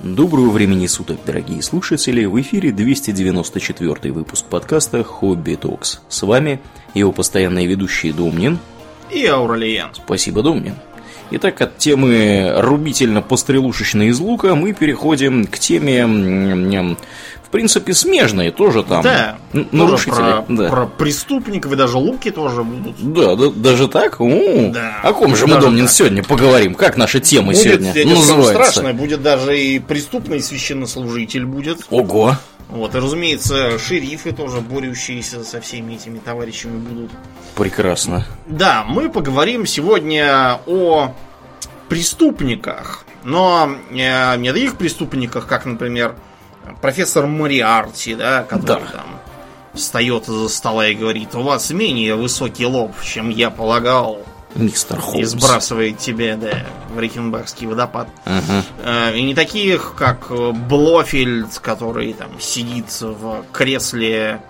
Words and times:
Доброго 0.00 0.50
времени 0.50 0.86
суток, 0.86 1.18
дорогие 1.26 1.60
слушатели! 1.60 2.24
В 2.24 2.40
эфире 2.40 2.70
294 2.70 4.12
выпуск 4.12 4.44
подкаста 4.44 5.02
«Хобби 5.02 5.56
Токс». 5.56 6.02
С 6.08 6.22
вами 6.22 6.60
его 6.94 7.10
постоянные 7.10 7.66
ведущие 7.66 8.12
Домнин 8.12 8.60
и 9.10 9.26
Ауралиен. 9.26 9.88
Спасибо, 9.92 10.42
Домнин. 10.42 10.76
Итак, 11.32 11.60
от 11.60 11.78
темы 11.78 12.52
рубительно-пострелушечной 12.58 14.10
из 14.10 14.20
лука 14.20 14.54
мы 14.54 14.72
переходим 14.72 15.46
к 15.46 15.58
теме, 15.58 16.06
в 17.48 17.50
принципе, 17.50 17.94
смежной 17.94 18.50
тоже 18.50 18.82
там. 18.82 19.02
Да, 19.02 19.38
нарушители. 19.72 20.12
Про, 20.12 20.44
да. 20.48 20.68
про 20.68 20.86
преступников 20.86 21.72
и 21.72 21.76
даже 21.76 21.96
луки 21.96 22.30
тоже 22.30 22.62
будут. 22.62 22.96
Да, 23.14 23.36
да 23.36 23.48
даже 23.48 23.88
так? 23.88 24.20
У, 24.20 24.70
да. 24.70 25.00
О 25.02 25.14
ком 25.14 25.34
же 25.34 25.46
мы, 25.46 25.58
Домнин, 25.58 25.86
так. 25.86 25.94
сегодня 25.94 26.22
поговорим? 26.22 26.74
Как 26.74 26.98
наши 26.98 27.20
темы 27.20 27.52
будет, 27.52 27.62
сегодня 27.62 27.92
я 27.94 28.06
называются? 28.06 28.52
страшно, 28.52 28.92
будет 28.92 29.22
даже 29.22 29.58
и 29.58 29.78
преступный 29.78 30.42
священнослужитель 30.42 31.46
будет. 31.46 31.86
Ого! 31.88 32.36
Вот, 32.68 32.94
и, 32.94 32.98
разумеется, 32.98 33.78
шерифы 33.78 34.32
тоже 34.32 34.60
борющиеся 34.60 35.42
со 35.42 35.62
всеми 35.62 35.94
этими 35.94 36.18
товарищами 36.18 36.76
будут. 36.76 37.10
Прекрасно. 37.54 38.26
Да, 38.46 38.84
мы 38.86 39.08
поговорим 39.08 39.64
сегодня 39.64 40.60
о 40.66 41.14
преступниках. 41.88 43.06
Но 43.24 43.70
э, 43.90 44.36
не 44.36 44.48
о 44.48 44.52
таких 44.52 44.76
преступниках, 44.76 45.46
как, 45.46 45.64
например, 45.64 46.14
профессор 46.80 47.26
Мориарти, 47.26 48.14
да, 48.14 48.42
который 48.42 48.86
да. 48.86 48.98
там 48.98 49.20
встает 49.74 50.28
из-за 50.28 50.48
стола 50.48 50.88
и 50.88 50.94
говорит, 50.94 51.34
у 51.34 51.42
вас 51.42 51.70
менее 51.70 52.14
высокий 52.14 52.66
лоб, 52.66 52.92
чем 53.02 53.30
я 53.30 53.50
полагал. 53.50 54.24
Мистер 54.54 54.98
Холмс. 54.98 55.20
И 55.20 55.24
сбрасывает 55.24 55.98
тебе, 55.98 56.34
да, 56.36 56.64
в 56.94 56.98
Рикенбахский 56.98 57.66
водопад. 57.66 58.08
Uh-huh. 58.24 59.16
И 59.16 59.22
не 59.22 59.34
таких, 59.34 59.94
как 59.94 60.30
Блофельд, 60.30 61.58
который 61.58 62.14
там 62.14 62.40
сидит 62.40 62.86
в 63.00 63.44
кресле, 63.52 64.40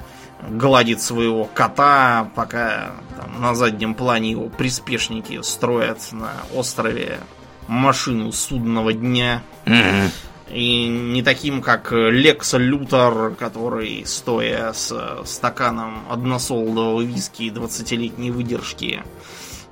гладит 0.48 1.03
своего 1.03 1.47
кота, 1.47 2.31
пока 2.37 2.93
там, 3.19 3.43
на 3.43 3.55
заднем 3.56 3.95
плане 3.95 4.31
его 4.31 4.48
приспешники 4.48 5.43
строят 5.43 5.98
на 6.12 6.31
острове 6.55 7.19
машину 7.67 8.31
судного 8.31 8.93
дня. 8.93 9.43
Uh-huh. 9.67 10.11
И 10.51 10.87
не 10.89 11.23
таким, 11.23 11.61
как 11.61 11.93
Лекс 11.93 12.55
Лютер, 12.55 13.35
который, 13.39 14.05
стоя 14.07 14.73
с 14.73 15.23
стаканом 15.27 16.05
односолодового 16.09 17.03
виски 17.03 17.51
20-летней 17.51 18.31
выдержки, 18.31 19.03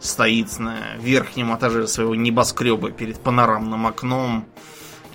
стоит 0.00 0.58
на 0.58 0.96
верхнем 0.98 1.56
этаже 1.56 1.86
своего 1.86 2.14
небоскреба 2.14 2.90
перед 2.90 3.18
панорамным 3.20 3.86
окном 3.86 4.46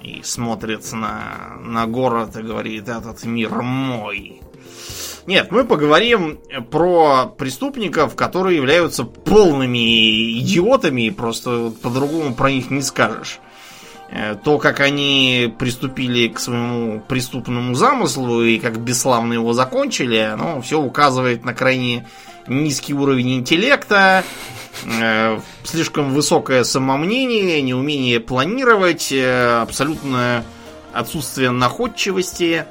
и 0.01 0.21
смотрит 0.23 0.91
на, 0.93 1.57
на 1.61 1.85
город 1.85 2.35
и 2.37 2.41
говорит, 2.41 2.89
этот 2.89 3.23
мир 3.23 3.61
мой. 3.61 4.41
Нет, 5.27 5.51
мы 5.51 5.63
поговорим 5.63 6.39
про 6.71 7.27
преступников, 7.27 8.15
которые 8.15 8.57
являются 8.57 9.03
полными 9.03 10.39
идиотами, 10.39 11.11
просто 11.11 11.71
по-другому 11.81 12.33
про 12.33 12.51
них 12.51 12.71
не 12.71 12.81
скажешь. 12.81 13.39
Э, 14.11 14.35
то, 14.35 14.57
как 14.57 14.79
они 14.79 15.53
приступили 15.57 16.27
к 16.27 16.39
своему 16.39 16.99
преступному 17.01 17.75
замыслу 17.75 18.43
и 18.43 18.59
как 18.59 18.77
бесславно 18.79 19.33
его 19.33 19.53
закончили, 19.53 20.17
оно 20.17 20.61
все 20.61 20.79
указывает 20.79 21.45
на 21.45 21.53
крайне 21.53 22.05
низкий 22.47 22.93
уровень 22.93 23.35
интеллекта, 23.35 24.23
Э, 24.85 25.39
слишком 25.63 26.13
высокое 26.13 26.63
самомнение, 26.63 27.61
неумение 27.61 28.19
планировать, 28.19 29.11
э, 29.11 29.61
абсолютное 29.61 30.43
отсутствие 30.93 31.51
находчивости, 31.51 32.65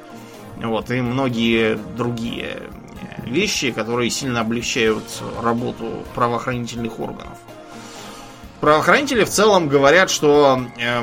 вот, 0.57 0.91
и 0.91 1.01
многие 1.01 1.77
другие 1.95 2.63
вещи, 3.25 3.71
которые 3.71 4.09
сильно 4.09 4.41
облегчают 4.41 5.03
работу 5.41 6.03
правоохранительных 6.13 6.99
органов. 6.99 7.37
Правоохранители 8.61 9.23
в 9.23 9.29
целом 9.29 9.67
говорят, 9.67 10.09
что 10.09 10.61
э, 10.77 11.01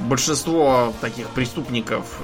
большинство 0.00 0.92
таких 1.00 1.28
преступников 1.30 2.20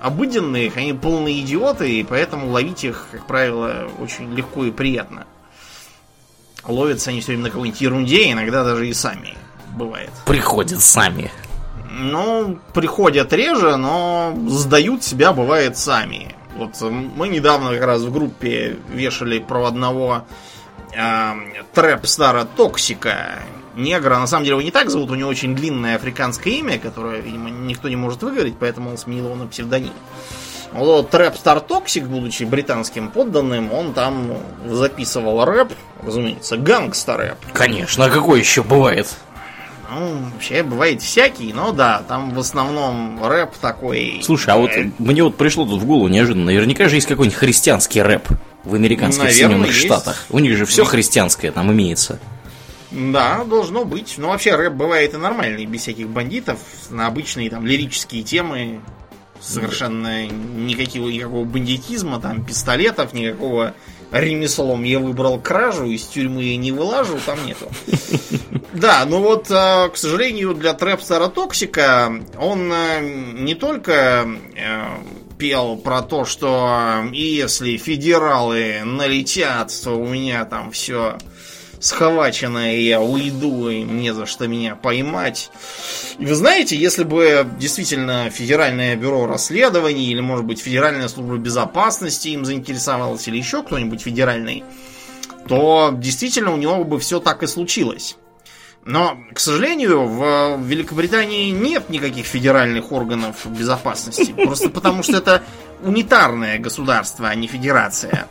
обыденных, 0.00 0.76
они 0.76 0.94
полные 0.94 1.40
идиоты, 1.40 2.00
и 2.00 2.04
поэтому 2.04 2.50
ловить 2.50 2.84
их, 2.84 3.08
как 3.10 3.26
правило, 3.26 3.88
очень 4.00 4.32
легко 4.32 4.64
и 4.64 4.70
приятно 4.70 5.26
ловятся 6.68 7.10
они 7.10 7.20
все 7.20 7.28
время 7.28 7.44
на 7.44 7.50
какой-нибудь 7.50 7.80
ерунде, 7.80 8.30
иногда 8.30 8.64
даже 8.64 8.88
и 8.88 8.92
сами 8.92 9.36
бывает. 9.76 10.10
Приходят 10.26 10.80
сами. 10.80 11.30
Ну, 11.90 12.58
приходят 12.74 13.32
реже, 13.32 13.76
но 13.76 14.34
сдают 14.46 15.02
себя 15.02 15.32
бывает 15.32 15.76
сами. 15.76 16.34
Вот 16.56 16.80
мы 16.80 17.28
недавно 17.28 17.70
как 17.70 17.84
раз 17.84 18.02
в 18.02 18.12
группе 18.12 18.76
вешали 18.88 19.38
про 19.38 19.66
одного 19.66 20.24
э, 20.94 21.32
трэп-стара 21.74 22.44
Токсика. 22.56 23.42
Негра, 23.74 24.18
на 24.18 24.26
самом 24.26 24.44
деле 24.44 24.54
его 24.54 24.62
не 24.62 24.72
так 24.72 24.90
зовут, 24.90 25.10
у 25.10 25.14
него 25.14 25.30
очень 25.30 25.54
длинное 25.54 25.96
африканское 25.96 26.54
имя, 26.54 26.78
которое, 26.78 27.20
видимо, 27.20 27.48
никто 27.48 27.88
не 27.88 27.96
может 27.96 28.22
выговорить, 28.22 28.56
поэтому 28.58 28.90
он 28.90 28.98
сменил 28.98 29.26
его 29.26 29.36
на 29.36 29.46
псевдоним. 29.46 29.92
Вот 30.72 31.10
Trapstar 31.10 31.60
Toxic, 31.60 32.04
будучи 32.04 32.44
британским 32.44 33.08
подданным, 33.10 33.72
он 33.72 33.94
там 33.94 34.36
записывал 34.66 35.44
рэп, 35.44 35.72
разумеется, 36.02 36.56
gangsta 36.56 37.16
рэп. 37.16 37.38
Конечно, 37.52 38.04
а 38.04 38.10
какой 38.10 38.40
еще 38.40 38.62
бывает? 38.62 39.08
Ну, 39.90 40.18
вообще 40.34 40.62
бывает 40.62 41.00
всякий, 41.00 41.52
но 41.54 41.72
да, 41.72 42.02
там 42.06 42.34
в 42.34 42.38
основном 42.38 43.24
рэп 43.24 43.56
такой. 43.56 44.20
Слушай, 44.22 44.52
а 44.52 44.58
вот 44.58 44.70
э, 44.72 44.90
мне 44.98 45.22
вот 45.22 45.36
пришло 45.36 45.64
тут 45.64 45.80
в 45.80 45.86
голову 45.86 46.08
неожиданно, 46.08 46.44
наверняка 46.46 46.88
же 46.90 46.96
есть 46.96 47.06
какой-нибудь 47.06 47.38
христианский 47.38 48.02
рэп 48.02 48.28
в 48.68 48.74
американских 48.74 49.24
Наверное, 49.24 49.48
Соединенных 49.48 49.74
есть. 49.74 49.86
Штатах. 49.86 50.26
У 50.30 50.38
них 50.38 50.56
же 50.56 50.66
все 50.66 50.84
христианское 50.84 51.50
там 51.50 51.72
имеется. 51.72 52.20
Да, 52.90 53.44
должно 53.44 53.84
быть. 53.84 54.14
Но 54.16 54.28
вообще 54.28 54.54
рэп 54.54 54.72
бывает 54.72 55.14
и 55.14 55.16
нормальный, 55.16 55.66
без 55.66 55.82
всяких 55.82 56.08
бандитов, 56.08 56.58
на 56.90 57.06
обычные 57.06 57.50
там 57.50 57.66
лирические 57.66 58.22
темы 58.22 58.80
совершенно 59.40 60.26
никакого, 60.26 61.10
никакого 61.10 61.44
бандитизма, 61.44 62.20
там 62.20 62.44
пистолетов, 62.44 63.12
никакого 63.12 63.74
ремеслом 64.10 64.84
я 64.84 64.98
выбрал 64.98 65.38
кражу, 65.38 65.86
из 65.86 66.04
тюрьмы 66.06 66.56
не 66.56 66.72
вылажу, 66.72 67.18
там 67.24 67.44
нету. 67.46 67.68
Да, 68.70 69.04
ну 69.06 69.20
вот, 69.20 69.50
э, 69.50 69.88
к 69.88 69.96
сожалению, 69.96 70.54
для 70.54 70.72
Трэпстера 70.72 71.26
Токсика 71.28 72.12
он 72.38 72.70
э, 72.72 73.00
не 73.32 73.56
только 73.56 74.28
э, 74.54 74.82
пел 75.38 75.76
про 75.76 76.02
то, 76.02 76.24
что 76.24 77.04
если 77.12 77.76
федералы 77.76 78.82
налетят, 78.84 79.72
то 79.82 79.92
у 79.92 80.06
меня 80.06 80.44
там 80.44 80.72
все 80.72 81.16
схваченная, 81.80 82.76
я 82.76 83.00
уйду, 83.00 83.68
и 83.68 83.84
мне 83.84 84.12
за 84.12 84.26
что 84.26 84.48
меня 84.48 84.74
поймать. 84.74 85.50
И 86.18 86.26
вы 86.26 86.34
знаете, 86.34 86.76
если 86.76 87.04
бы 87.04 87.46
действительно 87.58 88.30
Федеральное 88.30 88.96
бюро 88.96 89.26
расследований, 89.26 90.10
или, 90.10 90.20
может 90.20 90.44
быть, 90.44 90.60
Федеральная 90.60 91.08
служба 91.08 91.36
безопасности 91.36 92.28
им 92.28 92.44
заинтересовалась, 92.44 93.28
или 93.28 93.36
еще 93.36 93.62
кто-нибудь 93.62 94.02
федеральный, 94.02 94.64
то 95.46 95.94
действительно 95.96 96.52
у 96.52 96.56
него 96.56 96.84
бы 96.84 96.98
все 96.98 97.20
так 97.20 97.42
и 97.42 97.46
случилось. 97.46 98.16
Но, 98.88 99.18
к 99.34 99.38
сожалению, 99.38 100.06
в 100.06 100.62
Великобритании 100.62 101.50
нет 101.50 101.90
никаких 101.90 102.24
федеральных 102.24 102.90
органов 102.90 103.46
безопасности. 103.46 104.32
Просто 104.32 104.70
потому, 104.70 105.02
что 105.02 105.18
это 105.18 105.42
унитарное 105.84 106.58
государство, 106.58 107.28
а 107.28 107.34
не 107.34 107.48
федерация. 107.48 108.26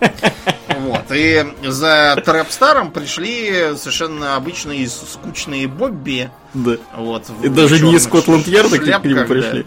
Вот. 0.80 1.04
И 1.12 1.46
за 1.64 2.20
Трэпстаром 2.26 2.90
пришли 2.90 3.76
совершенно 3.78 4.36
обычные 4.36 4.88
скучные 4.90 5.68
Бобби. 5.68 6.32
Да. 6.56 6.78
Вот, 6.96 7.26
и 7.44 7.50
даже 7.50 7.80
не 7.80 7.96
из 7.96 8.06
Скотланд-Ярда 8.06 8.80
к 8.80 9.06
нему 9.06 9.26
пришли. 9.28 9.66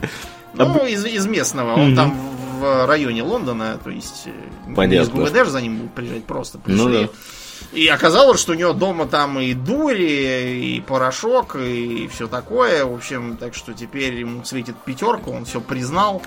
Да. 0.54 0.64
Ну, 0.66 0.84
из, 0.86 1.04
из 1.04 1.24
местного. 1.26 1.74
Он 1.74 1.94
там 1.94 2.18
в 2.58 2.86
районе 2.86 3.22
Лондона, 3.22 3.78
то 3.82 3.90
есть 3.90 4.24
э, 4.26 4.74
Понятно. 4.74 4.84
не 4.86 4.96
из 4.96 5.08
ГУВД 5.08 5.48
за 5.48 5.60
ним 5.62 5.76
будут 5.78 5.94
приезжать, 5.94 6.24
просто 6.24 6.58
пришли. 6.58 6.82
Ну, 6.82 6.90
да. 6.90 7.08
И 7.72 7.86
оказалось, 7.86 8.40
что 8.40 8.52
у 8.52 8.56
него 8.56 8.72
дома 8.72 9.06
там 9.06 9.38
и 9.38 9.54
дури, 9.54 10.76
и 10.76 10.80
порошок, 10.80 11.54
и 11.56 12.08
все 12.12 12.26
такое. 12.26 12.84
В 12.84 12.94
общем, 12.94 13.36
так 13.36 13.54
что 13.54 13.72
теперь 13.74 14.14
ему 14.14 14.44
светит 14.44 14.76
пятерка, 14.84 15.30
он 15.30 15.44
все 15.44 15.60
признал. 15.60 16.20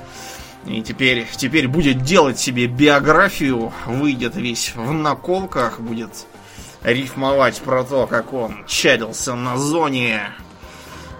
И 0.65 0.81
теперь, 0.81 1.27
теперь 1.35 1.67
будет 1.67 2.03
делать 2.03 2.39
себе 2.39 2.67
биографию, 2.67 3.73
выйдет 3.85 4.37
весь 4.37 4.73
в 4.73 4.93
наколках, 4.93 5.81
будет 5.81 6.25
рифмовать 6.81 7.59
про 7.61 7.83
то, 7.83 8.07
как 8.07 8.31
он 8.31 8.65
чадился 8.65 9.35
на 9.35 9.57
зоне, 9.57 10.21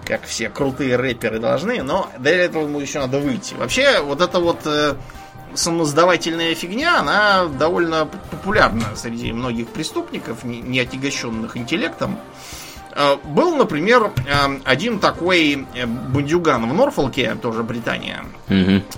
как 0.05 0.23
все 0.23 0.49
крутые 0.49 0.95
рэперы 0.95 1.39
должны, 1.39 1.83
но 1.83 2.09
для 2.19 2.45
этого 2.45 2.63
ему 2.63 2.79
еще 2.79 2.99
надо 2.99 3.19
выйти. 3.19 3.53
Вообще, 3.55 4.01
вот 4.01 4.21
эта 4.21 4.39
вот 4.39 4.65
самосдавательная 5.55 6.55
фигня, 6.55 6.99
она 6.99 7.45
довольно 7.45 8.05
популярна 8.05 8.95
среди 8.95 9.31
многих 9.31 9.67
преступников, 9.67 10.43
не, 10.43 10.61
не 10.61 10.79
отягощенных 10.79 11.57
интеллектом. 11.57 12.17
Э, 12.95 13.17
был, 13.23 13.55
например, 13.55 14.11
э, 14.25 14.59
один 14.63 14.99
такой 14.99 15.65
э, 15.73 15.85
бандюган 15.85 16.69
в 16.69 16.73
Норфолке, 16.73 17.35
тоже 17.41 17.63
Британия, 17.63 18.23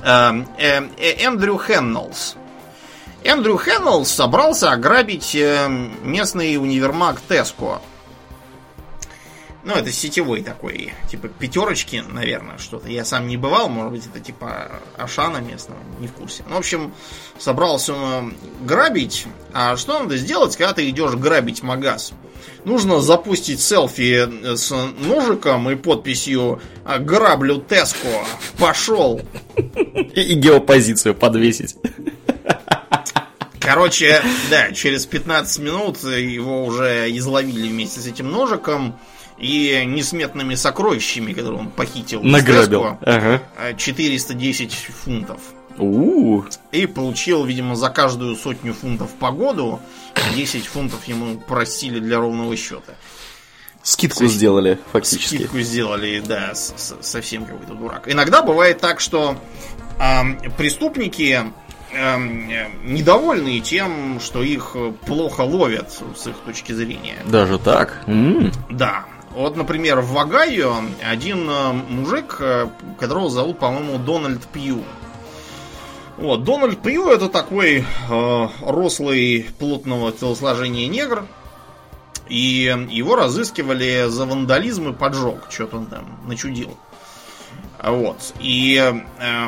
Эндрю 0.04 1.58
Хеннелс. 1.58 2.36
Эндрю 3.24 3.58
Хеннелс 3.58 4.12
собрался 4.12 4.72
ограбить 4.72 5.36
местный 6.04 6.58
универмаг 6.58 7.20
Теско. 7.28 7.82
Ну, 9.66 9.74
это 9.74 9.92
сетевой 9.92 10.44
такой, 10.44 10.94
типа 11.10 11.28
пятерочки, 11.28 12.04
наверное, 12.08 12.60
что-то. 12.60 12.88
Я 12.88 13.04
сам 13.04 13.28
не 13.28 13.36
бывал, 13.36 13.68
может 13.68 13.92
быть, 13.94 14.06
это 14.06 14.20
типа 14.20 14.74
Ашана 14.96 15.38
местного, 15.38 15.80
не 16.00 16.08
в 16.08 16.14
курсе. 16.14 16.44
Ну, 16.48 16.56
в 16.56 16.60
общем, 16.60 16.94
собрался 17.40 17.96
он 17.96 18.36
грабить. 18.62 19.26
А 19.54 19.76
что 19.76 19.98
надо 20.00 20.18
сделать, 20.18 20.56
когда 20.56 20.74
ты 20.74 20.88
идешь 20.88 21.16
грабить 21.16 21.64
магаз? 21.64 22.14
Нужно 22.64 23.02
запустить 23.02 23.60
селфи 23.60 24.56
с 24.56 24.72
ножиком 25.00 25.68
и 25.72 25.76
подписью 25.76 26.62
«Граблю 27.00 27.58
Теско, 27.58 28.24
пошел!» 28.60 29.20
И 29.56 30.34
геопозицию 30.36 31.16
подвесить. 31.16 31.76
Короче, 33.66 34.22
да, 34.50 34.72
через 34.72 35.06
15 35.06 35.60
минут 35.60 36.04
его 36.04 36.66
уже 36.66 37.08
изловили 37.18 37.68
вместе 37.68 38.00
с 38.00 38.08
этим 38.08 38.32
ножиком 38.32 38.98
и 39.38 39.84
несметными 39.86 40.56
сокровищами, 40.56 41.34
которые 41.34 41.60
он 41.60 41.72
похитил. 41.72 42.22
Награбил. 42.24 42.98
Ага. 43.02 43.42
410 43.78 44.72
фунтов. 44.74 45.40
У-у-у. 45.78 46.46
И 46.72 46.86
получил, 46.86 47.44
видимо, 47.44 47.76
за 47.76 47.90
каждую 47.90 48.36
сотню 48.36 48.74
фунтов 48.74 49.12
погоду 49.20 49.82
10 50.36 50.66
фунтов 50.68 51.06
ему 51.06 51.38
простили 51.38 52.00
для 52.00 52.18
ровного 52.18 52.56
счета. 52.56 52.96
Скидку 53.84 54.20
Совсем... 54.20 54.38
сделали, 54.38 54.80
фактически. 54.92 55.36
Скидку 55.36 55.60
сделали, 55.60 56.20
да, 56.26 56.54
совсем 56.56 57.46
какой-то 57.46 57.76
дурак. 57.76 58.12
Иногда 58.12 58.42
бывает 58.42 58.80
так, 58.80 59.00
что 59.00 59.38
э, 60.00 60.50
преступники 60.58 61.40
э, 61.40 61.52
недовольны 62.84 63.60
тем, 63.60 64.20
что 64.20 64.44
их 64.44 64.76
плохо 65.06 65.42
ловят 65.42 65.92
с 66.16 66.28
их 66.28 66.36
точки 66.46 66.72
зрения. 66.74 67.18
Даже 67.26 67.58
так? 67.58 68.04
М-м. 68.08 68.52
Да. 68.70 69.06
Вот, 69.36 69.58
например, 69.58 70.00
в 70.00 70.14
Вагайо 70.14 70.76
один 71.04 71.50
э, 71.50 71.74
мужик, 71.74 72.38
э, 72.40 72.68
которого 72.98 73.30
зовут, 73.30 73.60
по-моему, 73.60 73.98
Дональд 73.98 74.42
Пью. 74.48 74.82
Вот, 76.16 76.46
Дональд 76.46 76.82
Пью 76.82 77.10
это 77.10 77.28
такой 77.28 77.84
э, 78.10 78.48
рослый, 78.62 79.50
плотного 79.60 80.14
телосложения 80.14 80.88
негр. 80.88 81.26
И 82.30 82.74
его 82.90 83.18
разыскивали 83.18 84.06
за 84.08 84.26
вандализм 84.26 84.90
и 84.90 84.94
поджог. 84.94 85.48
Что-то 85.50 85.78
он 85.78 85.88
там 85.88 86.20
начудил. 86.26 86.78
Вот. 87.84 88.34
И 88.40 88.82
э, 89.20 89.44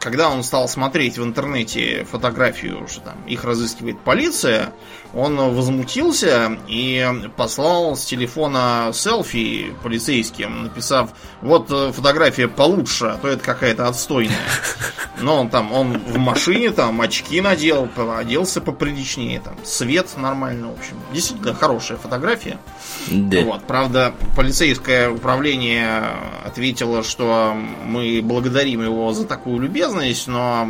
когда 0.00 0.30
он 0.30 0.42
стал 0.42 0.68
смотреть 0.68 1.18
в 1.18 1.24
интернете 1.24 2.04
фотографию, 2.04 2.86
что 2.88 3.00
там 3.00 3.16
их 3.26 3.44
разыскивает 3.44 4.00
полиция, 4.00 4.72
он 5.14 5.36
возмутился 5.36 6.58
и 6.66 7.06
послал 7.36 7.96
с 7.96 8.04
телефона 8.04 8.90
селфи 8.92 9.74
полицейским, 9.82 10.64
написав, 10.64 11.10
вот 11.40 11.70
э, 11.70 11.92
фотография 11.92 12.48
получше, 12.48 13.06
а 13.06 13.16
то 13.16 13.28
это 13.28 13.42
какая-то 13.42 13.88
отстойная. 13.88 14.36
Но 15.20 15.40
он 15.40 15.48
там, 15.48 15.72
он 15.72 15.98
в 15.98 16.18
машине, 16.18 16.70
там 16.70 17.00
очки 17.00 17.40
надел, 17.40 17.88
оделся 17.96 18.60
поприличнее, 18.60 19.40
там 19.40 19.56
свет 19.64 20.08
нормально, 20.16 20.68
в 20.68 20.78
общем. 20.78 20.96
Действительно 21.12 21.54
хорошая 21.54 21.98
фотография. 21.98 22.58
Да. 23.08 23.42
Вот, 23.42 23.64
правда, 23.64 24.14
полицейское 24.36 25.10
управление 25.10 26.02
ответило, 26.44 27.02
что 27.02 27.56
мы 27.84 28.20
благодарим 28.22 28.82
его 28.82 29.12
за 29.12 29.26
такую 29.26 29.60
любезность, 29.60 30.28
но 30.28 30.68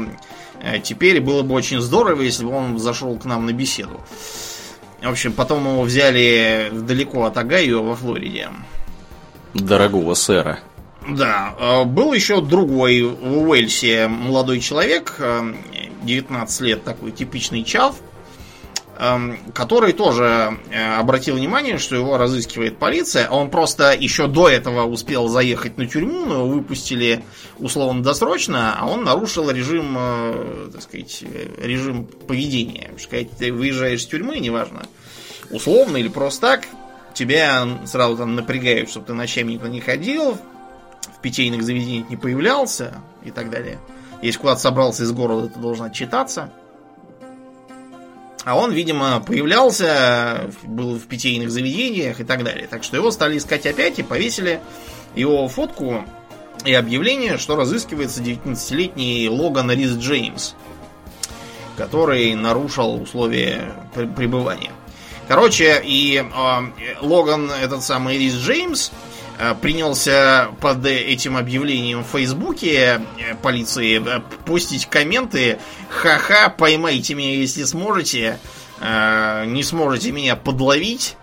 теперь 0.83 1.21
было 1.21 1.43
бы 1.43 1.55
очень 1.55 1.81
здорово, 1.81 2.23
если 2.23 2.45
бы 2.45 2.51
он 2.51 2.79
зашел 2.79 3.17
к 3.19 3.25
нам 3.25 3.47
на 3.47 3.53
беседу. 3.53 4.01
В 5.03 5.09
общем, 5.09 5.33
потом 5.33 5.65
его 5.65 5.83
взяли 5.83 6.71
далеко 6.73 7.25
от 7.25 7.37
Агаю 7.37 7.85
во 7.85 7.95
Флориде. 7.95 8.49
Дорогого 9.55 10.15
сэра. 10.15 10.61
Да, 11.09 11.55
э, 11.59 11.85
был 11.85 12.13
еще 12.13 12.41
другой 12.41 13.03
в 13.03 13.49
Уэльсе 13.49 14.09
молодой 14.09 14.61
человек, 14.61 15.21
19 16.03 16.61
э, 16.61 16.65
лет, 16.65 16.85
такой 16.85 17.13
типичный 17.13 17.63
чав, 17.65 17.97
который 19.55 19.93
тоже 19.93 20.59
э, 20.71 20.97
обратил 20.97 21.37
внимание, 21.37 21.79
что 21.79 21.95
его 21.95 22.17
разыскивает 22.17 22.79
полиция. 22.79 23.29
Он 23.31 23.49
просто 23.49 23.93
еще 23.93 24.27
до 24.27 24.49
этого 24.49 24.87
успел 24.87 25.29
заехать 25.29 25.79
на 25.79 25.87
тюрьму, 25.87 26.27
но 26.27 26.35
его 26.35 26.49
выпустили 26.49 27.23
условно-досрочно, 27.59 28.77
а 28.77 28.87
он 28.87 29.05
нарушил 29.05 29.51
режим, 29.51 29.95
э, 29.97 30.71
так 30.73 30.83
сказать, 30.83 31.23
режим 31.63 32.07
поведения. 32.07 32.91
Сказать, 32.99 33.31
ты 33.39 33.53
выезжаешь 33.53 34.03
с 34.03 34.07
тюрьмы, 34.07 34.41
неважно, 34.41 34.83
условно 35.51 35.97
или 35.99 36.09
просто 36.09 36.41
так, 36.41 36.67
тебя 37.15 37.69
сразу 37.87 38.17
там 38.17 38.35
напрягают, 38.35 38.91
чтобы 38.91 39.07
ты 39.07 39.13
ночами 39.13 39.53
никуда 39.53 39.71
не 39.71 39.81
ходил, 39.81 40.37
в 41.17 41.21
питейных 41.23 41.63
заведениях 41.63 42.11
не 42.11 42.17
появлялся 42.17 42.95
и 43.25 43.31
так 43.31 43.51
далее. 43.51 43.79
Если 44.23 44.41
куда-то 44.41 44.61
собрался 44.61 45.05
из 45.05 45.13
города, 45.13 45.49
ты 45.49 45.61
должен 45.61 45.85
отчитаться. 45.87 46.51
А 48.49 48.55
он, 48.55 48.73
видимо, 48.73 49.21
появлялся, 49.21 50.51
был 50.63 50.95
в 50.95 51.03
питейных 51.03 51.51
заведениях 51.51 52.19
и 52.19 52.25
так 52.25 52.45
далее. 52.45 52.67
Так 52.67 52.83
что 52.83 52.97
его 52.97 53.11
стали 53.11 53.37
искать 53.37 53.67
опять 53.67 53.99
и 53.99 54.03
повесили 54.03 54.61
его 55.15 55.47
фотку 55.49 56.03
и 56.65 56.73
объявление, 56.73 57.37
что 57.37 57.57
разыскивается 57.57 58.23
19-летний 58.23 59.29
Логан 59.29 59.71
Рис 59.71 59.99
Джеймс, 59.99 60.55
который 61.77 62.35
нарушил 62.35 63.03
условия 63.03 63.75
пребывания. 64.17 64.73
Короче, 65.29 65.83
и 65.85 66.17
э, 66.17 66.95
Логан, 67.03 67.51
этот 67.51 67.83
самый 67.83 68.17
Рис 68.17 68.33
Джеймс, 68.33 68.91
Э, 68.91 69.18
принялся 69.61 70.49
под 70.61 70.85
этим 70.85 71.37
объявлением 71.37 72.03
в 72.03 72.09
Фейсбуке 72.09 73.01
э, 73.19 73.35
полиции 73.41 74.03
э, 74.05 74.21
постить 74.45 74.87
комменты 74.87 75.59
«Ха-ха, 75.89 76.49
поймайте 76.49 77.15
меня, 77.15 77.35
если 77.37 77.65
сможете, 77.65 78.39
не 78.81 79.63
сможете 79.63 80.13
меня 80.13 80.37
подловить». 80.37 81.17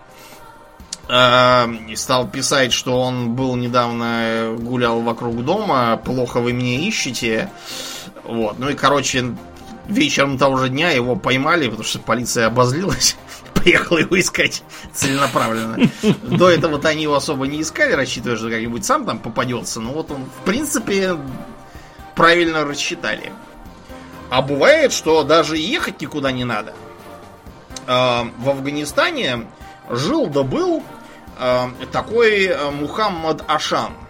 Стал 1.06 2.28
писать, 2.28 2.72
что 2.72 3.00
он 3.00 3.34
был 3.34 3.54
недавно 3.54 4.56
гулял 4.58 5.00
вокруг 5.00 5.44
дома, 5.44 5.96
плохо 6.04 6.40
вы 6.40 6.52
меня 6.52 6.80
ищете. 6.80 7.48
Вот. 8.24 8.58
Ну 8.58 8.70
и, 8.70 8.74
короче, 8.74 9.36
вечером 9.88 10.36
того 10.36 10.58
же 10.58 10.68
дня 10.68 10.90
его 10.90 11.16
поймали, 11.16 11.66
потому 11.68 11.84
что 11.84 11.98
полиция 12.00 12.46
обозлилась 12.46 13.16
поехал 13.66 13.98
его 13.98 14.20
искать 14.20 14.62
целенаправленно. 14.92 15.90
До 16.22 16.48
этого-то 16.48 16.88
они 16.88 17.02
его 17.02 17.16
особо 17.16 17.46
не 17.48 17.62
искали, 17.62 17.92
рассчитывая, 17.92 18.36
что 18.36 18.48
как-нибудь 18.48 18.84
сам 18.84 19.04
там 19.04 19.18
попадется. 19.18 19.80
Но 19.80 19.92
вот 19.92 20.10
он, 20.12 20.24
в 20.24 20.44
принципе, 20.44 21.16
правильно 22.14 22.64
рассчитали. 22.64 23.32
А 24.30 24.40
бывает, 24.40 24.92
что 24.92 25.24
даже 25.24 25.56
ехать 25.56 26.00
никуда 26.00 26.30
не 26.30 26.44
надо. 26.44 26.74
А, 27.88 28.28
в 28.38 28.48
Афганистане 28.48 29.46
жил 29.90 30.26
да 30.28 30.44
был 30.44 30.84
а, 31.38 31.70
такой 31.90 32.46
э, 32.46 32.70
Мухаммад 32.70 33.44
Ашан– 33.48 33.92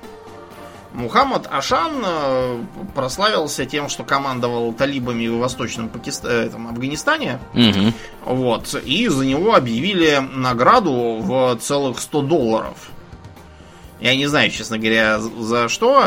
Мухаммад 0.97 1.47
Ашан 1.51 1.93
э, 2.03 2.63
прославился 2.95 3.67
тем, 3.67 3.91
что 3.91 4.03
командовал 4.03 4.73
талибами 4.73 5.29
в 5.29 5.39
Восточном 5.39 5.91
Пакиста... 5.91 6.29
Э, 6.29 6.47
этом, 6.47 6.69
Афганистане. 6.69 7.39
Угу. 7.53 8.35
Вот. 8.35 8.75
И 8.85 9.07
за 9.09 9.27
него 9.27 9.55
объявили 9.55 10.27
награду 10.33 11.19
в 11.21 11.57
целых 11.61 12.01
100 12.01 12.23
долларов. 12.23 12.91
Я 14.01 14.15
не 14.15 14.27
знаю, 14.27 14.51
честно 14.51 14.79
говоря, 14.79 15.19
за 15.21 15.69
что. 15.69 16.03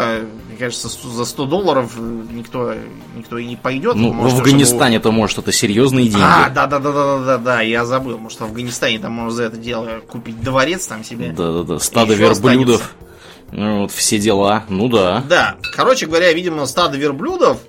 Мне 0.48 0.58
кажется, 0.58 0.90
за 0.90 1.26
100 1.26 1.46
долларов 1.46 1.96
никто, 1.98 2.74
никто 3.16 3.38
и 3.38 3.46
не 3.46 3.56
пойдет. 3.56 3.96
Ну, 3.96 4.14
может, 4.14 4.38
в 4.38 4.42
Афганистане 4.42 4.98
это 4.98 5.12
может 5.12 5.38
это 5.38 5.52
серьезные 5.52 6.08
деньги. 6.08 6.24
А, 6.24 6.50
да, 6.50 6.66
да, 6.66 6.80
да, 6.80 6.92
да, 6.92 7.18
да, 7.18 7.26
да, 7.26 7.38
да, 7.38 7.62
я 7.62 7.86
забыл. 7.86 8.18
Может, 8.18 8.40
в 8.40 8.44
Афганистане 8.44 9.00
там 9.00 9.14
можно 9.14 9.32
за 9.32 9.44
это 9.44 9.58
дело 9.58 10.02
купить 10.08 10.42
дворец 10.42 10.88
там 10.88 11.04
себе. 11.04 11.32
Да, 11.32 11.52
да, 11.52 11.64
да. 11.64 11.80
Стадо 11.80 12.14
верблюдов. 12.16 12.82
Останется. 12.82 13.09
Ну, 13.52 13.82
вот 13.82 13.92
все 13.92 14.20
дела, 14.20 14.64
ну 14.70 14.88
да. 14.88 15.24
Да, 15.28 15.56
короче 15.76 16.06
говоря, 16.06 16.32
видимо, 16.34 16.66
стадо 16.66 16.98
верблюдов 16.98 17.60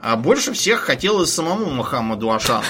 а 0.00 0.16
больше 0.16 0.52
всех 0.52 0.80
хотелось 0.80 1.32
самому 1.32 1.66
Мухаммаду 1.66 2.30
Ашану. 2.30 2.62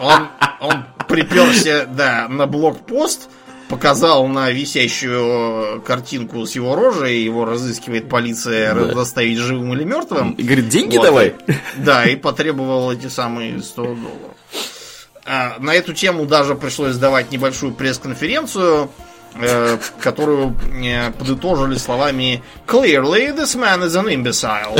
Он, 0.00 0.28
он 0.60 0.84
приперся, 1.08 1.86
да, 1.86 2.26
на 2.28 2.46
блокпост, 2.46 3.30
показал 3.68 4.26
на 4.26 4.50
висящую 4.50 5.80
картинку 5.82 6.44
с 6.44 6.56
его 6.56 6.74
рожей, 6.74 7.22
его 7.22 7.44
разыскивает 7.44 8.08
полиция, 8.08 8.74
да. 8.74 8.86
доставить 8.86 9.38
живым 9.38 9.72
или 9.74 9.84
мертвым. 9.84 10.32
И 10.32 10.42
говорит, 10.42 10.68
деньги 10.68 10.96
вот. 10.96 11.06
давай. 11.06 11.34
Да, 11.76 12.04
и 12.04 12.16
потребовал 12.16 12.90
эти 12.92 13.06
самые 13.06 13.62
100 13.62 13.82
долларов. 13.82 14.36
А, 15.24 15.56
на 15.60 15.72
эту 15.72 15.92
тему 15.94 16.26
даже 16.26 16.56
пришлось 16.56 16.96
давать 16.96 17.30
небольшую 17.30 17.72
пресс-конференцию, 17.72 18.90
которую 20.00 20.56
э, 20.82 21.10
подытожили 21.10 21.76
словами 21.76 22.42
Clearly, 22.66 23.32
this 23.34 23.54
man 23.56 23.82
is 23.82 23.96
an 23.96 24.08
imbecile. 24.08 24.76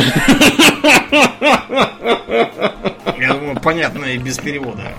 Я 3.19 3.35
думаю, 3.35 3.61
понятно 3.61 4.05
и 4.07 4.19
без 4.19 4.39
перевода. 4.39 4.93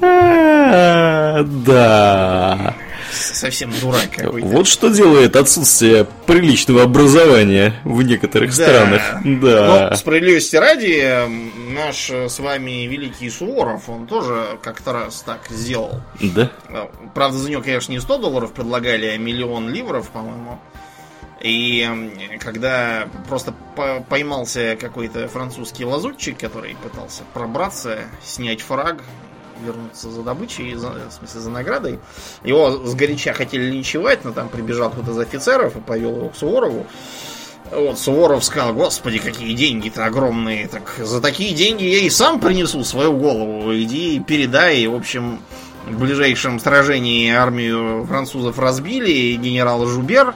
Да. 1.64 2.74
Совсем 3.20 3.70
дурак 3.80 4.10
какой-то. 4.16 4.46
Вот 4.46 4.66
что 4.66 4.88
делает 4.88 5.36
отсутствие 5.36 6.06
приличного 6.26 6.82
образования 6.82 7.74
в 7.84 8.02
некоторых 8.02 8.50
Да. 8.50 8.54
странах. 8.64 9.02
Да. 9.24 9.88
Но, 9.90 9.96
справедливости 9.96 10.56
ради, 10.56 11.26
наш 11.74 12.10
э, 12.10 12.28
с 12.28 12.38
вами 12.38 12.86
великий 12.86 13.30
Суворов, 13.30 13.88
он 13.88 14.06
тоже 14.06 14.58
как-то 14.62 14.92
раз 14.92 15.22
так 15.22 15.40
сделал. 15.50 16.00
Да. 16.20 16.50
Э, 16.68 16.86
Правда, 17.14 17.38
за 17.38 17.50
него, 17.50 17.62
конечно, 17.62 17.92
не 17.92 18.00
100 18.00 18.18
долларов 18.18 18.52
предлагали, 18.52 19.06
а 19.06 19.18
миллион 19.18 19.68
ливров, 19.70 20.08
по-моему. 20.10 20.58
И 21.42 21.88
когда 22.40 23.08
просто 23.28 23.54
по- 23.74 24.04
поймался 24.08 24.76
какой-то 24.78 25.26
французский 25.28 25.84
лазутчик, 25.86 26.38
который 26.38 26.76
пытался 26.82 27.22
пробраться, 27.32 28.00
снять 28.22 28.60
фраг, 28.60 28.98
вернуться 29.60 30.10
за 30.10 30.22
добычей, 30.22 30.74
за, 30.74 30.90
в 30.90 31.12
смысле, 31.12 31.40
за 31.40 31.50
наградой, 31.50 31.98
его 32.44 32.86
сгоряча 32.86 33.32
хотели 33.32 33.70
линчевать, 33.70 34.24
но 34.24 34.32
там 34.32 34.48
прибежал 34.48 34.90
кто-то 34.90 35.12
из 35.12 35.18
офицеров 35.18 35.76
и 35.76 35.80
повел 35.80 36.16
его 36.16 36.28
к 36.28 36.36
Суворову. 36.36 36.86
Вот, 37.70 37.98
Суворов 37.98 38.44
сказал, 38.44 38.74
господи, 38.74 39.18
какие 39.18 39.54
деньги-то 39.54 40.04
огромные. 40.04 40.66
Так 40.66 40.94
за 40.98 41.20
такие 41.20 41.54
деньги 41.54 41.84
я 41.84 42.00
и 42.00 42.10
сам 42.10 42.40
принесу 42.40 42.82
свою 42.82 43.12
голову. 43.12 43.72
Иди 43.74 44.18
передай. 44.18 44.86
В 44.88 44.94
общем, 44.94 45.40
в 45.86 45.98
ближайшем 46.00 46.58
сражении 46.58 47.30
армию 47.30 48.04
французов 48.06 48.58
разбили. 48.58 49.10
и 49.10 49.36
Генерал 49.36 49.86
Жубер 49.86 50.34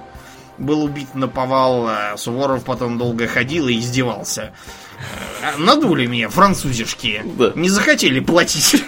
был 0.58 0.84
убит 0.84 1.14
на 1.14 1.26
повал. 1.26 1.86
а 1.88 2.16
Суворов 2.16 2.62
потом 2.62 2.98
долго 2.98 3.26
ходил 3.26 3.66
и 3.66 3.78
издевался. 3.80 4.52
«А, 5.42 5.58
Надули 5.58 6.06
меня, 6.06 6.28
французишки. 6.28 7.22
Да. 7.24 7.52
Не 7.54 7.68
захотели 7.68 8.20
платить. 8.20 8.82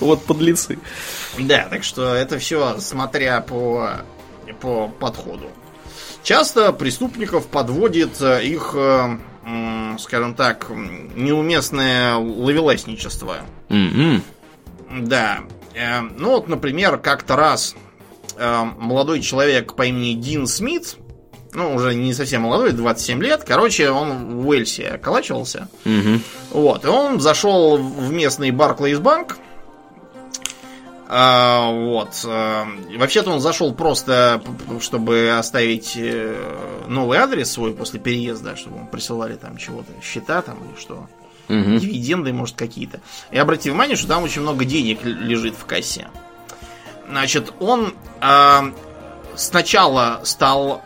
Вот 0.00 0.24
подлецы. 0.24 0.78
Да, 1.38 1.68
так 1.70 1.84
что 1.84 2.12
это 2.14 2.38
все 2.38 2.78
смотря 2.80 3.40
по, 3.40 3.98
по 4.60 4.88
подходу. 4.88 5.48
Часто 6.24 6.72
преступников 6.72 7.46
подводит 7.46 8.20
э, 8.20 8.44
их, 8.44 8.72
э, 8.74 9.16
скажем 9.98 10.34
так, 10.34 10.68
неуместное 10.70 12.14
ловеласничество. 12.16 13.36
М-м. 13.68 14.22
Да. 14.90 15.40
Э, 15.74 16.00
Ну 16.00 16.30
вот, 16.30 16.48
например, 16.48 16.98
как-то 16.98 17.36
раз 17.36 17.74
молодой 18.38 19.20
человек 19.20 19.74
по 19.74 19.84
имени 19.86 20.14
Дин 20.14 20.46
Смит, 20.46 20.96
ну, 21.54 21.74
уже 21.74 21.94
не 21.94 22.14
совсем 22.14 22.42
молодой, 22.42 22.72
27 22.72 23.22
лет, 23.22 23.44
короче, 23.46 23.90
он 23.90 24.40
в 24.40 24.48
Уэльсе 24.48 24.88
околачивался. 24.88 25.68
Мгм. 25.84 26.22
Вот, 26.50 26.84
и 26.84 26.88
он 26.88 27.20
зашел 27.20 27.76
в 27.76 28.12
местный 28.12 28.50
Барклейс 28.50 28.98
банк. 28.98 29.38
А, 31.14 31.70
вот. 31.70 32.24
а, 32.26 32.66
Вообще-то 32.96 33.30
он 33.30 33.40
зашел 33.40 33.74
просто, 33.74 34.42
чтобы 34.80 35.36
оставить 35.38 35.92
э, 35.94 36.34
новый 36.88 37.18
адрес 37.18 37.52
свой 37.52 37.74
после 37.74 38.00
переезда, 38.00 38.56
чтобы 38.56 38.78
ему 38.78 38.86
присылали 38.86 39.36
там 39.36 39.58
чего-то, 39.58 39.92
счета 40.02 40.40
там 40.40 40.56
или 40.64 40.80
что. 40.80 41.06
Мгм. 41.48 41.76
Дивиденды, 41.76 42.32
может, 42.32 42.56
какие-то. 42.56 43.00
И 43.30 43.36
обрати 43.36 43.68
внимание, 43.68 43.96
что 43.96 44.08
там 44.08 44.22
очень 44.22 44.40
много 44.40 44.64
денег 44.64 45.04
лежит 45.04 45.54
в 45.54 45.66
кассе. 45.66 46.08
Значит, 47.06 47.52
он 47.60 47.94
а, 48.20 48.72
сначала 49.34 50.20
стал 50.24 50.82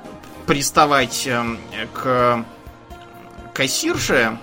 приставать 0.47 1.27
эм, 1.27 1.59
к 1.93 2.45
кассирше, 3.53 4.39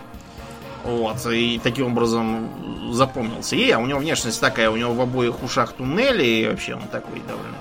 вот, 0.83 1.25
и 1.31 1.59
таким 1.63 1.87
образом 1.87 2.93
запомнился 2.93 3.55
ей, 3.55 3.71
а 3.71 3.79
у 3.79 3.85
него 3.85 3.99
внешность 3.99 4.41
такая, 4.41 4.69
у 4.69 4.75
него 4.75 4.93
в 4.93 5.01
обоих 5.01 5.41
ушах 5.43 5.73
туннели, 5.73 6.25
и 6.25 6.47
вообще 6.47 6.75
он 6.75 6.87
такой 6.91 7.21
довольно 7.27 7.57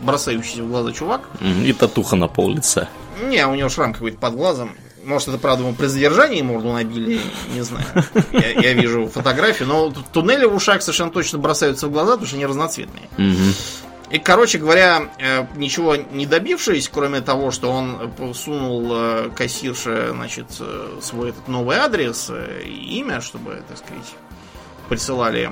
бросающийся 0.00 0.62
в 0.62 0.68
глаза 0.68 0.92
чувак. 0.92 1.28
И 1.40 1.72
татуха 1.72 2.16
на 2.16 2.28
пол 2.28 2.54
лица. 2.54 2.88
Не, 3.22 3.46
у 3.46 3.54
него 3.54 3.68
шрам 3.68 3.92
какой-то 3.92 4.18
под 4.18 4.34
глазом. 4.34 4.76
Может, 5.04 5.28
это, 5.28 5.38
правда, 5.38 5.64
ему 5.64 5.74
при 5.74 5.86
задержании 5.86 6.42
морду 6.42 6.72
набили, 6.72 7.20
не 7.54 7.62
знаю. 7.62 7.84
Я, 8.30 8.60
я 8.60 8.72
вижу 8.72 9.08
фотографию, 9.08 9.66
но 9.68 9.92
туннели 10.12 10.44
в 10.44 10.54
ушах 10.54 10.82
совершенно 10.82 11.10
точно 11.10 11.38
бросаются 11.38 11.88
в 11.88 11.90
глаза, 11.90 12.12
потому 12.12 12.26
что 12.26 12.36
они 12.36 12.46
разноцветные. 12.46 13.08
Мгм. 13.16 13.54
И, 14.12 14.18
короче 14.18 14.58
говоря, 14.58 15.08
э, 15.18 15.46
ничего 15.56 15.96
не 15.96 16.26
добившись, 16.26 16.88
кроме 16.92 17.22
того, 17.22 17.50
что 17.50 17.70
он 17.72 18.12
сунул 18.34 18.90
э, 18.92 19.30
кассирше, 19.34 20.10
значит, 20.12 20.46
э, 20.60 20.98
свой 21.00 21.30
этот 21.30 21.48
новый 21.48 21.78
адрес 21.78 22.30
и 22.64 22.98
имя, 22.98 23.22
чтобы, 23.22 23.62
так 23.66 23.78
сказать, 23.78 24.14
присылали 24.90 25.50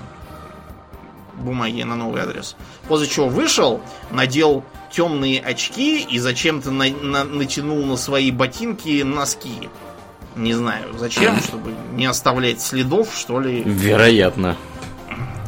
бумаги 1.36 1.82
на 1.84 1.96
новый 1.96 2.20
адрес. 2.20 2.54
После 2.86 3.08
чего 3.08 3.28
вышел, 3.28 3.80
надел 4.10 4.62
темные 4.90 5.40
очки 5.40 6.02
и 6.02 6.18
зачем-то 6.18 6.70
на- 6.70 6.90
на- 6.90 7.24
натянул 7.24 7.84
на 7.86 7.96
свои 7.96 8.30
ботинки 8.30 9.02
носки. 9.02 9.70
Не 10.36 10.52
знаю, 10.52 10.98
зачем, 10.98 11.40
чтобы 11.42 11.72
не 11.94 12.04
оставлять 12.04 12.60
следов, 12.60 13.14
что 13.16 13.40
ли. 13.40 13.62
Вероятно. 13.64 14.56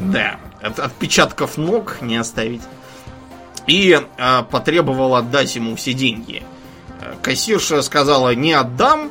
Да, 0.00 0.36
от 0.62 0.78
отпечатков 0.78 1.58
ног 1.58 1.98
не 2.00 2.16
оставить. 2.16 2.62
И 3.66 3.98
э, 3.98 4.42
потребовал 4.50 5.14
отдать 5.14 5.54
ему 5.56 5.76
все 5.76 5.92
деньги. 5.92 6.42
Э, 7.00 7.14
Кассирша 7.22 7.82
сказала, 7.82 8.34
не 8.34 8.52
отдам. 8.52 9.10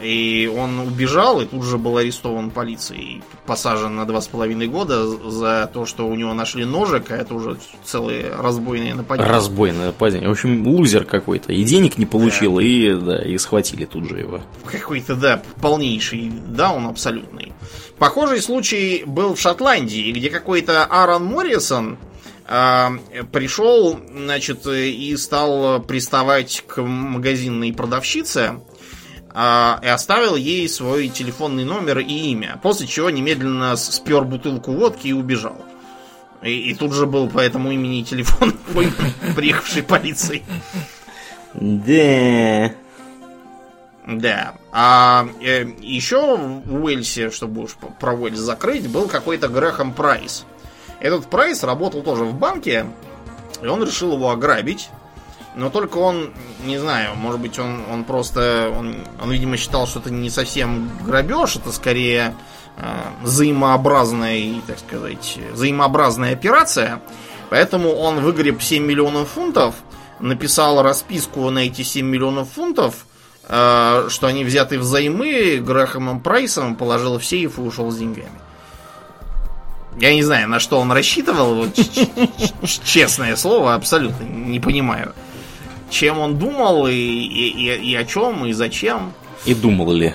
И 0.00 0.50
он 0.56 0.78
убежал 0.78 1.42
и 1.42 1.44
тут 1.44 1.62
же 1.62 1.76
был 1.76 1.98
арестован 1.98 2.50
полицией. 2.50 3.22
Посажен 3.44 3.96
на 3.96 4.06
два 4.06 4.22
с 4.22 4.28
половиной 4.28 4.66
года 4.66 5.06
за 5.06 5.70
то, 5.72 5.84
что 5.84 6.08
у 6.08 6.14
него 6.14 6.32
нашли 6.32 6.64
ножик, 6.64 7.10
а 7.10 7.16
это 7.16 7.34
уже 7.34 7.58
целые 7.84 8.34
разбойные 8.34 8.94
нападения. 8.94 9.28
Разбойное 9.28 9.86
нападение. 9.88 10.28
В 10.28 10.32
общем, 10.32 10.66
лузер 10.66 11.04
какой-то. 11.04 11.52
И 11.52 11.62
денег 11.64 11.98
не 11.98 12.06
получил, 12.06 12.58
и, 12.58 12.94
да, 12.94 13.22
и 13.22 13.36
схватили 13.36 13.84
тут 13.84 14.08
же 14.08 14.20
его. 14.20 14.40
Какой-то, 14.64 15.16
да, 15.16 15.42
полнейший 15.60 16.32
даун 16.48 16.86
абсолютный. 16.86 17.52
Похожий 17.98 18.40
случай 18.40 19.04
был 19.04 19.34
в 19.34 19.40
Шотландии, 19.40 20.12
где 20.12 20.30
какой-то 20.30 20.86
Аарон 20.86 21.26
Моррисон 21.26 21.98
пришел, 22.46 24.00
значит, 24.12 24.66
и 24.66 25.16
стал 25.16 25.82
приставать 25.82 26.64
к 26.66 26.82
магазинной 26.82 27.72
продавщице 27.72 28.60
а, 29.32 29.78
и 29.82 29.86
оставил 29.86 30.36
ей 30.36 30.68
свой 30.68 31.08
телефонный 31.08 31.64
номер 31.64 32.00
и 32.00 32.30
имя. 32.32 32.58
После 32.62 32.86
чего 32.86 33.10
немедленно 33.10 33.76
спер 33.76 34.24
бутылку 34.24 34.72
водки 34.72 35.08
и 35.08 35.12
убежал. 35.12 35.64
И, 36.42 36.70
и 36.70 36.74
тут 36.74 36.92
же 36.92 37.06
был 37.06 37.28
по 37.28 37.38
этому 37.38 37.70
имени 37.70 38.00
и 38.00 38.04
телефон 38.04 38.54
приехавшей 39.36 39.82
полиции. 39.82 40.42
Да. 41.54 42.72
Да. 44.06 44.54
А 44.72 45.28
э, 45.40 45.66
еще 45.80 46.36
в 46.36 46.82
Уэльсе, 46.82 47.30
чтобы 47.30 47.62
уж 47.62 47.76
про 48.00 48.14
Уэльс 48.14 48.38
закрыть, 48.38 48.88
был 48.88 49.06
какой-то 49.06 49.48
Грэхэм 49.48 49.92
Прайс. 49.92 50.44
Этот 51.00 51.26
Прайс 51.26 51.62
работал 51.64 52.02
тоже 52.02 52.24
в 52.24 52.34
банке, 52.34 52.86
и 53.62 53.66
он 53.66 53.82
решил 53.82 54.12
его 54.12 54.30
ограбить. 54.30 54.90
Но 55.56 55.68
только 55.68 55.98
он, 55.98 56.32
не 56.64 56.78
знаю, 56.78 57.16
может 57.16 57.40
быть, 57.40 57.58
он, 57.58 57.82
он 57.90 58.04
просто, 58.04 58.72
он, 58.76 58.94
он, 59.20 59.32
видимо, 59.32 59.56
считал, 59.56 59.86
что 59.86 59.98
это 59.98 60.10
не 60.10 60.30
совсем 60.30 60.88
грабеж, 61.04 61.56
это 61.56 61.72
скорее 61.72 62.36
э, 62.76 62.82
взаимообразная, 63.22 64.60
так 64.66 64.78
сказать, 64.78 65.38
взаимообразная 65.52 66.34
операция. 66.34 67.02
Поэтому 67.48 67.92
он 67.92 68.20
выгреб 68.20 68.62
7 68.62 68.84
миллионов 68.84 69.30
фунтов, 69.30 69.74
написал 70.20 70.82
расписку 70.82 71.50
на 71.50 71.60
эти 71.66 71.82
7 71.82 72.06
миллионов 72.06 72.50
фунтов, 72.50 73.06
э, 73.48 74.06
что 74.08 74.28
они 74.28 74.44
взяты 74.44 74.78
взаймы 74.78 75.56
Грэхэмом 75.56 76.20
Прайсом, 76.20 76.76
положил 76.76 77.18
в 77.18 77.24
сейф 77.24 77.58
и 77.58 77.62
ушел 77.62 77.90
с 77.90 77.96
деньгами. 77.96 78.39
Я 80.00 80.14
не 80.14 80.22
знаю, 80.22 80.48
на 80.48 80.58
что 80.60 80.80
он 80.80 80.90
рассчитывал, 80.92 81.54
вот, 81.54 81.78
честное 82.84 83.36
слово, 83.36 83.74
абсолютно 83.74 84.24
не 84.24 84.58
понимаю. 84.58 85.14
Чем 85.90 86.18
он 86.20 86.38
думал 86.38 86.86
и, 86.86 86.92
и, 86.94 87.50
и- 87.50 87.90
и 87.90 87.94
о 87.96 88.04
чем, 88.04 88.46
и 88.46 88.52
зачем. 88.52 89.12
И 89.44 89.54
думал 89.54 89.92
ли? 89.92 90.14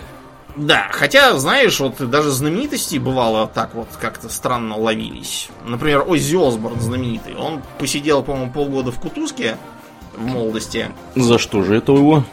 Да, 0.56 0.88
хотя, 0.92 1.38
знаешь, 1.38 1.80
вот 1.82 1.98
даже 2.10 2.32
знаменитости 2.32 2.98
бывало 2.98 3.46
так 3.48 3.76
вот 3.76 3.90
как-то 4.00 4.30
странно 4.30 4.78
ловились. 4.78 5.50
Например, 5.66 6.04
Оззи 6.08 6.38
Осборн 6.48 6.80
знаменитый. 6.80 7.36
Он 7.36 7.62
посидел, 7.78 8.24
по-моему, 8.24 8.52
полгода 8.54 8.92
в 8.92 9.00
кутузке 9.00 9.58
в 10.16 10.26
молодости. 10.26 10.88
За 11.16 11.38
что 11.38 11.62
же 11.64 11.76
это 11.76 11.92
его? 11.92 12.24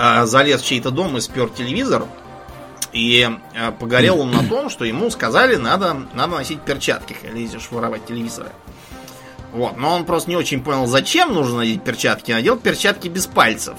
а, 0.00 0.26
залез 0.26 0.60
в 0.60 0.66
чей-то 0.66 0.90
дом 0.90 1.16
и 1.16 1.20
спер 1.20 1.48
телевизор. 1.50 2.04
И 2.92 3.28
э, 3.54 3.72
погорел 3.72 4.20
он 4.20 4.30
на 4.30 4.42
том, 4.44 4.70
что 4.70 4.84
ему 4.84 5.10
сказали, 5.10 5.56
надо, 5.56 5.94
надо 6.14 6.36
носить 6.36 6.62
перчатки, 6.62 7.14
когда 7.20 7.36
лезешь 7.36 7.68
воровать 7.70 8.06
телевизоры. 8.06 8.50
Вот, 9.52 9.76
но 9.76 9.94
он 9.94 10.04
просто 10.04 10.30
не 10.30 10.36
очень 10.36 10.62
понял, 10.62 10.86
зачем 10.86 11.32
нужно 11.32 11.58
надеть 11.58 11.82
перчатки. 11.82 12.32
Надел 12.32 12.56
перчатки 12.58 13.08
без 13.08 13.26
пальцев. 13.26 13.74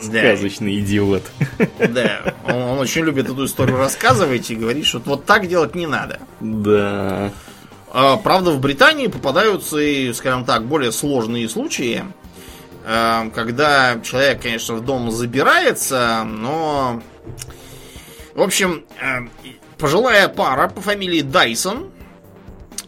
Сказочный 0.00 0.76
да. 0.76 0.80
идиот. 0.80 1.22
Да, 1.90 2.34
он, 2.44 2.54
он 2.54 2.78
очень 2.78 3.04
любит 3.04 3.28
эту 3.28 3.44
историю 3.44 3.76
рассказывать 3.76 4.50
и 4.50 4.56
говорит, 4.56 4.86
что 4.86 5.00
вот 5.04 5.26
так 5.26 5.46
делать 5.46 5.74
не 5.74 5.86
надо. 5.86 6.20
Да. 6.40 7.30
А, 7.92 8.16
правда, 8.16 8.52
в 8.52 8.60
Британии 8.60 9.08
попадаются 9.08 9.78
и, 9.78 10.12
скажем 10.12 10.44
так, 10.44 10.64
более 10.64 10.92
сложные 10.92 11.48
случаи, 11.48 12.04
а, 12.86 13.28
когда 13.34 14.00
человек, 14.00 14.42
конечно, 14.42 14.74
в 14.74 14.84
дом 14.84 15.10
забирается, 15.10 16.24
но... 16.24 17.02
В 18.34 18.42
общем, 18.42 18.84
а, 19.02 19.28
пожилая 19.78 20.28
пара 20.28 20.68
по 20.68 20.80
фамилии 20.80 21.22
Дайсон 21.22 21.90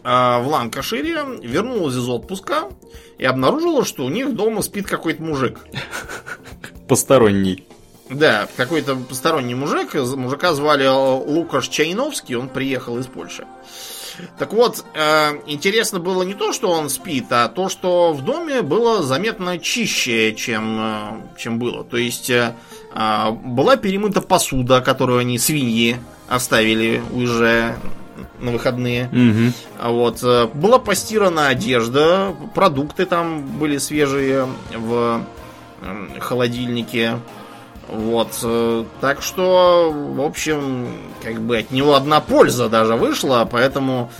в 0.03 0.43
Ланкашире 0.45 1.23
вернулась 1.41 1.95
из 1.95 2.09
отпуска 2.09 2.69
и 3.17 3.23
обнаружила, 3.23 3.85
что 3.85 4.03
у 4.03 4.09
них 4.09 4.35
дома 4.35 4.61
спит 4.61 4.85
какой-то 4.85 5.23
мужик. 5.23 5.59
Посторонний. 6.89 7.65
Да, 8.09 8.47
какой-то 8.57 8.95
посторонний 8.95 9.55
мужик. 9.55 9.93
Мужика 9.93 10.53
звали 10.53 10.87
Лукаш 10.87 11.69
Чайновский, 11.69 12.35
он 12.35 12.49
приехал 12.49 12.97
из 12.97 13.07
Польши. 13.07 13.45
Так 14.37 14.53
вот, 14.53 14.85
э, 14.93 15.41
интересно 15.47 15.99
было 15.99 16.23
не 16.23 16.35
то, 16.35 16.53
что 16.53 16.69
он 16.69 16.89
спит, 16.89 17.25
а 17.31 17.47
то, 17.47 17.69
что 17.69 18.13
в 18.13 18.23
доме 18.23 18.61
было 18.61 19.01
заметно 19.01 19.57
чище, 19.57 20.35
чем, 20.35 20.77
э, 20.79 21.37
чем 21.39 21.57
было. 21.57 21.83
То 21.83 21.97
есть 21.97 22.29
э, 22.29 22.53
э, 22.59 22.82
была 22.93 23.75
перемыта 23.75 24.21
посуда, 24.21 24.81
которую 24.81 25.19
они 25.19 25.39
свиньи 25.39 25.97
оставили 26.27 27.01
уезжая 27.11 27.77
на 28.39 28.51
выходные. 28.51 29.07
Угу. 29.07 29.91
Вот. 29.91 30.23
Э, 30.23 30.47
была 30.53 30.79
постирана 30.79 31.47
одежда, 31.47 32.35
продукты 32.53 33.05
там 33.05 33.41
были 33.41 33.77
свежие 33.77 34.47
в 34.75 35.21
э, 35.81 36.19
холодильнике. 36.19 37.19
Вот. 37.87 38.39
Э, 38.43 38.85
так 39.01 39.21
что, 39.21 39.91
в 39.91 40.21
общем, 40.21 40.87
как 41.23 41.41
бы 41.41 41.57
от 41.57 41.71
него 41.71 41.95
одна 41.95 42.19
польза 42.21 42.69
даже 42.69 42.95
вышла, 42.95 43.47
поэтому 43.49 44.11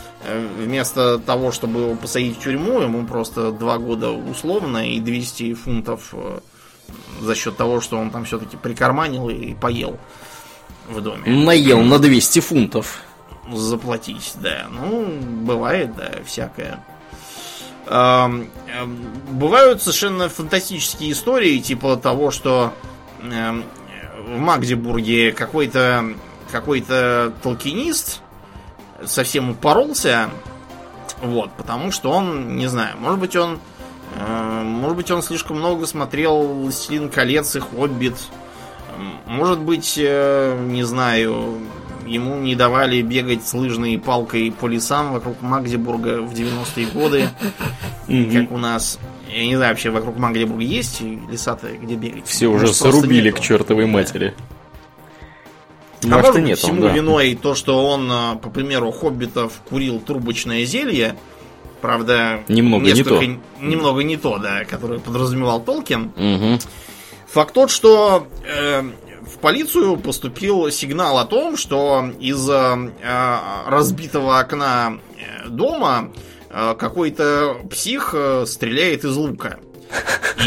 вместо 0.58 1.20
того, 1.20 1.52
чтобы 1.52 1.82
его 1.82 1.96
посадить 1.96 2.38
в 2.38 2.42
тюрьму, 2.42 2.80
ему 2.80 3.06
просто 3.06 3.52
два 3.52 3.78
года 3.78 4.12
условно 4.12 4.90
и 4.90 5.02
200 5.02 5.54
фунтов 5.54 6.14
за 7.22 7.36
счет 7.36 7.58
того, 7.58 7.82
что 7.82 7.98
он 7.98 8.10
там 8.12 8.26
все-таки 8.26 8.58
прикарманил 8.58 9.30
и 9.30 9.54
поел 9.54 10.00
в 10.88 11.02
доме. 11.02 11.24
Наел 11.26 11.82
на 11.82 12.00
200 12.00 12.40
фунтов 12.40 13.02
заплатить, 13.52 14.34
да. 14.36 14.68
Ну, 14.70 15.06
бывает, 15.42 15.96
да, 15.96 16.12
всякое. 16.26 16.84
Бывают 17.86 19.82
совершенно 19.82 20.30
фантастические 20.30 21.12
истории, 21.12 21.60
типа 21.60 21.98
того, 21.98 22.32
что 22.32 22.74
в 23.22 24.38
Магдебурге 24.38 25.34
какой-то 25.34 26.14
какой-то 26.52 27.34
толкинист 27.42 28.22
совсем 29.04 29.50
упоролся, 29.50 30.30
вот, 31.22 31.52
потому 31.58 31.92
что 31.92 32.12
он, 32.12 32.56
не 32.56 32.68
знаю, 32.68 32.96
может 33.00 33.20
быть 33.20 33.36
он 33.36 33.60
может 34.20 34.98
быть 34.98 35.12
он 35.12 35.22
слишком 35.22 35.58
много 35.58 35.86
смотрел 35.88 36.44
«Властелин 36.44 37.10
колец» 37.10 37.56
и 37.56 37.60
«Хоббит», 37.60 38.16
может 39.26 39.60
быть, 39.60 39.96
э, 39.98 40.58
не 40.68 40.84
знаю, 40.84 41.60
ему 42.06 42.36
не 42.36 42.56
давали 42.56 43.02
бегать 43.02 43.46
с 43.46 43.54
лыжной 43.54 43.98
палкой 43.98 44.52
по 44.52 44.68
лесам 44.68 45.14
вокруг 45.14 45.42
Магдебурга 45.42 46.22
в 46.22 46.34
90-е 46.34 46.86
годы, 46.88 47.30
как 48.08 48.52
у 48.52 48.58
нас. 48.58 49.00
Я 49.30 49.46
не 49.46 49.56
знаю, 49.56 49.72
вообще 49.72 49.90
вокруг 49.90 50.18
Магдебурга 50.18 50.64
есть 50.64 51.02
леса-то, 51.02 51.68
где 51.82 51.96
бегать? 51.96 52.28
Все 52.28 52.48
уже 52.48 52.68
срубили 52.74 53.32
к 53.32 53.40
чертовой 53.40 53.86
матери. 53.86 54.34
А 56.04 56.08
может, 56.08 56.38
нет, 56.38 56.60
всему 56.60 56.90
виной 56.90 57.38
то, 57.42 57.56
что 57.56 57.88
он, 57.88 58.10
а, 58.12 58.36
по 58.36 58.50
примеру 58.50 58.92
хоббитов, 58.92 59.62
курил 59.70 60.02
трубочное 60.02 60.66
зелье. 60.66 61.16
Правда, 61.84 62.40
немного 62.48 62.94
не 62.94 63.04
то. 63.04 63.22
Немного 63.60 64.04
не 64.04 64.16
то, 64.16 64.38
да, 64.38 64.64
которое 64.64 65.02
подразумевал 65.02 65.60
Толкин. 65.60 66.14
Угу. 66.16 66.60
Факт 67.28 67.54
тот, 67.54 67.70
что 67.72 68.26
э, 68.48 68.84
в 69.22 69.38
полицию 69.40 69.98
поступил 69.98 70.72
сигнал 70.72 71.18
о 71.18 71.26
том, 71.26 71.58
что 71.58 72.10
из 72.22 72.50
э, 72.50 72.90
разбитого 73.68 74.40
окна 74.40 74.94
э, 75.18 75.50
дома 75.50 76.14
э, 76.50 76.74
какой-то 76.80 77.58
псих 77.70 78.12
э, 78.14 78.46
стреляет 78.48 79.04
из 79.04 79.18
лука. 79.18 79.60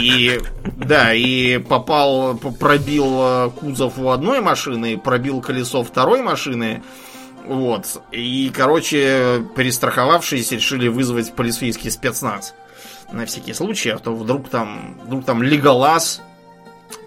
И 0.01 0.41
да, 0.65 1.13
и 1.13 1.59
попал, 1.59 2.39
пробил 2.39 3.19
э, 3.21 3.51
кузов 3.51 3.99
у 3.99 4.09
одной 4.09 4.41
машины, 4.41 4.97
пробил 4.97 5.43
колесо 5.43 5.85
второй 5.85 6.23
машины. 6.23 6.83
Вот. 7.47 8.03
И, 8.13 8.51
короче, 8.55 9.45
перестраховавшись, 9.57 10.53
решили 10.53 10.89
вызвать 10.89 11.35
полицейский 11.35 11.91
спецназ. 11.91 12.55
На 13.13 13.25
всякий 13.25 13.55
случай, 13.55 13.91
а 13.91 13.99
то 13.99 14.15
вдруг 14.15 14.49
там, 14.49 14.99
вдруг 15.05 15.25
там 15.25 15.43
Леголас, 15.43 16.23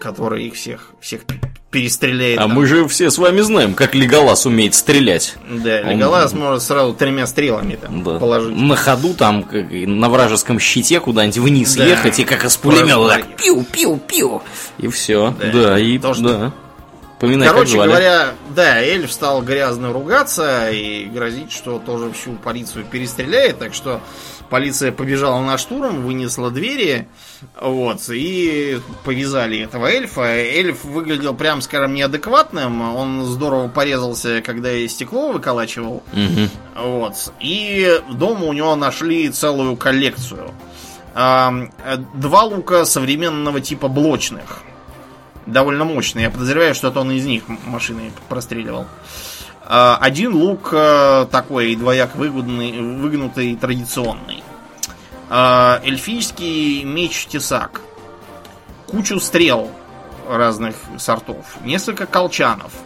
который 0.00 0.46
их 0.46 0.54
всех, 0.54 0.92
всех 1.00 1.22
перестреляет. 1.70 2.38
А 2.38 2.42
там. 2.42 2.52
мы 2.52 2.66
же 2.66 2.88
все 2.88 3.10
с 3.10 3.18
вами 3.18 3.40
знаем, 3.40 3.74
как 3.74 3.94
Леголас 3.94 4.46
умеет 4.46 4.74
стрелять. 4.74 5.36
Да, 5.48 5.82
Леголас 5.82 6.32
Он... 6.32 6.40
может 6.40 6.62
сразу 6.62 6.94
тремя 6.94 7.26
стрелами 7.26 7.76
там 7.76 8.02
да. 8.02 8.18
положить. 8.18 8.56
На 8.56 8.76
ходу 8.76 9.14
там, 9.14 9.46
на 9.50 10.08
вражеском 10.08 10.58
щите 10.58 11.00
куда-нибудь 11.00 11.38
вниз 11.38 11.74
да. 11.74 11.84
ехать, 11.84 12.18
и 12.18 12.24
как 12.24 12.44
из 12.44 12.56
пулемета 12.56 13.08
так 13.08 13.26
пиу-пиу-пиу. 13.36 14.42
И 14.78 14.88
все. 14.88 15.34
Да, 15.38 15.52
да 15.52 15.78
и 15.78 15.98
То, 15.98 16.14
что... 16.14 16.24
да. 16.24 16.52
Поминай, 17.20 17.48
Короче 17.48 17.74
говоря, 17.74 18.32
да, 18.56 18.80
эльф 18.80 19.12
стал 19.12 19.42
грязно 19.42 19.92
ругаться 19.92 20.70
и 20.70 21.04
грозить, 21.04 21.52
что 21.52 21.78
тоже 21.78 22.10
всю 22.12 22.32
полицию 22.32 22.86
перестреляет, 22.90 23.58
так 23.58 23.74
что 23.74 24.00
полиция 24.48 24.90
побежала 24.90 25.38
на 25.42 25.58
штурм, 25.58 26.00
вынесла 26.00 26.50
двери, 26.50 27.08
вот, 27.60 28.00
и 28.08 28.80
повязали 29.04 29.58
этого 29.58 29.88
эльфа. 29.88 30.22
Эльф 30.22 30.82
выглядел, 30.84 31.34
прям 31.34 31.60
скажем, 31.60 31.92
неадекватным, 31.92 32.96
он 32.96 33.26
здорово 33.26 33.68
порезался, 33.68 34.40
когда 34.40 34.88
стекло 34.88 35.30
выколачивал, 35.30 36.02
угу. 36.14 36.48
вот, 36.74 37.34
и 37.38 38.00
дома 38.08 38.46
у 38.46 38.54
него 38.54 38.74
нашли 38.76 39.28
целую 39.28 39.76
коллекцию. 39.76 40.52
Два 41.14 42.42
лука 42.44 42.86
современного 42.86 43.60
типа 43.60 43.88
блочных 43.88 44.62
довольно 45.52 45.84
мощный. 45.84 46.22
Я 46.22 46.30
подозреваю, 46.30 46.74
что 46.74 46.88
это 46.88 47.00
он 47.00 47.10
из 47.10 47.24
них 47.24 47.44
машины 47.66 48.12
простреливал. 48.28 48.86
А, 49.62 49.98
один 50.00 50.34
лук 50.34 50.70
э, 50.72 51.26
такой 51.30 51.76
двояк 51.76 52.16
выгодный, 52.16 52.80
выгнутый, 52.80 53.56
традиционный. 53.56 54.42
А, 55.28 55.80
эльфийский 55.84 56.82
меч-тесак. 56.84 57.80
Кучу 58.86 59.20
стрел 59.20 59.70
разных 60.28 60.76
сортов. 60.98 61.56
Несколько 61.64 62.06
колчанов– 62.06 62.72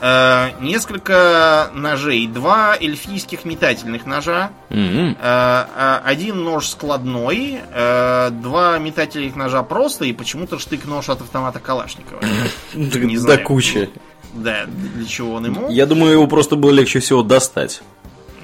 э, 0.00 0.50
несколько 0.60 1.70
ножей, 1.74 2.26
два 2.26 2.76
эльфийских 2.76 3.44
метательных 3.44 4.06
ножа, 4.06 4.50
mm-hmm. 4.70 5.16
э, 5.20 6.00
один 6.04 6.42
нож 6.42 6.68
складной, 6.68 7.60
э, 7.72 8.30
два 8.30 8.78
метательных 8.78 9.36
ножа 9.36 9.62
просто 9.62 10.04
и 10.04 10.12
почему-то 10.12 10.58
штык-нож 10.58 11.08
от 11.08 11.20
автомата 11.20 11.60
Калашникова. 11.60 12.20
Не 12.74 13.16
знаю. 13.16 13.38
Да 13.38 13.44
куча. 13.44 13.88
Да, 14.32 14.66
для 14.66 15.06
чего 15.06 15.34
он 15.34 15.46
ему? 15.46 15.70
Я 15.70 15.86
думаю, 15.86 16.12
его 16.12 16.26
просто 16.26 16.56
было 16.56 16.70
легче 16.70 17.00
всего 17.00 17.22
достать. 17.22 17.82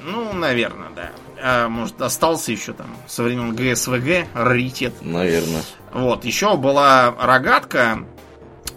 Ну, 0.05 0.33
наверное, 0.33 0.88
да. 0.95 1.11
А, 1.42 1.69
может, 1.69 2.01
остался 2.01 2.53
еще 2.53 2.73
там 2.73 2.88
со 3.07 3.23
времен 3.23 3.55
ГСВГ 3.55 4.27
раритет. 4.35 4.95
Наверное. 5.03 5.62
Вот, 5.92 6.25
еще 6.25 6.57
была 6.57 7.14
рогатка, 7.19 8.01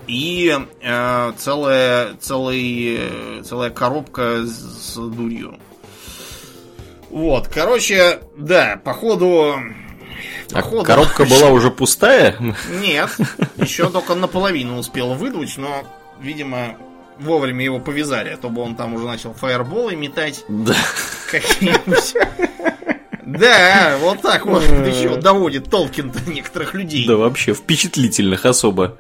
и 0.10 0.58
э, 0.82 1.34
целая, 1.38 2.16
целый, 2.16 3.00
целая 3.44 3.70
коробка 3.70 4.44
с, 4.44 4.96
дурью. 4.96 5.60
Вот, 7.12 7.48
короче, 7.48 8.20
да, 8.36 8.82
походу... 8.84 9.56
А 10.52 10.56
походу 10.56 10.84
коробка 10.84 11.26
была 11.30 11.50
уже 11.52 11.70
пустая? 11.70 12.36
Нет, 12.82 13.16
еще 13.58 13.90
только 13.92 14.16
наполовину 14.16 14.80
успел 14.80 15.14
выдуть, 15.14 15.58
но, 15.58 15.84
видимо, 16.20 16.76
вовремя 17.20 17.64
его 17.64 17.80
повязали, 17.80 18.30
а 18.30 18.38
то 18.38 18.50
бы 18.50 18.64
он 18.64 18.76
там 18.76 18.96
уже 18.96 19.06
начал 19.06 19.34
фаерболы 19.34 19.96
метать. 19.96 20.44
Да. 20.48 20.76
Какие-нибудь. 21.30 22.16
Да, 23.28 23.98
вот 24.02 24.24
так 24.24 24.48
вот 24.48 24.64
еще 24.64 25.18
доводит 25.18 25.70
Толкин 25.70 26.10
до 26.10 26.32
некоторых 26.32 26.74
людей. 26.74 27.06
Да, 27.08 27.16
вообще, 27.16 27.54
впечатлительных 27.54 28.48
особо. 28.48 28.98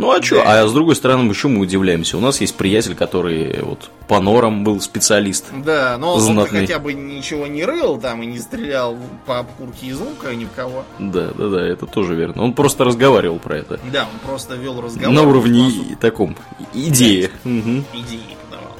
Ну 0.00 0.10
а 0.12 0.22
что? 0.22 0.42
А 0.46 0.66
с 0.66 0.72
другой 0.72 0.96
стороны, 0.96 1.28
почему 1.28 1.58
мы 1.58 1.60
удивляемся? 1.60 2.16
У 2.16 2.20
нас 2.20 2.40
есть 2.40 2.56
приятель, 2.56 2.94
который 2.94 3.60
вот 3.60 3.90
по 4.08 4.18
норам 4.18 4.64
был 4.64 4.80
специалист. 4.80 5.44
Да, 5.52 5.98
но 5.98 6.14
он 6.14 6.46
хотя 6.46 6.78
бы 6.78 6.94
ничего 6.94 7.46
не 7.46 7.64
рыл 7.64 8.00
там 8.00 8.22
и 8.22 8.26
не 8.26 8.38
стрелял 8.38 8.96
по 9.26 9.40
обкурке 9.40 9.88
из 9.88 10.00
лука 10.00 10.34
ни 10.34 10.46
в 10.46 10.52
кого. 10.52 10.84
Да, 10.98 11.32
да, 11.36 11.48
да, 11.48 11.66
это 11.66 11.84
тоже 11.86 12.14
верно. 12.14 12.42
Он 12.42 12.54
просто 12.54 12.84
разговаривал 12.84 13.38
про 13.38 13.58
это. 13.58 13.78
Да, 13.92 14.08
он 14.10 14.18
просто 14.26 14.54
вел 14.54 14.80
разговор. 14.80 15.14
На 15.14 15.22
уровне 15.22 15.70
таком 16.00 16.34
идеи. 16.72 17.30
Да, 17.44 17.50
угу. 17.50 17.84
Идеи 17.92 18.36
подавал. 18.48 18.76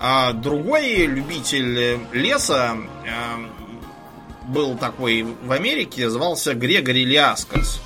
А 0.00 0.32
другой 0.34 1.06
любитель 1.06 1.98
леса 2.12 2.76
э, 3.06 4.48
был 4.48 4.76
такой 4.76 5.22
в 5.22 5.50
Америке, 5.50 6.10
звался 6.10 6.52
Грегори 6.52 7.06
Лиаскас. 7.06 7.80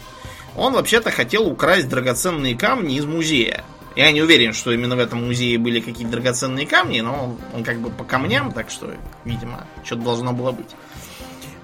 Он 0.56 0.72
вообще-то 0.72 1.10
хотел 1.10 1.46
украсть 1.46 1.88
драгоценные 1.88 2.56
камни 2.56 2.96
из 2.96 3.04
музея. 3.04 3.64
Я 3.94 4.10
не 4.12 4.22
уверен, 4.22 4.52
что 4.52 4.72
именно 4.72 4.96
в 4.96 4.98
этом 4.98 5.24
музее 5.26 5.58
были 5.58 5.80
какие-то 5.80 6.12
драгоценные 6.12 6.66
камни, 6.66 7.00
но 7.00 7.36
он, 7.54 7.64
как 7.64 7.78
бы 7.80 7.90
по 7.90 8.04
камням, 8.04 8.52
так 8.52 8.70
что, 8.70 8.92
видимо, 9.24 9.66
что-то 9.84 10.02
должно 10.02 10.32
было 10.32 10.52
быть. 10.52 10.68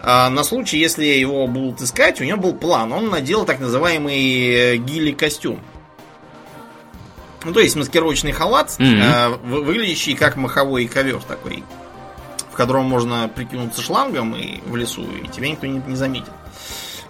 А 0.00 0.30
на 0.30 0.42
случай, 0.42 0.78
если 0.78 1.04
его 1.04 1.46
будут 1.46 1.80
искать, 1.80 2.20
у 2.20 2.24
него 2.24 2.38
был 2.38 2.54
план. 2.54 2.92
Он 2.92 3.08
надел 3.08 3.44
так 3.44 3.60
называемый 3.60 4.16
э, 4.16 4.76
гили-костюм. 4.76 5.60
Ну, 7.44 7.52
то 7.52 7.60
есть 7.60 7.76
маскировочный 7.76 8.32
халат, 8.32 8.70
mm-hmm. 8.78 9.64
выглядящий 9.64 10.14
как 10.14 10.36
маховой 10.36 10.86
ковер 10.86 11.22
такой, 11.22 11.64
в 12.50 12.56
котором 12.56 12.86
можно 12.86 13.30
прикинуться 13.34 13.82
шлангом 13.82 14.34
и 14.34 14.60
в 14.66 14.76
лесу, 14.76 15.04
и 15.22 15.28
тебя 15.28 15.50
никто 15.50 15.66
не, 15.66 15.82
не 15.86 15.96
заметит. 15.96 16.30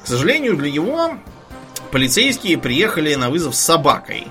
К 0.03 0.07
сожалению, 0.07 0.57
для 0.57 0.71
него 0.71 1.18
полицейские 1.93 2.59
приехали 2.59 3.15
на 3.15 3.31
вызов 3.31 3.55
с 3.55 3.61
собакой. 3.61 4.27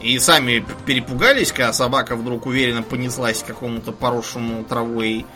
И 0.00 0.18
сами 0.18 0.64
перепугались, 0.86 1.52
когда 1.52 1.72
собака 1.74 2.16
вдруг 2.16 2.46
уверенно 2.46 2.82
понеслась 2.82 3.42
к 3.42 3.46
какому-то 3.46 3.92
поросшему 3.92 4.64
травой 4.64 5.26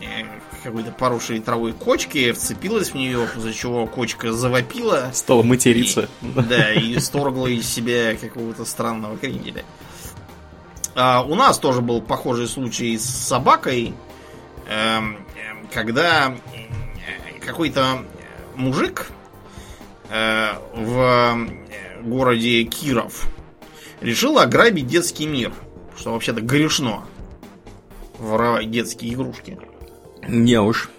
э, 0.00 0.24
какой-то 0.62 0.92
поросшей 0.92 1.40
травой 1.40 1.72
кочки, 1.72 2.32
вцепилась 2.32 2.90
в 2.90 2.94
нее, 2.94 3.28
после 3.34 3.52
чего 3.52 3.86
кочка 3.86 4.32
завопила. 4.32 5.10
Стала 5.12 5.42
материться. 5.42 6.08
И, 6.22 6.26
да, 6.48 6.72
и 6.72 6.98
сторгла 7.00 7.48
из 7.48 7.68
себя 7.68 8.16
какого-то 8.16 8.64
странного 8.64 9.18
кренделя. 9.18 9.64
А, 10.94 11.22
у 11.22 11.34
нас 11.34 11.58
тоже 11.58 11.80
был 11.82 12.00
похожий 12.00 12.46
случай 12.46 12.96
с 12.96 13.04
собакой, 13.04 13.94
эм, 14.68 15.18
когда 15.72 16.34
какой-то 17.44 18.04
мужик 18.54 19.08
в 20.14 21.48
городе 22.02 22.62
Киров 22.64 23.26
решил 24.00 24.38
ограбить 24.38 24.86
детский 24.86 25.26
мир. 25.26 25.52
Что 25.96 26.12
вообще-то 26.12 26.40
грешно. 26.40 27.04
Воровать 28.18 28.70
детские 28.70 29.14
игрушки. 29.14 29.58
Не 30.28 30.60
уж. 30.60 30.90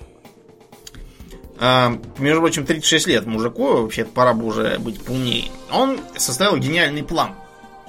А, 1.57 1.97
между 2.19 2.41
прочим, 2.41 2.65
36 2.65 3.07
лет 3.07 3.25
мужику, 3.25 3.83
вообще 3.83 4.03
пора 4.03 4.33
бы 4.33 4.45
уже 4.45 4.77
быть 4.79 5.01
полнее. 5.03 5.49
Он 5.71 5.99
составил 6.17 6.57
гениальный 6.57 7.03
план. 7.03 7.35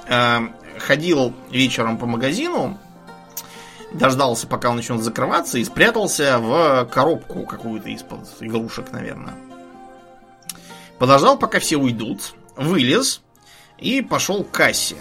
А, 0.09 0.45
ходил 0.79 1.35
вечером 1.51 1.99
по 1.99 2.07
магазину, 2.07 2.79
дождался, 3.93 4.47
пока 4.47 4.71
он 4.71 4.77
начнет 4.77 5.03
закрываться, 5.03 5.59
и 5.59 5.65
спрятался 5.65 6.39
в 6.39 6.89
коробку 6.93 7.45
какую-то 7.45 7.89
из-под 7.89 8.21
игрушек, 8.41 8.93
наверное. 8.93 9.35
Подождал, 10.99 11.39
пока 11.39 11.59
все 11.59 11.77
уйдут, 11.77 12.35
вылез 12.57 13.23
и 13.79 14.03
пошел 14.03 14.45
к 14.45 14.51
кассе. 14.51 14.97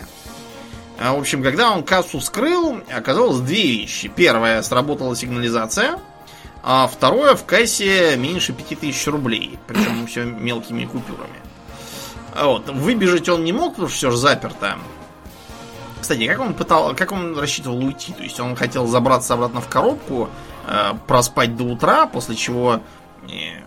А, 1.00 1.14
в 1.14 1.20
общем, 1.20 1.44
когда 1.44 1.72
он 1.72 1.84
кассу 1.84 2.20
вскрыл, 2.20 2.82
оказалось 2.92 3.40
две 3.40 3.62
вещи. 3.62 4.12
Первое, 4.14 4.62
сработала 4.62 5.16
сигнализация, 5.16 6.00
а 6.64 6.88
второе, 6.88 7.36
в 7.36 7.46
кассе 7.46 8.16
меньше 8.18 8.54
5000 8.54 9.08
рублей, 9.08 9.60
причем 9.68 10.08
все 10.08 10.24
мелкими 10.24 10.86
купюрами. 10.86 11.42
Вот. 12.36 12.70
Выбежать 12.70 13.30
он 13.30 13.44
не 13.44 13.54
мог, 13.54 13.74
потому 13.74 13.88
что 13.88 13.98
все 13.98 14.12
же 14.12 14.18
заперто. 14.18 14.78
Кстати, 16.02 16.28
как 16.28 16.40
он 16.40 16.54
пытал, 16.54 16.96
как 16.96 17.12
он 17.12 17.38
рассчитывал 17.38 17.84
уйти? 17.84 18.14
То 18.14 18.24
есть 18.24 18.40
он 18.40 18.56
хотел 18.56 18.86
забраться 18.86 19.34
обратно 19.34 19.62
в 19.62 19.68
коробку, 19.68 20.30
э, 20.68 20.92
проспать 21.08 21.56
до 21.56 21.64
утра, 21.64 22.06
после 22.06 22.36
чего 22.36 22.82
э, 23.24 23.62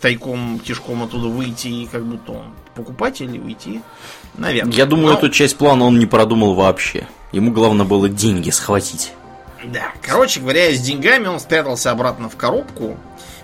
тайком, 0.00 0.60
тяжком 0.60 1.02
оттуда 1.02 1.28
выйти 1.28 1.68
и 1.68 1.86
как 1.86 2.04
будто 2.04 2.32
он 2.32 2.54
покупатель 2.74 3.34
и 3.34 3.38
уйти. 3.38 3.82
Наверное. 4.34 4.72
Я 4.72 4.86
думаю, 4.86 5.12
Но... 5.12 5.18
эту 5.18 5.30
часть 5.30 5.56
плана 5.56 5.84
он 5.84 5.98
не 5.98 6.06
продумал 6.06 6.54
вообще. 6.54 7.06
Ему 7.32 7.52
главное 7.52 7.84
было 7.84 8.08
деньги 8.08 8.50
схватить. 8.50 9.12
Да, 9.64 9.92
короче 10.02 10.40
говоря, 10.40 10.72
с 10.72 10.80
деньгами 10.80 11.26
он 11.26 11.38
спрятался 11.38 11.90
обратно 11.90 12.28
в 12.28 12.36
коробку. 12.36 12.96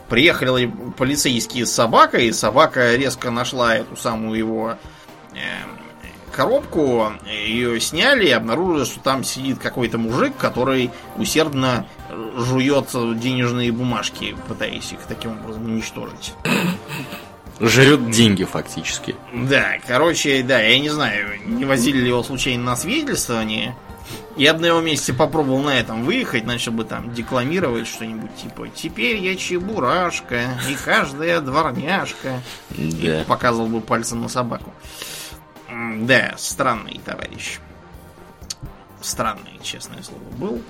Приехали 0.09 0.73
полицейские 0.97 1.67
с 1.67 1.73
собакой, 1.73 2.33
собака 2.33 2.95
резко 2.95 3.31
нашла 3.31 3.77
эту 3.77 3.97
самую 3.97 4.39
его 4.39 4.77
э, 5.33 5.37
коробку, 6.33 7.13
ее 7.29 7.81
сняли 7.81 8.27
и 8.27 8.31
обнаружили, 8.31 8.85
что 8.85 9.01
там 9.01 9.25
сидит 9.25 9.59
какой-то 9.59 9.99
мужик, 9.99 10.37
который 10.37 10.91
усердно 11.17 11.87
жует 12.37 12.89
денежные 13.19 13.73
бумажки, 13.73 14.37
пытаясь 14.49 14.93
их 14.93 15.01
таким 15.09 15.33
образом 15.33 15.65
уничтожить. 15.65 16.35
Жрет 17.59 18.11
деньги 18.11 18.45
фактически. 18.45 19.17
Да, 19.33 19.79
короче, 19.87 20.43
да, 20.43 20.61
я 20.61 20.79
не 20.79 20.91
знаю, 20.91 21.41
не 21.47 21.65
возили 21.65 21.99
ли 21.99 22.09
его 22.09 22.23
случайно 22.23 22.65
на 22.65 22.77
свидетельствование. 22.77 23.75
Я 24.37 24.53
бы 24.53 24.61
на 24.61 24.67
его 24.67 24.81
месте 24.81 25.15
попробовал 25.15 25.63
на 25.63 25.71
этом 25.71 26.05
выехать, 26.05 26.45
начал 26.45 26.73
бы 26.73 26.85
там 26.85 27.15
декламировать 27.15 27.89
что-нибудь 27.89 28.37
типа 28.37 28.69
«Теперь 28.69 29.17
я 29.17 29.35
чебурашка, 29.35 30.61
и 30.69 30.75
каждая 30.75 31.41
дворняжка». 31.41 32.43
Да. 32.71 33.23
И 33.23 33.25
показывал 33.25 33.69
бы 33.69 33.81
пальцем 33.81 34.21
на 34.21 34.29
собаку. 34.29 34.73
Да, 35.71 36.35
странный 36.37 37.01
товарищ. 37.03 37.59
Странный, 39.01 39.59
честное 39.63 40.03
слово, 40.03 40.23
был. 40.37 40.63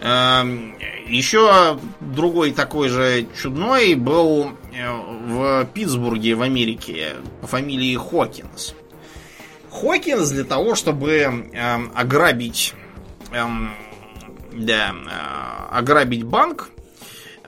Эм, 0.00 0.74
Еще 1.06 1.78
другой 2.00 2.52
такой 2.52 2.88
же 2.88 3.26
чудной 3.40 3.94
был 3.94 4.50
э, 4.72 4.90
в 4.90 5.64
Питтсбурге 5.72 6.34
в 6.34 6.42
Америке 6.42 7.14
по 7.40 7.46
фамилии 7.46 7.96
Хокинс. 7.96 8.74
Хокинс 9.70 10.30
для 10.30 10.44
того, 10.44 10.74
чтобы 10.74 11.10
эм, 11.12 11.92
ограбить, 11.94 12.74
эм, 13.32 13.70
да, 14.52 14.90
э, 14.90 15.76
ограбить 15.78 16.24
банк, 16.24 16.70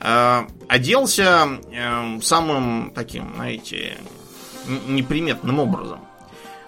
э, 0.00 0.42
оделся 0.68 1.48
самым 2.22 2.92
таким, 2.94 3.34
знаете, 3.34 3.96
неприметным 4.86 5.58
образом. 5.58 6.00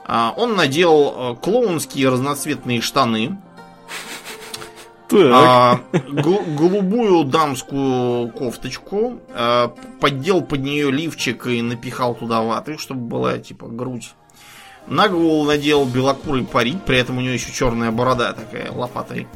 Он 0.08 0.56
надел 0.56 1.38
клоунские 1.40 2.08
разноцветные 2.08 2.80
штаны. 2.80 3.38
А, 5.12 5.80
голубую 5.92 7.24
дамскую 7.24 8.28
кофточку. 8.28 9.20
А, 9.34 9.74
поддел 10.00 10.42
под 10.42 10.60
нее 10.60 10.90
лифчик 10.90 11.46
и 11.46 11.62
напихал 11.62 12.14
туда 12.14 12.42
ваты, 12.42 12.78
чтобы 12.78 13.02
была 13.02 13.38
типа 13.38 13.66
грудь. 13.66 14.12
На 14.86 15.08
голову 15.08 15.44
надел 15.44 15.84
белокурый 15.84 16.44
парик, 16.44 16.82
при 16.84 16.98
этом 16.98 17.18
у 17.18 17.20
него 17.20 17.32
еще 17.32 17.52
черная 17.52 17.90
борода 17.90 18.32
такая 18.32 18.72
лопатой. 18.72 19.26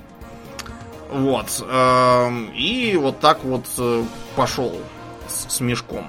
Вот. 1.11 1.65
А, 1.69 2.33
и 2.55 2.97
вот 3.01 3.21
так 3.21 3.45
вот 3.45 3.67
э, 3.79 4.05
пошел 4.37 4.73
с, 5.29 5.57
с 5.57 5.61
мешком. 5.61 6.07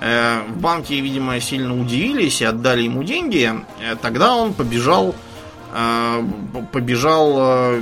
Э, 0.00 0.42
в 0.48 0.60
банке, 0.60 1.00
видимо, 1.00 1.40
сильно 1.40 1.78
удивились 1.78 2.40
и 2.42 2.44
отдали 2.44 2.82
ему 2.82 3.02
деньги. 3.02 3.50
Э, 3.80 3.96
тогда 4.00 4.36
он 4.36 4.52
побежал, 4.52 5.14
э, 5.72 6.22
побежал 6.72 7.80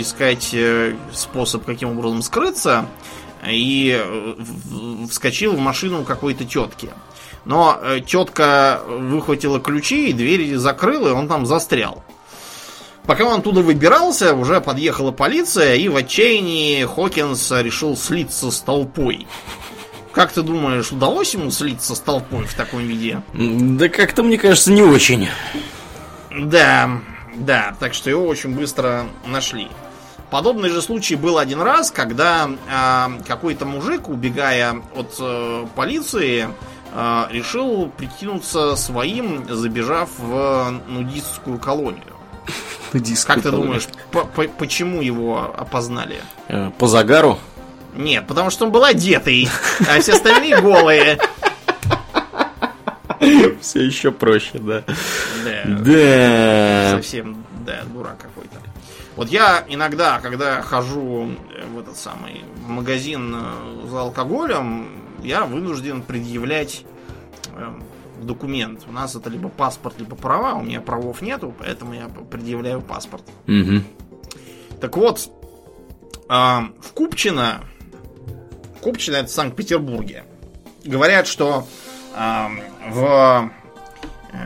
искать 0.00 0.54
способ, 1.12 1.64
каким 1.64 1.90
образом 1.90 2.22
скрыться, 2.22 2.86
и 3.46 4.00
вскочил 5.10 5.52
в 5.54 5.58
машину 5.58 6.04
какой-то 6.04 6.44
тетки. 6.44 6.90
Но 7.44 7.78
тетка 8.06 8.80
выхватила 8.86 9.60
ключи, 9.60 10.08
и 10.08 10.12
дверь 10.12 10.56
закрыла, 10.56 11.08
и 11.08 11.12
он 11.12 11.28
там 11.28 11.44
застрял. 11.44 12.02
Пока 13.06 13.24
он 13.24 13.40
оттуда 13.40 13.60
выбирался, 13.60 14.34
уже 14.34 14.62
подъехала 14.62 15.10
полиция, 15.10 15.74
и 15.74 15.88
в 15.88 15.96
отчаянии 15.96 16.84
Хокинс 16.84 17.50
решил 17.50 17.98
слиться 17.98 18.50
с 18.50 18.60
толпой. 18.60 19.26
Как 20.12 20.32
ты 20.32 20.40
думаешь, 20.42 20.90
удалось 20.90 21.34
ему 21.34 21.50
слиться 21.50 21.94
с 21.94 22.00
толпой 22.00 22.46
в 22.46 22.54
таком 22.54 22.80
виде? 22.80 23.20
Да 23.34 23.88
как-то, 23.90 24.22
мне 24.22 24.38
кажется, 24.38 24.72
не 24.72 24.80
очень. 24.80 25.28
Да, 26.34 27.00
да, 27.34 27.74
так 27.78 27.94
что 27.94 28.10
его 28.10 28.26
очень 28.26 28.54
быстро 28.54 29.06
нашли. 29.26 29.68
Подобный 30.30 30.68
же 30.68 30.82
случай 30.82 31.14
был 31.14 31.38
один 31.38 31.60
раз, 31.60 31.90
когда 31.90 32.48
э, 32.48 33.22
какой-то 33.26 33.66
мужик, 33.66 34.08
убегая 34.08 34.82
от 34.96 35.14
э, 35.20 35.66
полиции, 35.76 36.48
э, 36.92 37.24
решил 37.30 37.90
прикинуться 37.96 38.74
своим, 38.74 39.46
забежав 39.48 40.10
в 40.18 40.80
нудистскую 40.88 41.58
колонию. 41.58 42.14
Как 43.26 43.42
ты 43.42 43.50
думаешь, 43.50 43.86
по 44.10 44.24
по 44.24 44.44
почему 44.44 45.02
его 45.02 45.54
опознали? 45.56 46.20
Э, 46.48 46.70
по 46.78 46.88
загару? 46.88 47.38
Нет, 47.94 48.26
потому 48.26 48.50
что 48.50 48.66
он 48.66 48.72
был 48.72 48.84
одетый, 48.84 49.48
а 49.88 50.00
все 50.00 50.14
остальные 50.14 50.60
голые. 50.60 51.18
Все 53.60 53.84
еще 53.84 54.10
проще, 54.10 54.58
да. 54.58 54.84
Да. 55.44 55.64
Да. 55.66 56.90
Совсем, 56.96 57.44
да, 57.64 57.82
дурак 57.92 58.18
какой-то. 58.18 58.56
Вот 59.16 59.28
я 59.28 59.64
иногда, 59.68 60.20
когда 60.20 60.60
хожу 60.62 61.30
в 61.72 61.78
этот 61.78 61.96
самый 61.96 62.44
магазин 62.66 63.34
э, 63.36 63.86
за 63.88 64.00
алкоголем, 64.00 64.88
я 65.22 65.44
вынужден 65.44 66.02
предъявлять 66.02 66.84
э, 67.54 67.72
документ. 68.20 68.82
У 68.88 68.92
нас 68.92 69.14
это 69.14 69.30
либо 69.30 69.48
паспорт, 69.48 69.98
либо 69.98 70.16
права. 70.16 70.54
У 70.54 70.62
меня 70.62 70.80
правов 70.80 71.22
нету, 71.22 71.54
поэтому 71.56 71.94
я 71.94 72.08
предъявляю 72.08 72.80
паспорт. 72.80 73.22
Мгм. 73.46 73.84
Так 74.80 74.96
вот, 74.96 75.30
а, 76.28 76.70
в 76.80 76.92
Купчино, 76.92 77.64
Купчино 78.80 79.16
это 79.16 79.28
в 79.28 79.30
Санкт-Петербурге, 79.30 80.24
говорят, 80.84 81.26
что 81.26 81.66
в, 82.14 83.50
э, 84.32 84.38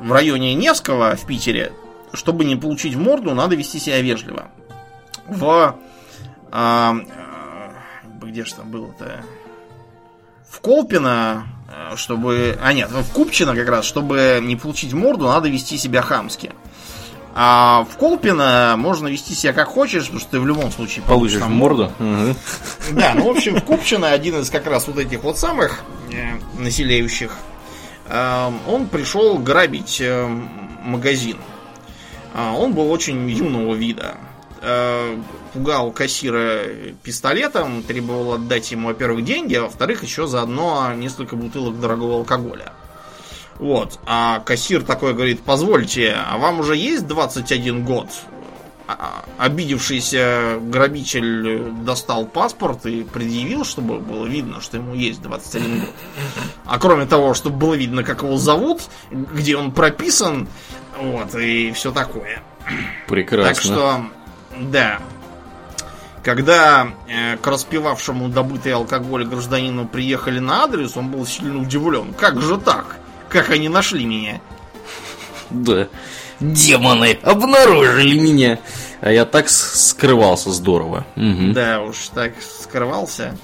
в 0.00 0.12
районе 0.12 0.54
Невского 0.54 1.16
в 1.16 1.26
Питере, 1.26 1.72
чтобы 2.12 2.44
не 2.44 2.56
получить 2.56 2.96
морду, 2.96 3.34
надо 3.34 3.54
вести 3.56 3.78
себя 3.78 4.00
вежливо. 4.00 4.48
В... 5.26 5.76
э, 6.52 6.92
где 8.22 8.44
же 8.44 8.54
там 8.54 8.70
было-то? 8.70 9.22
В 10.48 10.60
Колпино, 10.60 11.46
э, 11.68 11.96
чтобы... 11.96 12.58
А 12.60 12.72
нет, 12.72 12.90
в 12.90 13.12
Купчино 13.12 13.54
как 13.54 13.68
раз, 13.68 13.84
чтобы 13.84 14.40
не 14.42 14.56
получить 14.56 14.92
морду, 14.92 15.26
надо 15.26 15.48
вести 15.48 15.78
себя 15.78 16.02
хамски. 16.02 16.52
А 17.38 17.86
в 17.92 17.98
Колпино 17.98 18.76
можно 18.78 19.08
вести 19.08 19.34
себя 19.34 19.52
как 19.52 19.68
хочешь, 19.68 20.04
потому 20.04 20.20
что 20.20 20.30
ты 20.30 20.40
в 20.40 20.46
любом 20.46 20.70
случае 20.72 21.04
Получишь 21.04 21.40
там 21.40 21.52
морду? 21.52 21.92
Да, 22.92 23.12
ну, 23.14 23.26
в 23.26 23.36
общем, 23.36 23.56
в 23.56 23.62
Купчино 23.62 24.10
один 24.10 24.40
из 24.40 24.48
как 24.48 24.66
раз 24.66 24.86
вот 24.86 24.98
этих 24.98 25.22
вот 25.22 25.36
самых 25.36 25.82
э, 26.10 26.38
населяющих, 26.58 27.36
э, 28.08 28.50
он 28.66 28.86
пришел 28.86 29.36
грабить 29.36 30.00
э, 30.00 30.26
магазин. 30.82 31.36
А, 32.32 32.54
он 32.54 32.72
был 32.72 32.90
очень 32.90 33.28
юного 33.28 33.74
вида. 33.74 34.14
Э, 34.62 35.14
пугал 35.52 35.90
кассира 35.90 36.62
пистолетом, 37.02 37.82
требовал 37.82 38.32
отдать 38.32 38.72
ему, 38.72 38.88
во-первых, 38.88 39.26
деньги, 39.26 39.56
а 39.56 39.64
во-вторых, 39.64 40.02
еще 40.04 40.26
заодно 40.26 40.94
несколько 40.94 41.36
бутылок 41.36 41.78
дорогого 41.80 42.14
алкоголя. 42.14 42.72
Вот. 43.58 43.98
А 44.06 44.40
кассир 44.40 44.82
такой 44.82 45.14
говорит, 45.14 45.40
позвольте, 45.42 46.14
а 46.16 46.36
вам 46.38 46.60
уже 46.60 46.76
есть 46.76 47.06
21 47.06 47.84
год? 47.84 48.08
А- 48.88 49.24
а- 49.38 49.44
Обидевшийся 49.46 50.58
грабитель 50.62 51.72
достал 51.84 52.24
паспорт 52.26 52.86
и 52.86 53.02
предъявил, 53.02 53.64
чтобы 53.64 53.98
было 53.98 54.26
видно, 54.26 54.60
что 54.60 54.76
ему 54.76 54.94
есть 54.94 55.20
21 55.22 55.80
год. 55.80 55.90
А 56.64 56.78
кроме 56.78 57.06
того, 57.06 57.34
чтобы 57.34 57.56
было 57.56 57.74
видно, 57.74 58.04
как 58.04 58.22
его 58.22 58.36
зовут, 58.36 58.82
где 59.10 59.56
он 59.56 59.72
прописан, 59.72 60.46
вот, 61.00 61.34
и 61.34 61.72
все 61.72 61.90
такое. 61.92 62.42
Прекрасно. 63.08 63.54
Так 63.54 63.62
что, 63.62 64.00
да. 64.70 64.98
Когда 66.22 66.88
э, 67.08 67.36
к 67.36 67.46
распивавшему 67.46 68.28
добытый 68.28 68.72
алкоголь 68.74 69.24
гражданину 69.24 69.86
приехали 69.86 70.40
на 70.40 70.64
адрес, 70.64 70.96
он 70.96 71.08
был 71.08 71.24
сильно 71.26 71.60
удивлен. 71.60 72.14
Как 72.14 72.40
же 72.40 72.58
так? 72.58 72.96
Как 73.36 73.50
они 73.50 73.68
нашли 73.68 74.06
меня? 74.06 74.40
Да. 75.50 75.88
Демоны 76.40 77.18
обнаружили 77.22 78.18
меня. 78.18 78.60
А 79.02 79.12
я 79.12 79.26
так 79.26 79.50
скрывался 79.50 80.50
здорово. 80.52 81.04
Мгм. 81.16 81.52
Да 81.52 81.82
уж, 81.82 82.08
так 82.14 82.32
скрывался. 82.40 83.36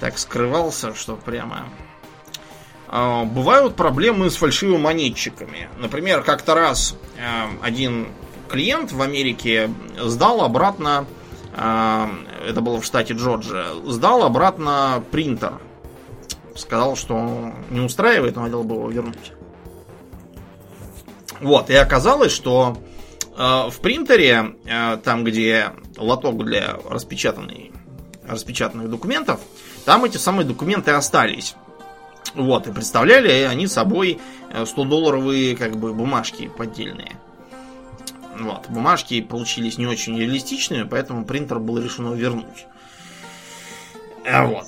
Так 0.00 0.18
скрывался, 0.18 0.92
что 0.96 1.14
прямо... 1.14 1.68
А, 2.88 3.24
Бывают 3.24 3.76
проблемы 3.76 4.28
с 4.28 4.34
фальшивомонетчиками. 4.34 5.68
Например, 5.78 6.24
как-то 6.24 6.56
раз 6.56 6.96
э, 7.16 7.22
один 7.62 8.08
клиент 8.48 8.90
в 8.90 9.00
Америке 9.02 9.70
сдал 10.00 10.40
обратно, 10.40 11.06
э, 11.54 12.06
это 12.48 12.60
было 12.60 12.80
в 12.80 12.84
штате 12.84 13.14
Джорджия, 13.14 13.66
сдал 13.84 14.24
обратно 14.24 15.04
принтер. 15.12 15.60
Сказал, 16.56 16.96
что 16.96 17.52
не 17.70 17.80
устраивает, 17.80 18.36
но 18.36 18.42
хотел 18.42 18.64
бы 18.64 18.74
его 18.76 18.90
вернуть. 18.90 19.32
Вот, 21.40 21.70
и 21.70 21.74
оказалось, 21.74 22.32
что 22.32 22.76
э, 23.36 23.68
в 23.70 23.80
принтере, 23.80 24.54
э, 24.64 24.98
там, 24.98 25.24
где 25.24 25.72
лоток 25.96 26.44
для 26.44 26.76
распечатанной, 26.88 27.72
распечатанных 28.26 28.88
документов, 28.88 29.40
там 29.84 30.04
эти 30.04 30.18
самые 30.18 30.46
документы 30.46 30.92
остались. 30.92 31.56
Вот, 32.34 32.66
и 32.66 32.72
представляли 32.72 33.42
они 33.42 33.66
собой 33.66 34.20
100-долларовые 34.52 35.56
как 35.56 35.76
бы 35.76 35.92
бумажки 35.92 36.48
поддельные. 36.56 37.16
Вот, 38.38 38.68
бумажки 38.68 39.20
получились 39.20 39.78
не 39.78 39.86
очень 39.86 40.18
реалистичными, 40.18 40.84
поэтому 40.84 41.24
принтер 41.24 41.58
был 41.58 41.78
решено 41.78 42.14
вернуть. 42.14 42.66
А 44.24 44.46
вот. 44.46 44.66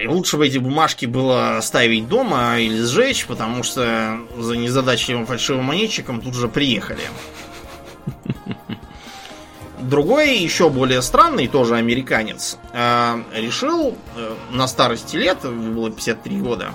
И 0.00 0.06
лучше 0.06 0.36
бы 0.36 0.46
эти 0.46 0.58
бумажки 0.58 1.06
было 1.06 1.58
оставить 1.58 2.08
дома 2.08 2.58
или 2.58 2.82
сжечь, 2.82 3.26
потому 3.26 3.62
что 3.62 4.18
за 4.36 4.56
незадачливым 4.56 5.26
фальшивомонетчиком 5.26 6.20
тут 6.20 6.34
же 6.34 6.48
приехали. 6.48 7.02
Другой, 9.80 10.38
еще 10.38 10.68
более 10.68 11.02
странный, 11.02 11.46
тоже 11.46 11.76
американец, 11.76 12.58
э, 12.72 13.22
решил 13.34 13.96
э, 14.16 14.34
на 14.50 14.66
старости 14.66 15.16
лет, 15.16 15.38
было 15.42 15.90
53 15.90 16.40
года, 16.40 16.72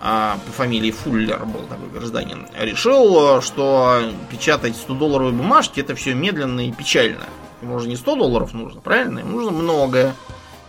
а, 0.00 0.38
по 0.46 0.52
фамилии 0.52 0.90
Фуллер 0.90 1.44
был 1.46 1.62
такой 1.62 1.88
гражданин, 1.88 2.46
решил, 2.58 3.40
что 3.40 4.02
печатать 4.30 4.74
100-долларовые 4.74 5.32
бумажки 5.32 5.80
это 5.80 5.94
все 5.94 6.12
медленно 6.12 6.68
и 6.68 6.72
печально. 6.72 7.24
Ему 7.62 7.78
же 7.80 7.88
не 7.88 7.96
100 7.96 8.16
долларов 8.16 8.52
нужно, 8.52 8.80
правильно? 8.80 9.20
Ему 9.20 9.40
нужно 9.40 9.50
много. 9.50 10.14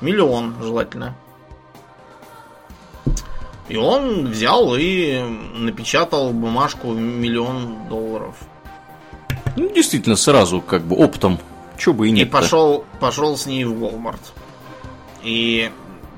Миллион 0.02 0.56
желательно. 0.62 1.16
И 3.68 3.76
он 3.76 4.28
взял 4.28 4.76
и 4.76 5.22
напечатал 5.56 6.32
бумажку 6.32 6.90
в 6.90 6.98
миллион 6.98 7.88
долларов. 7.88 8.36
Ну, 9.56 9.72
действительно, 9.72 10.16
сразу 10.16 10.62
как 10.62 10.84
бы 10.84 10.96
оптом. 10.96 11.38
Чё 11.78 11.94
бы 11.94 12.08
и 12.08 12.10
И 12.10 12.14
нет 12.14 12.32
пошел, 12.32 12.86
пошел 13.00 13.38
с 13.38 13.46
ней 13.46 13.66
в 13.66 13.74
Walmart. 13.74 14.20
И 15.24 15.72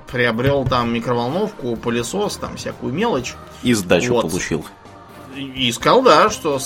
приобрел 0.09 0.65
там 0.65 0.93
микроволновку, 0.93 1.75
пылесос, 1.75 2.37
там 2.37 2.55
всякую 2.55 2.93
мелочь. 2.93 3.35
И 3.63 3.73
сдачу 3.73 4.13
Вот. 4.13 4.29
получил. 4.29 4.59
И 4.59 4.67
и 5.35 5.71
сказал, 5.71 6.01
да, 6.01 6.29
что 6.29 6.59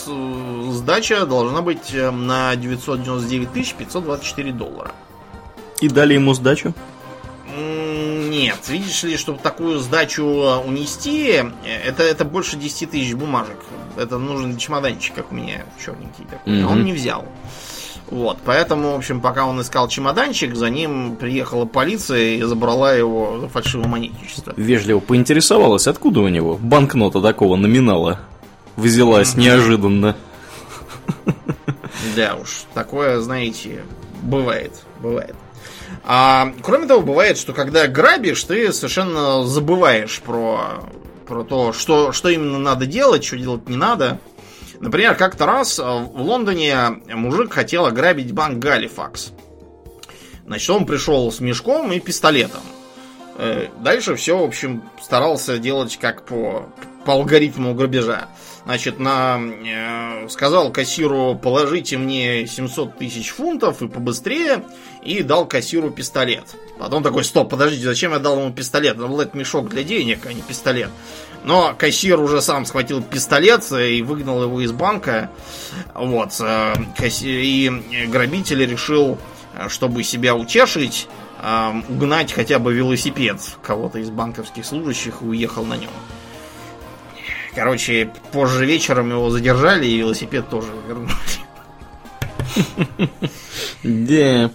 сдача 0.71 1.25
должна 1.25 1.61
быть 1.61 1.93
э, 1.93 2.09
на 2.09 2.55
999 2.55 3.75
524 3.75 4.51
доллара. 4.51 4.91
И 5.81 5.89
дали 5.89 6.15
ему 6.15 6.33
сдачу? 6.33 6.73
Нет, 7.55 8.67
видишь 8.67 9.03
ли, 9.03 9.17
чтобы 9.17 9.39
такую 9.39 9.79
сдачу 9.79 10.23
э, 10.23 10.57
унести, 10.57 11.31
э, 11.31 11.51
это, 11.85 12.03
это 12.03 12.25
больше 12.25 12.57
10 12.57 12.91
тысяч 12.91 13.13
бумажек. 13.13 13.57
Это 13.97 14.17
нужен 14.17 14.57
чемоданчик, 14.57 15.15
как 15.15 15.31
у 15.31 15.35
меня, 15.35 15.63
черненький 15.83 16.25
такой. 16.29 16.53
Мгм. 16.53 16.71
он 16.71 16.83
не 16.83 16.93
взял. 16.93 17.25
Вот, 18.09 18.37
поэтому, 18.45 18.91
в 18.91 18.95
общем, 18.95 19.19
пока 19.19 19.45
он 19.45 19.59
искал 19.61 19.87
чемоданчик, 19.87 20.55
за 20.55 20.69
ним 20.69 21.15
приехала 21.15 21.65
полиция 21.65 22.35
и 22.35 22.41
забрала 22.43 22.93
его 22.93 23.39
за 23.39 23.47
фальшивомонетничество. 23.47 24.53
Вежливо 24.57 24.99
поинтересовалась, 24.99 25.87
откуда 25.87 26.19
у 26.19 26.27
него 26.27 26.57
банкнота 26.57 27.21
такого 27.21 27.55
номинала 27.55 28.19
взялась 28.75 29.35
неожиданно. 29.35 30.15
Да 32.15 32.35
уж, 32.35 32.65
такое, 32.73 33.19
знаете, 33.19 33.83
бывает, 34.21 34.73
бывает. 35.01 35.35
А, 36.07 36.53
кроме 36.61 36.85
того, 36.85 37.01
бывает, 37.01 37.37
что 37.37 37.53
когда 37.53 37.87
грабишь, 37.87 38.43
ты 38.43 38.71
совершенно 38.71 39.43
забываешь 39.43 40.21
про, 40.21 40.83
про 41.27 41.43
то, 41.43 41.73
что, 41.73 42.11
что 42.11 42.29
именно 42.29 42.59
надо 42.59 42.85
делать, 42.85 43.23
что 43.23 43.37
делать 43.37 43.67
не 43.67 43.75
надо. 43.75 44.19
Например, 44.79 45.15
как-то 45.15 45.47
раз 45.47 45.79
а, 45.79 45.97
в 45.97 46.21
Лондоне 46.21 47.01
мужик 47.07 47.51
хотел 47.51 47.87
ограбить 47.87 48.33
банк 48.33 48.59
Галифакс. 48.59 49.31
Значит, 50.45 50.69
он 50.69 50.85
пришел 50.85 51.31
с 51.31 51.39
мешком 51.39 51.91
и 51.91 51.99
пистолетом. 51.99 52.61
Э, 53.37 53.67
дальше 53.79 54.15
все, 54.15 54.37
в 54.37 54.43
общем, 54.43 54.83
старался 55.01 55.57
делать 55.57 55.97
как 55.97 56.25
по, 56.25 56.69
по 57.05 57.13
алгоритму 57.13 57.73
грабежа. 57.73 58.27
Значит, 58.65 58.99
на, 58.99 59.39
э, 59.39 60.29
сказал 60.29 60.71
кассиру, 60.71 61.35
положите 61.35 61.97
мне 61.97 62.47
700 62.47 62.97
тысяч 62.97 63.31
фунтов 63.31 63.81
и 63.81 63.87
побыстрее, 63.87 64.63
и 65.05 65.21
дал 65.21 65.45
кассиру 65.47 65.91
пистолет. 65.91 66.43
Потом 66.79 67.03
такой, 67.03 67.23
стоп, 67.23 67.49
подождите, 67.49 67.85
зачем 67.85 68.11
я 68.11 68.19
дал 68.19 68.39
ему 68.39 68.51
пистолет? 68.51 68.97
Был 68.97 69.21
это 69.21 69.37
мешок 69.37 69.69
для 69.69 69.83
денег, 69.83 70.25
а 70.25 70.33
не 70.33 70.41
пистолет. 70.41 70.89
Но 71.43 71.75
кассир 71.77 72.19
уже 72.19 72.41
сам 72.41 72.65
схватил 72.65 73.01
пистолет 73.03 73.71
и 73.71 74.01
выгнал 74.01 74.43
его 74.43 74.59
из 74.61 74.71
банка. 74.71 75.29
Вот. 75.93 76.31
Э, 76.41 76.73
и 77.21 78.07
грабитель 78.11 78.65
решил, 78.65 79.19
э, 79.53 79.69
чтобы 79.69 80.03
себя 80.03 80.35
утешить, 80.35 81.07
э, 81.41 81.81
угнать 81.87 82.33
хотя 82.33 82.57
бы 82.57 82.73
велосипед 82.73 83.39
кого-то 83.61 83.99
из 83.99 84.09
банковских 84.09 84.65
служащих 84.65 85.21
и 85.21 85.25
уехал 85.25 85.63
на 85.63 85.77
нем. 85.77 85.91
Короче, 87.53 88.11
позже 88.33 88.65
вечером 88.65 89.11
его 89.11 89.29
задержали, 89.29 89.85
и 89.85 89.97
велосипед 89.97 90.49
тоже 90.49 90.67
вернули. 90.87 91.13
Да. 93.83 94.51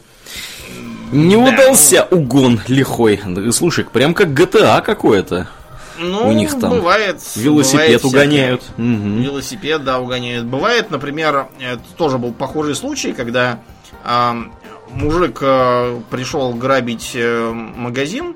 Не 1.12 1.36
удался 1.36 2.06
угон 2.10 2.60
лихой. 2.68 3.20
Слушай, 3.52 3.84
прям 3.84 4.14
как 4.14 4.28
GTA 4.28 4.82
какое-то. 4.82 5.48
Ну, 5.98 6.28
у 6.28 6.32
них 6.32 6.58
там 6.58 6.70
бывает, 6.70 7.20
велосипед 7.36 8.02
бывает 8.02 8.04
угоняют. 8.04 8.62
Угу. 8.78 9.22
Велосипед, 9.22 9.84
да, 9.84 10.00
угоняют. 10.00 10.46
Бывает, 10.46 10.90
например, 10.90 11.48
это 11.60 11.82
тоже 11.96 12.16
был 12.16 12.32
похожий 12.32 12.74
случай, 12.74 13.12
когда 13.12 13.60
э, 14.04 14.32
мужик 14.92 15.38
э, 15.42 16.00
пришел 16.10 16.54
грабить 16.54 17.12
э, 17.14 17.50
магазин, 17.52 18.34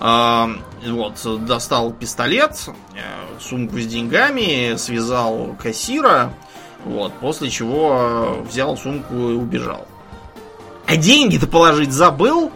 э, 0.00 0.46
вот, 0.86 1.44
достал 1.44 1.92
пистолет, 1.92 2.68
э, 2.94 3.40
сумку 3.40 3.78
с 3.78 3.86
деньгами, 3.86 4.76
связал 4.76 5.54
кассира, 5.62 6.32
вот, 6.84 7.12
после 7.14 7.50
чего 7.50 8.40
э, 8.40 8.48
взял 8.48 8.74
сумку 8.78 9.14
и 9.14 9.34
убежал. 9.34 9.86
А 10.88 10.96
деньги-то 10.96 11.46
положить 11.46 11.92
забыл. 11.92 12.50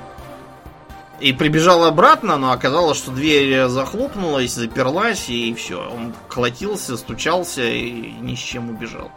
И 1.20 1.32
прибежал 1.34 1.84
обратно, 1.84 2.36
но 2.38 2.50
оказалось, 2.50 2.96
что 2.96 3.12
дверь 3.12 3.68
захлопнулась, 3.68 4.54
заперлась, 4.54 5.28
и 5.28 5.54
все. 5.54 5.86
Он 5.88 6.14
колотился, 6.28 6.96
стучался 6.96 7.62
и 7.62 8.10
ни 8.20 8.34
с 8.34 8.38
чем 8.38 8.70
убежал. 8.70 9.12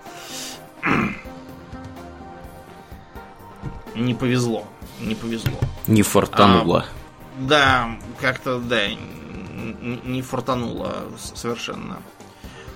Не 3.96 4.14
повезло. 4.14 4.68
Не 5.00 5.16
повезло. 5.16 5.58
Не 5.88 6.04
фортануло. 6.04 6.86
А, 6.86 7.40
да, 7.40 7.90
как-то, 8.20 8.60
да, 8.60 8.82
не 8.90 10.22
фортануло 10.22 11.06
совершенно. 11.34 12.00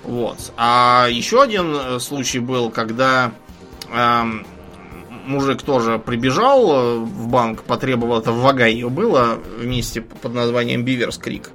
Вот. 0.03 0.53
А 0.55 1.07
еще 1.11 1.41
один 1.41 1.99
случай 1.99 2.39
был, 2.39 2.71
когда 2.71 3.33
эм, 3.91 4.45
мужик 5.29 5.61
тоже 5.61 5.99
прибежал 5.99 6.71
э, 6.71 6.95
в 6.97 7.27
банк, 7.27 7.63
потребовал, 7.63 8.19
это 8.19 8.31
в 8.31 8.41
Вагайе 8.41 8.89
было, 8.89 9.37
вместе 9.57 10.01
под 10.01 10.33
названием 10.33 10.83
Биверс 10.83 11.17
Крик. 11.17 11.51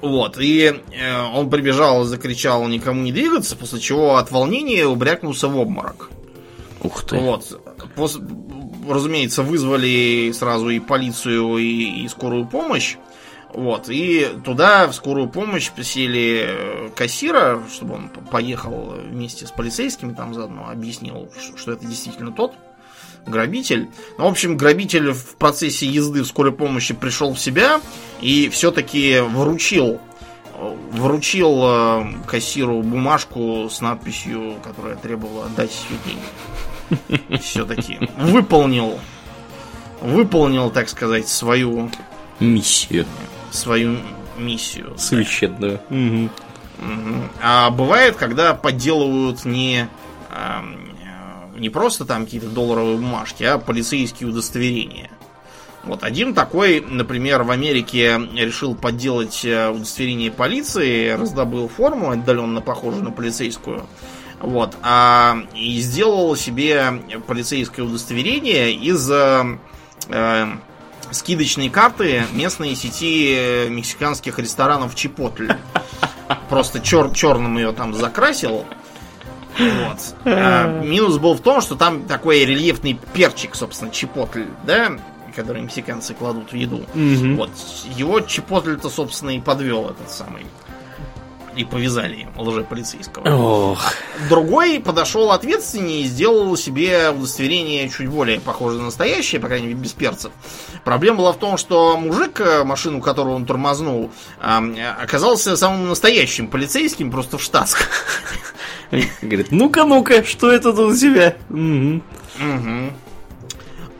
Вот, 0.00 0.36
и 0.38 0.74
э, 0.92 1.22
он 1.34 1.48
прибежал, 1.48 2.04
закричал 2.04 2.66
никому 2.68 3.02
не 3.02 3.10
двигаться, 3.10 3.56
после 3.56 3.80
чего 3.80 4.16
от 4.16 4.30
волнения 4.30 4.86
убрякнулся 4.86 5.48
в 5.48 5.56
обморок. 5.58 6.10
Ух 6.82 7.02
ты. 7.04 7.18
Вот. 7.18 7.60
После, 7.96 8.22
разумеется, 8.88 9.42
вызвали 9.42 10.30
сразу 10.32 10.68
и 10.68 10.78
полицию, 10.78 11.56
и, 11.56 12.04
и 12.04 12.08
скорую 12.08 12.46
помощь. 12.46 12.96
Вот, 13.54 13.88
и 13.88 14.28
туда 14.44 14.88
в 14.88 14.94
скорую 14.94 15.28
помощь 15.28 15.70
посели 15.70 16.44
э, 16.44 16.90
кассира, 16.96 17.62
чтобы 17.72 17.94
он 17.94 18.08
поехал 18.08 18.96
вместе 19.08 19.46
с 19.46 19.52
полицейскими, 19.52 20.12
там 20.12 20.34
заодно 20.34 20.68
объяснил, 20.68 21.30
что 21.56 21.70
это 21.70 21.86
действительно 21.86 22.32
тот 22.32 22.54
грабитель. 23.24 23.88
Ну, 24.18 24.24
в 24.24 24.28
общем, 24.28 24.56
грабитель 24.56 25.12
в 25.12 25.36
процессе 25.36 25.86
езды 25.86 26.22
в 26.22 26.26
скорой 26.26 26.50
помощи 26.50 26.94
пришел 26.94 27.32
в 27.32 27.38
себя 27.38 27.80
и 28.20 28.48
все-таки 28.48 29.20
вручил 29.20 30.00
вручил 30.90 31.62
э, 31.64 32.04
кассиру 32.26 32.82
бумажку 32.82 33.68
с 33.70 33.80
надписью, 33.80 34.56
которая 34.64 34.96
требовала 34.96 35.46
отдать 35.46 35.72
деньги. 36.04 37.38
Все-таки 37.40 37.98
выполнил 38.18 38.98
выполнил, 40.00 40.70
так 40.70 40.88
сказать, 40.88 41.28
свою 41.28 41.90
миссию 42.40 43.06
свою 43.54 43.98
миссию. 44.36 44.94
Священную. 44.96 45.80
Да. 45.88 45.96
Угу. 45.96 46.30
А 47.42 47.70
бывает, 47.70 48.16
когда 48.16 48.54
подделывают 48.54 49.44
не, 49.44 49.88
не 51.56 51.70
просто 51.70 52.04
там 52.04 52.24
какие-то 52.24 52.48
долларовые 52.48 52.96
бумажки, 52.96 53.44
а 53.44 53.58
полицейские 53.58 54.28
удостоверения. 54.28 55.10
Вот 55.84 56.02
один 56.02 56.34
такой, 56.34 56.80
например, 56.80 57.42
в 57.42 57.50
Америке 57.50 58.18
решил 58.34 58.74
подделать 58.74 59.44
э, 59.44 59.68
удостоверение 59.68 60.30
полиции, 60.30 61.10
раздобыл 61.10 61.68
форму, 61.68 62.10
отдаленно 62.10 62.62
похожую 62.62 63.04
на 63.04 63.10
полицейскую. 63.10 63.86
Вот, 64.40 64.76
а, 64.82 65.36
и 65.54 65.78
сделал 65.80 66.36
себе 66.36 67.02
полицейское 67.26 67.84
удостоверение 67.84 68.72
из 68.72 69.10
э, 69.10 69.58
э 70.08 70.46
скидочные 71.10 71.70
карты 71.70 72.24
местной 72.32 72.74
сети 72.74 73.68
мексиканских 73.68 74.38
ресторанов 74.38 74.94
Чипотль. 74.94 75.52
Просто 76.48 76.80
чер 76.80 77.10
черным 77.10 77.56
ее 77.58 77.72
там 77.72 77.94
закрасил. 77.94 78.64
Вот. 79.58 80.14
А 80.24 80.82
минус 80.82 81.18
был 81.18 81.34
в 81.34 81.40
том, 81.40 81.60
что 81.60 81.76
там 81.76 82.04
такой 82.04 82.44
рельефный 82.44 82.98
перчик, 83.12 83.54
собственно, 83.54 83.90
чипотль, 83.90 84.44
да, 84.64 84.92
который 85.34 85.62
мексиканцы 85.62 86.14
кладут 86.14 86.52
в 86.52 86.56
еду. 86.56 86.84
Угу. 86.94 87.36
Вот. 87.36 87.50
Его 87.96 88.20
чипотль-то, 88.20 88.88
собственно, 88.88 89.30
и 89.30 89.40
подвел 89.40 89.90
этот 89.90 90.10
самый 90.10 90.46
и 91.56 91.64
повязали 91.64 92.28
лжеполицейского. 92.36 93.28
Ох. 93.28 93.92
Другой 94.28 94.80
подошел 94.80 95.30
ответственнее 95.32 96.02
и 96.02 96.04
сделал 96.04 96.56
себе 96.56 97.10
удостоверение 97.10 97.88
чуть 97.88 98.08
более 98.08 98.40
похожее 98.40 98.80
на 98.80 98.86
настоящее, 98.86 99.40
по 99.40 99.48
крайней 99.48 99.68
мере, 99.68 99.78
без 99.78 99.92
перцев. 99.92 100.32
Проблема 100.84 101.18
была 101.18 101.32
в 101.32 101.38
том, 101.38 101.56
что 101.56 101.96
мужик, 101.96 102.40
э, 102.40 102.64
машину 102.64 103.00
которую 103.00 103.36
он 103.36 103.46
тормознул, 103.46 104.10
оказался 104.40 105.56
самым 105.56 105.88
настоящим 105.88 106.48
полицейским, 106.48 107.10
просто 107.10 107.38
в 107.38 107.42
штатском. 107.42 107.86
Говорит, 109.22 109.50
ну-ка, 109.50 109.84
ну-ка, 109.84 110.24
что 110.24 110.50
это 110.50 110.72
тут 110.72 110.92
у 110.92 110.96
тебя? 110.96 111.36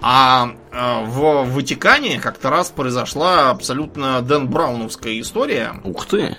А 0.06 0.50
э, 0.70 1.04
в 1.06 1.44
Ватикане 1.54 2.20
как-то 2.20 2.50
раз 2.50 2.68
произошла 2.68 3.48
абсолютно 3.48 4.20
Дэн 4.20 4.48
Брауновская 4.48 5.18
история. 5.18 5.80
Ух 5.82 6.04
ты! 6.04 6.36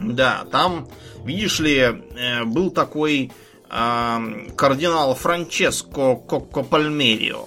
Да, 0.00 0.44
там, 0.50 0.88
видишь 1.24 1.58
ли, 1.60 1.78
э, 1.78 2.44
был 2.44 2.70
такой 2.70 3.32
э, 3.70 4.50
кардинал 4.56 5.14
Франческо 5.14 6.16
Кокко 6.16 6.62
Пальмерио. 6.62 7.46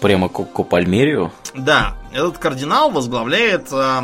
Прямо 0.00 0.28
Кокко 0.28 0.62
Пальмерио? 0.62 1.30
Да, 1.54 1.96
этот 2.12 2.38
кардинал 2.38 2.90
возглавляет 2.90 3.68
э, 3.72 4.02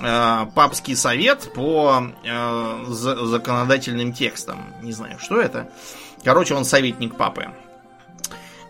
э, 0.00 0.46
папский 0.54 0.96
совет 0.96 1.52
по 1.54 2.04
э, 2.24 2.84
законодательным 2.88 4.12
текстам. 4.12 4.74
Не 4.82 4.92
знаю, 4.92 5.18
что 5.18 5.40
это. 5.40 5.70
Короче, 6.22 6.54
он 6.54 6.64
советник 6.64 7.16
папы. 7.16 7.48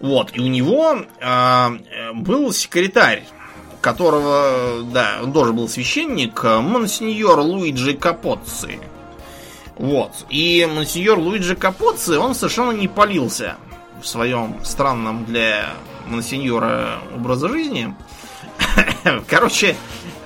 Вот, 0.01 0.33
и 0.35 0.41
у 0.41 0.47
него 0.47 0.97
э, 1.21 2.13
был 2.15 2.53
секретарь 2.53 3.25
которого, 3.85 4.83
да, 4.83 5.19
он 5.23 5.35
тоже 5.35 5.53
был 5.53 5.69
священник, 5.69 6.43
монсеньор 6.43 7.41
Луиджи 7.41 7.93
Капоцци. 7.93 8.79
Вот. 9.77 10.11
И 10.31 10.67
монсеньор 10.75 11.19
Луиджи 11.19 11.55
Капоцци, 11.55 12.19
он 12.19 12.35
совершенно 12.35 12.71
не 12.71 12.89
полился 12.89 13.57
в 14.01 14.07
своем 14.07 14.57
странном 14.65 15.27
для 15.27 15.75
монсеньора 16.07 17.01
образа 17.15 17.51
жизни. 17.51 17.95
Короче, 19.29 19.77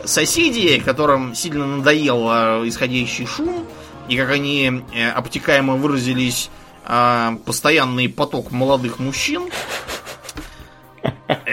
соседи, 0.05 0.79
которым 0.79 1.35
сильно 1.35 1.67
надоел 1.67 2.65
исходящий 2.65 3.27
шум, 3.27 3.67
и 4.09 4.17
как 4.17 4.31
они 4.31 4.85
э, 4.95 5.11
обтекаемо 5.11 5.75
выразились, 5.75 6.49
а, 6.85 7.37
постоянный 7.45 8.09
поток 8.09 8.53
молодых 8.53 9.01
мужчин, 9.01 9.51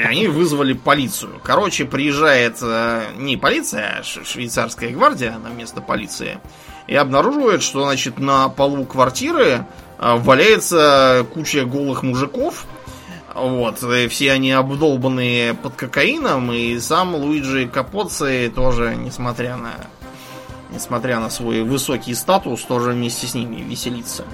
они 0.06 0.28
вызвали 0.28 0.74
полицию. 0.74 1.39
Короче, 1.43 1.86
приезжает 1.86 2.58
э, 2.62 3.03
не 3.18 3.38
полиция, 3.38 3.99
а 3.99 4.03
швейцарская 4.03 4.91
гвардия 4.91 5.38
на 5.38 5.49
место 5.49 5.82
полиции. 5.82 6.39
И 6.88 6.95
обнаруживает, 6.95 7.64
что, 7.64 7.84
значит, 7.84 8.20
на 8.20 8.49
полу 8.49 8.86
квартиры 8.86 9.66
э, 9.97 10.16
валяется 10.18 11.26
куча 11.34 11.66
голых 11.66 12.03
мужиков. 12.03 12.66
Вот, 13.34 13.84
и 13.84 14.08
все 14.08 14.32
они 14.32 14.53
обдолбанные 14.53 15.56
под 15.56 15.76
кокаином, 15.76 16.53
и 16.53 16.80
сам 16.80 17.16
Луиджи 17.16 17.68
Капоци 17.68 18.49
тоже, 18.56 18.95
несмотря 18.95 19.58
на 19.58 19.74
несмотря 20.72 21.20
на 21.20 21.30
свой 21.30 21.64
высокий 21.64 22.14
статус, 22.14 22.62
тоже 22.64 22.91
вместе 22.91 23.28
с 23.28 23.34
ними 23.34 23.62
веселится. 23.62 24.26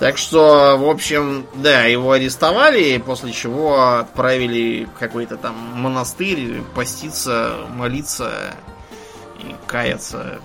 Так 0.00 0.16
что, 0.16 0.78
в 0.78 0.88
общем, 0.88 1.46
да, 1.54 1.84
его 1.84 2.12
арестовали, 2.12 2.96
после 2.96 3.32
чего 3.32 3.98
отправили 3.98 4.86
в 4.86 4.98
какой-то 4.98 5.36
там 5.36 5.54
монастырь 5.74 6.62
поститься, 6.74 7.58
молиться 7.68 8.54
и 9.40 9.54
каяться. 9.66 10.40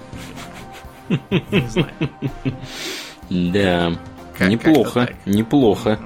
Не 1.29 1.67
знаю. 1.69 1.93
Да. 3.29 3.97
Как, 4.37 4.49
неплохо, 4.49 5.15
неплохо. 5.25 5.99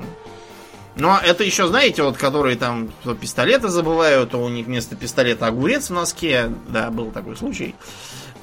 Но 0.96 1.18
это 1.18 1.44
еще, 1.44 1.68
знаете, 1.68 2.04
вот 2.04 2.18
которые 2.18 2.56
там 2.56 2.90
то 3.04 3.16
пистолеты 3.16 3.70
забывают, 3.70 4.30
то 4.30 4.38
у 4.38 4.50
них 4.50 4.68
вместо 4.68 4.96
пистолета 4.96 5.48
огурец 5.48 5.90
в 5.90 5.94
носке. 5.94 6.52
Да, 6.68 6.92
был 6.92 7.10
такой 7.10 7.36
случай. 7.36 7.74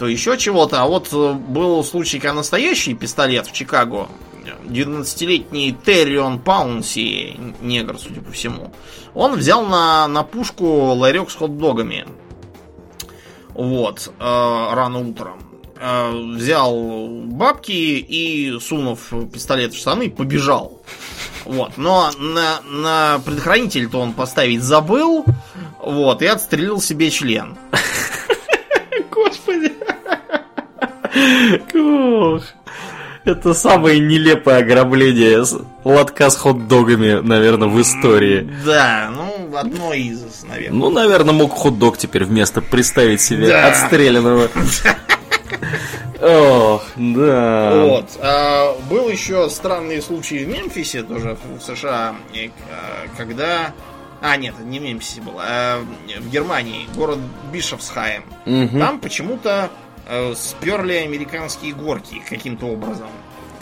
То 0.00 0.08
еще 0.08 0.36
чего-то. 0.36 0.82
А 0.82 0.86
вот 0.86 1.10
э, 1.12 1.32
был 1.32 1.84
случай, 1.84 2.18
когда 2.18 2.34
настоящий 2.34 2.94
пистолет 2.94 3.46
в 3.46 3.52
Чикаго 3.52 4.08
19-летний 4.64 5.76
Террион 5.84 6.38
Паунси, 6.38 7.36
негр, 7.60 7.98
судя 7.98 8.20
по 8.20 8.32
всему, 8.32 8.72
он 9.14 9.36
взял 9.36 9.64
на, 9.66 10.06
на 10.08 10.22
пушку 10.22 10.66
ларек 10.94 11.30
с 11.30 11.34
хот-догами. 11.34 12.06
Вот, 13.54 14.12
э, 14.18 14.22
рано 14.22 14.98
утром. 14.98 15.38
Э, 15.78 16.10
взял 16.10 17.08
бабки 17.24 17.72
и, 17.72 18.58
сунув 18.60 19.12
пистолет 19.32 19.74
в 19.74 19.78
штаны, 19.78 20.10
побежал. 20.10 20.82
Вот, 21.44 21.76
но 21.76 22.10
на, 22.18 22.60
на 22.62 23.20
предохранитель-то 23.24 23.98
он 23.98 24.12
поставить 24.12 24.62
забыл, 24.62 25.24
вот, 25.80 26.22
и 26.22 26.26
отстрелил 26.26 26.80
себе 26.80 27.10
член. 27.10 27.56
Господи. 29.10 29.72
Это 33.26 33.54
самое 33.54 33.98
нелепое 33.98 34.58
ограбление 34.58 35.44
лотка 35.82 36.30
с 36.30 36.36
хот-догами, 36.36 37.20
наверное, 37.22 37.66
в 37.66 37.80
истории. 37.82 38.48
Да, 38.64 39.10
ну, 39.12 39.56
одно 39.56 39.92
из, 39.92 40.22
наверное. 40.48 40.78
Ну, 40.78 40.90
наверное, 40.90 41.34
мог 41.34 41.52
хот-дог 41.52 41.98
теперь 41.98 42.24
вместо 42.24 42.60
представить 42.62 43.20
себе 43.20 43.48
да. 43.48 43.66
отстрелянного. 43.66 44.48
Ох, 46.22 46.84
да. 46.94 47.84
Вот. 47.84 48.10
А, 48.20 48.76
был 48.88 49.08
еще 49.08 49.50
странный 49.50 50.00
случай 50.00 50.44
в 50.44 50.48
Мемфисе, 50.48 51.02
тоже 51.02 51.36
в 51.58 51.60
США, 51.60 52.14
а, 52.32 53.06
когда... 53.16 53.74
А, 54.22 54.36
нет, 54.36 54.54
не 54.64 54.78
в 54.78 54.82
Мемфисе 54.82 55.20
был, 55.20 55.34
а 55.38 55.84
в 56.20 56.30
Германии, 56.30 56.88
город 56.94 57.18
Бишофсхайм. 57.52 58.22
Угу. 58.46 58.78
Там 58.78 59.00
почему-то 59.00 59.68
э, 60.06 60.34
сперли 60.36 60.94
американские 60.94 61.74
горки 61.74 62.22
каким-то 62.28 62.66
образом. 62.66 63.08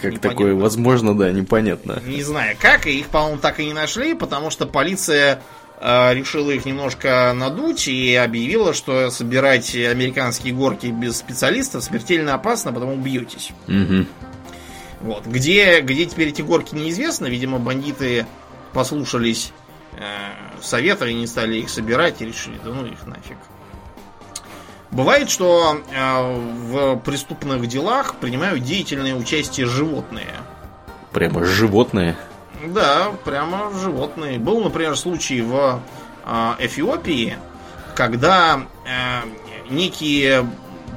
Как 0.01 0.12
непонятно. 0.12 0.30
такое 0.30 0.55
возможно, 0.55 1.16
да, 1.16 1.32
непонятно. 1.32 2.03
Не 2.05 2.22
знаю 2.22 2.57
как, 2.61 2.86
и 2.86 3.01
их, 3.01 3.07
по-моему, 3.07 3.38
так 3.38 3.61
и 3.61 3.64
не 3.64 3.72
нашли, 3.72 4.14
потому 4.14 4.51
что 4.51 4.66
полиция 4.66 5.42
э, 5.80 6.14
решила 6.14 6.51
их 6.51 6.64
немножко 6.64 7.32
надуть 7.34 7.88
и 7.88 8.14
объявила, 8.14 8.74
что 8.74 9.11
собирать 9.11 9.74
американские 9.74 10.53
горки 10.53 10.88
без 10.88 11.16
специалистов 11.16 11.82
смертельно 11.84 12.34
опасно, 12.34 12.72
потому 12.72 12.95
убьетесь. 12.95 13.53
Угу. 13.66 14.07
Вот. 15.01 15.26
Где, 15.26 15.80
где 15.80 16.07
теперь 16.07 16.28
эти 16.28 16.42
горки 16.42 16.74
неизвестно, 16.74 17.26
видимо, 17.26 17.59
бандиты 17.59 18.26
послушались 18.72 19.53
э, 19.92 20.03
совета 20.62 21.07
и 21.07 21.14
не 21.14 21.26
стали 21.26 21.57
их 21.57 21.70
собирать 21.70 22.20
и 22.20 22.26
решили, 22.26 22.59
да 22.64 22.70
ну 22.70 22.86
их 22.86 23.07
нафиг. 23.07 23.36
Бывает, 24.95 25.28
что 25.28 25.82
э, 25.90 26.36
в 26.68 26.97
преступных 27.01 27.66
делах 27.66 28.14
принимают 28.14 28.62
деятельное 28.62 29.16
участие 29.16 29.66
животные. 29.66 30.32
Прямо 31.11 31.45
животные? 31.45 32.16
Да, 32.64 33.11
прямо 33.24 33.72
животные. 33.72 34.38
Был, 34.38 34.62
например, 34.62 34.97
случай 34.97 35.40
в 35.40 35.80
э, 36.24 36.55
Эфиопии, 36.61 37.36
когда 37.97 38.68
э, 38.86 39.22
некие 39.68 40.49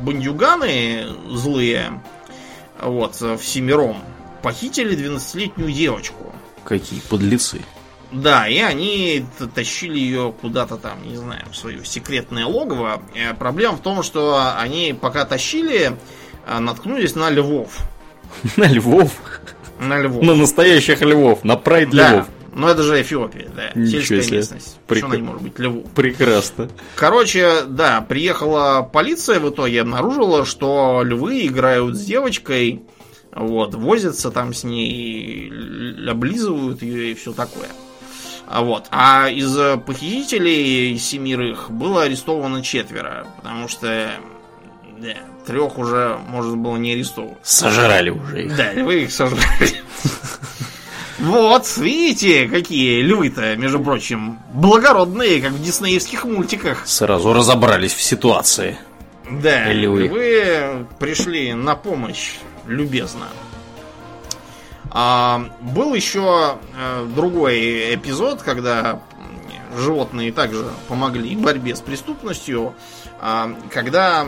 бандюганы 0.04 1.08
злые, 1.32 2.00
вот, 2.80 3.20
в 3.20 3.44
семером, 3.44 3.98
похитили 4.44 4.96
12-летнюю 4.96 5.72
девочку. 5.72 6.36
Какие 6.64 7.00
подлецы. 7.00 7.62
Да, 8.12 8.48
и 8.48 8.60
они 8.60 9.26
тащили 9.54 10.00
ее 10.00 10.34
куда-то 10.40 10.78
там, 10.78 11.04
не 11.06 11.18
знаю, 11.18 11.44
в 11.52 11.56
свое 11.56 11.84
секретное 11.84 12.46
логово. 12.46 13.02
Э, 13.14 13.34
проблема 13.34 13.76
в 13.78 13.82
том, 13.82 14.02
что 14.02 14.54
они 14.58 14.98
пока 15.00 15.26
тащили, 15.26 15.98
э, 16.46 16.60
наткнулись 16.60 17.16
на 17.16 17.30
львов. 17.30 17.80
На 18.56 18.68
львов? 18.68 19.12
На 19.80 20.00
львов. 20.00 20.24
На 20.24 20.36
настоящих 20.36 21.02
львов, 21.02 21.44
на 21.44 21.56
прайд 21.56 21.90
да. 21.92 22.12
львов. 22.12 22.28
Ну 22.54 22.68
это 22.68 22.82
же 22.82 23.00
Эфиопия, 23.00 23.50
да. 23.56 23.70
Ничего 23.76 24.02
Сельская 24.02 24.22
себе. 24.24 24.38
местность. 24.38 24.80
Что 24.90 25.06
она 25.06 25.16
не 25.16 25.22
может 25.22 25.44
быть 25.44 25.60
льву? 25.60 25.86
Прекрасно. 25.94 26.70
Короче, 26.96 27.62
да, 27.68 28.02
приехала 28.02 28.82
полиция 28.82 29.40
в 29.40 29.50
итоге, 29.50 29.82
обнаружила, 29.82 30.44
что 30.44 31.04
львы 31.06 31.46
играют 31.46 31.96
с 31.96 32.04
девочкой, 32.04 32.82
вот, 33.32 33.76
возятся 33.76 34.32
там 34.32 34.56
с 34.56 34.64
ней, 34.64 35.52
облизывают 36.10 36.82
ее 36.82 37.12
и 37.12 37.14
все 37.14 37.32
такое. 37.32 37.70
А 38.48 38.62
вот. 38.62 38.88
А 38.92 39.30
из 39.30 39.56
похитителей 39.86 40.98
семерых 40.98 41.70
было 41.70 42.04
арестовано 42.04 42.62
четверо, 42.62 43.28
потому 43.38 43.68
что 43.68 44.12
да, 44.98 45.14
трех 45.46 45.78
уже 45.78 46.18
можно 46.28 46.56
было 46.56 46.78
не 46.78 46.94
арестовывать. 46.94 47.38
Сожрали 47.44 48.10
уже 48.10 48.46
их. 48.46 48.56
Да, 48.56 48.72
вы 48.76 49.04
их 49.04 49.12
сожрали. 49.12 49.82
Вот, 51.20 51.78
видите, 51.78 52.48
какие 52.48 53.02
львы-то, 53.02 53.56
между 53.56 53.80
прочим, 53.80 54.38
благородные, 54.54 55.42
как 55.42 55.52
в 55.52 55.64
диснеевских 55.64 56.26
мультиках. 56.26 56.86
Сразу 56.86 57.34
разобрались 57.34 57.94
в 57.94 58.02
ситуации. 58.04 58.78
Да, 59.30 59.74
львы. 59.74 60.10
вы 60.10 60.86
пришли 61.00 61.54
на 61.54 61.76
помощь 61.76 62.36
любезно. 62.68 63.28
А, 65.00 65.46
был 65.62 65.94
еще 65.94 66.58
а, 66.76 67.06
другой 67.06 67.94
эпизод, 67.94 68.42
когда 68.42 69.00
животные 69.78 70.34
также 70.34 70.66
помогли 70.88 71.36
в 71.36 71.42
борьбе 71.42 71.76
с 71.76 71.82
преступностью, 71.82 72.74
а, 73.22 73.56
когда 73.72 74.26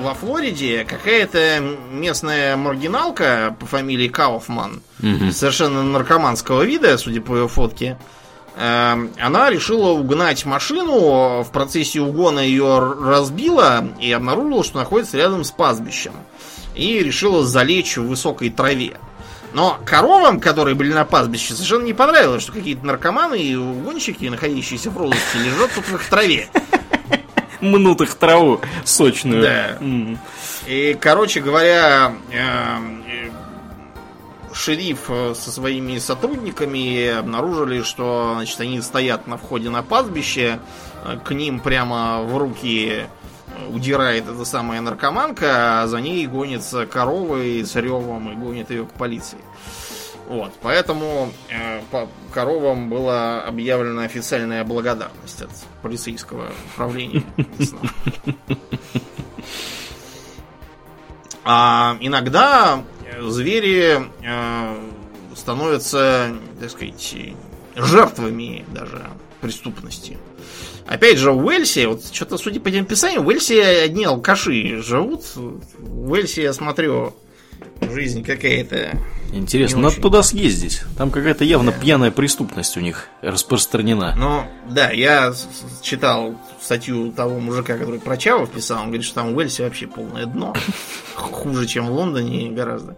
во 0.00 0.14
Флориде 0.14 0.86
какая-то 0.88 1.62
местная 1.92 2.56
маргиналка 2.56 3.54
по 3.60 3.66
фамилии 3.66 4.08
Кауфман, 4.08 4.80
угу. 5.02 5.32
совершенно 5.32 5.82
наркоманского 5.82 6.62
вида, 6.62 6.96
судя 6.96 7.20
по 7.20 7.36
ее 7.36 7.46
фотке, 7.46 7.98
она 8.56 9.50
решила 9.50 9.90
угнать 9.90 10.46
машину, 10.46 11.42
в 11.42 11.50
процессе 11.52 12.00
угона 12.00 12.40
ее 12.40 12.78
разбила 12.78 13.86
и 14.00 14.10
обнаружила, 14.12 14.64
что 14.64 14.78
находится 14.78 15.18
рядом 15.18 15.44
с 15.44 15.50
пастбищем. 15.50 16.14
И 16.74 17.00
решила 17.00 17.44
залечь 17.44 17.98
в 17.98 18.06
высокой 18.06 18.48
траве. 18.48 18.96
Но 19.56 19.80
коровам, 19.86 20.38
которые 20.38 20.74
были 20.74 20.92
на 20.92 21.06
пастбище, 21.06 21.54
совершенно 21.54 21.84
не 21.84 21.94
понравилось, 21.94 22.42
что 22.42 22.52
какие-то 22.52 22.84
наркоманы 22.84 23.40
и 23.40 23.56
угонщики, 23.56 24.26
находящиеся 24.26 24.90
в 24.90 24.98
розыске, 24.98 25.38
лежат 25.38 25.70
тут 25.74 25.88
в 25.88 25.94
их 25.94 26.04
траве. 26.10 26.50
Мнут 27.62 28.02
их 28.02 28.14
траву 28.16 28.60
сочную. 28.84 29.40
Да. 29.40 29.78
И, 30.66 30.94
короче 31.00 31.40
говоря, 31.40 32.12
эм, 32.32 33.02
э, 33.08 33.30
шериф 34.52 35.06
со 35.06 35.50
своими 35.50 35.96
сотрудниками 36.00 37.16
обнаружили, 37.16 37.80
что 37.80 38.32
значит, 38.34 38.60
они 38.60 38.82
стоят 38.82 39.26
на 39.26 39.38
входе 39.38 39.70
на 39.70 39.82
пастбище, 39.82 40.58
э, 41.02 41.18
к 41.24 41.30
ним 41.30 41.60
прямо 41.60 42.20
в 42.20 42.36
руки 42.36 43.06
удирает 43.70 44.28
эта 44.28 44.44
самая 44.44 44.80
наркоманка, 44.80 45.82
а 45.82 45.86
за 45.86 46.00
ней 46.00 46.26
гонится 46.26 46.86
коровы 46.86 47.62
с 47.64 47.74
ревом 47.76 48.30
и 48.30 48.34
гонит 48.34 48.70
ее 48.70 48.84
к 48.86 48.92
полиции. 48.92 49.38
Вот, 50.28 50.52
поэтому 50.60 51.32
э, 51.50 51.80
по 51.90 52.08
коровам 52.32 52.90
была 52.90 53.42
объявлена 53.42 54.02
официальная 54.02 54.64
благодарность 54.64 55.42
от 55.42 55.50
полицейского 55.82 56.50
управления. 56.74 57.22
А 61.48 61.96
иногда 62.00 62.82
звери 63.20 64.02
э, 64.24 64.90
становятся, 65.36 66.34
так 66.58 66.70
сказать, 66.70 67.16
жертвами 67.76 68.64
даже 68.68 69.06
преступности. 69.40 70.18
Опять 70.86 71.18
же, 71.18 71.32
в 71.32 71.44
Уэльсе, 71.44 71.88
вот 71.88 72.04
что-то, 72.12 72.38
судя 72.38 72.60
по 72.60 72.70
тем 72.70 72.84
писаниям, 72.86 73.24
в 73.24 73.26
Уэльсе 73.26 73.62
одни 73.84 74.04
алкаши 74.04 74.82
живут. 74.82 75.24
В 75.34 76.10
Уэльсе, 76.10 76.42
я 76.42 76.52
смотрю, 76.52 77.14
жизнь 77.80 78.24
какая-то. 78.24 78.98
Интересно, 79.32 79.78
надо 79.78 79.94
очень... 79.94 80.02
туда 80.02 80.22
съездить. 80.22 80.82
Там 80.96 81.10
какая-то 81.10 81.44
явно 81.44 81.72
да. 81.72 81.78
пьяная 81.78 82.10
преступность 82.10 82.76
у 82.76 82.80
них 82.80 83.08
распространена. 83.22 84.14
Ну, 84.16 84.44
да, 84.70 84.90
я 84.90 85.34
читал 85.82 86.36
статью 86.60 87.12
того 87.12 87.38
мужика, 87.40 87.76
который 87.76 88.00
про 88.00 88.16
Чавов 88.16 88.50
писал. 88.50 88.78
Он 88.78 88.86
говорит, 88.86 89.04
что 89.04 89.16
там 89.16 89.34
в 89.34 89.36
Уэльсе 89.36 89.64
вообще 89.64 89.86
полное 89.86 90.26
дно. 90.26 90.54
Хуже, 91.14 91.66
чем 91.66 91.88
в 91.88 91.92
Лондоне 91.92 92.50
гораздо. 92.50 92.96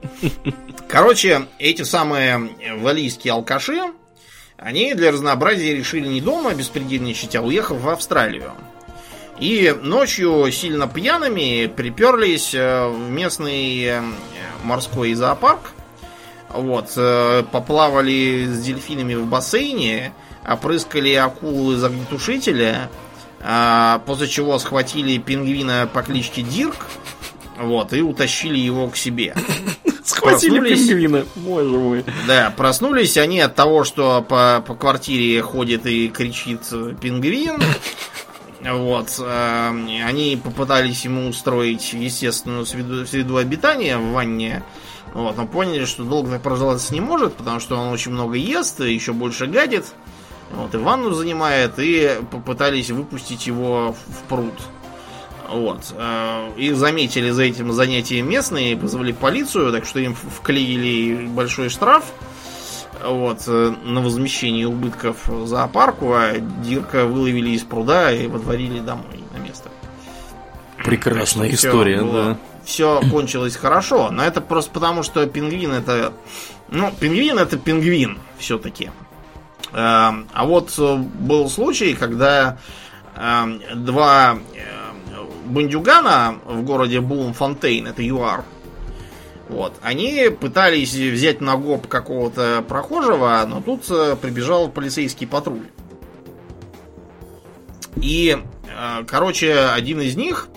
Короче, 0.88 1.46
эти 1.58 1.82
самые 1.82 2.50
валийские 2.78 3.32
алкаши, 3.32 3.80
они 4.58 4.92
для 4.94 5.12
разнообразия 5.12 5.74
решили 5.74 6.08
не 6.08 6.20
дома 6.20 6.52
беспредельничать, 6.52 7.36
а 7.36 7.42
уехав 7.42 7.80
в 7.80 7.88
Австралию. 7.88 8.52
И 9.38 9.74
ночью 9.82 10.50
сильно 10.50 10.88
пьяными 10.88 11.66
приперлись 11.68 12.54
э, 12.54 12.88
в 12.88 13.08
местный 13.08 13.84
э, 13.84 14.02
морской 14.64 15.14
зоопарк. 15.14 15.70
Вот, 16.50 16.92
э, 16.96 17.44
поплавали 17.52 18.46
с 18.46 18.60
дельфинами 18.64 19.14
в 19.14 19.26
бассейне, 19.26 20.12
опрыскали 20.46 21.14
акулу 21.14 21.74
из 21.74 21.84
огнетушителя, 21.84 22.90
а, 23.40 24.02
после 24.06 24.26
чего 24.26 24.58
схватили 24.58 25.18
пингвина 25.18 25.88
по 25.92 26.02
кличке 26.02 26.42
Дирк, 26.42 26.86
вот, 27.58 27.92
и 27.92 28.02
утащили 28.02 28.58
его 28.58 28.88
к 28.88 28.96
себе. 28.96 29.34
Схватили 30.18 30.74
пингвина, 30.74 31.24
боже 31.36 31.78
мой. 31.78 32.04
Да, 32.26 32.52
проснулись 32.56 33.16
они 33.16 33.40
от 33.40 33.54
того, 33.54 33.84
что 33.84 34.22
по, 34.22 34.62
по 34.66 34.74
квартире 34.74 35.40
ходит 35.42 35.86
и 35.86 36.08
кричит 36.08 36.60
пингвин. 37.00 37.60
Вот. 38.60 39.20
Э, 39.20 39.68
они 40.04 40.40
попытались 40.42 41.04
ему 41.04 41.28
устроить 41.28 41.92
естественную 41.92 42.66
среду, 42.66 43.06
среду 43.06 43.36
обитания 43.36 43.98
в 43.98 44.12
ванне. 44.12 44.62
Вот, 45.14 45.36
но 45.36 45.46
поняли, 45.46 45.84
что 45.84 46.04
долго 46.04 46.32
так 46.32 46.42
продолжаться 46.42 46.92
не 46.92 47.00
может, 47.00 47.34
потому 47.34 47.60
что 47.60 47.76
он 47.76 47.92
очень 47.92 48.12
много 48.12 48.36
ест 48.36 48.80
и 48.80 48.92
еще 48.92 49.12
больше 49.12 49.46
гадит. 49.46 49.86
Вот, 50.52 50.74
и 50.74 50.78
ванну 50.78 51.12
занимает, 51.12 51.78
и 51.78 52.18
попытались 52.30 52.90
выпустить 52.90 53.46
его 53.46 53.94
в 54.06 54.28
пруд. 54.28 54.54
Вот. 55.48 55.94
Э, 55.96 56.50
их 56.56 56.76
заметили 56.76 57.30
за 57.30 57.44
этим 57.44 57.72
занятием 57.72 58.28
местные, 58.28 58.76
вызвали 58.76 59.12
полицию, 59.12 59.72
так 59.72 59.86
что 59.86 59.98
им 59.98 60.14
вклеили 60.14 61.26
большой 61.26 61.70
штраф 61.70 62.04
вот, 63.02 63.44
э, 63.46 63.74
на 63.84 64.02
возмещение 64.02 64.66
убытков 64.66 65.28
зоопарку, 65.46 66.12
а 66.12 66.34
Дирка 66.38 67.06
выловили 67.06 67.50
из 67.50 67.62
пруда 67.62 68.12
и 68.12 68.26
водворили 68.26 68.80
домой 68.80 69.24
на 69.32 69.38
место. 69.38 69.70
Прекрасная 70.84 71.50
история, 71.50 71.98
все 71.98 72.12
да. 72.12 72.38
Все 72.64 73.00
кончилось 73.10 73.56
хорошо, 73.56 74.10
но 74.10 74.22
это 74.22 74.42
просто 74.42 74.70
потому, 74.72 75.02
что 75.02 75.26
пингвин 75.26 75.72
это... 75.72 76.12
Ну, 76.68 76.92
пингвин 77.00 77.38
это 77.38 77.56
пингвин 77.56 78.18
все-таки. 78.38 78.90
Э, 79.72 80.10
а 80.32 80.44
вот 80.44 80.78
был 80.78 81.48
случай, 81.48 81.94
когда 81.94 82.58
два 83.74 84.38
бандюгана 85.48 86.36
в 86.44 86.62
городе 86.62 87.00
Блумфонтейн, 87.00 87.88
это 87.88 88.02
ЮАР, 88.02 88.44
вот. 89.48 89.74
Они 89.82 90.28
пытались 90.28 90.94
взять 90.94 91.40
на 91.40 91.56
гоп 91.56 91.86
какого-то 91.86 92.64
прохожего, 92.68 93.44
но 93.48 93.62
тут 93.62 93.90
э, 93.90 94.16
прибежал 94.20 94.68
полицейский 94.68 95.26
патруль. 95.26 95.68
И, 97.96 98.36
э, 98.36 99.04
короче, 99.06 99.58
один 99.58 100.00
из 100.00 100.16
них 100.16 100.48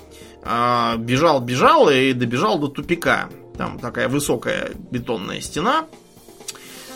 бежал-бежал 0.43 1.89
э, 1.89 2.09
и 2.09 2.13
добежал 2.13 2.59
до 2.59 2.67
тупика. 2.67 3.29
Там 3.57 3.79
такая 3.79 4.09
высокая 4.09 4.71
бетонная 4.91 5.39
стена. 5.39 5.85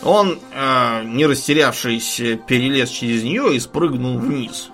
Он, 0.02 0.38
не 1.04 1.26
растерявшись, 1.26 2.20
перелез 2.46 2.90
через 2.90 3.22
нее 3.22 3.56
и 3.56 3.60
спрыгнул 3.60 4.18
вниз. 4.18 4.70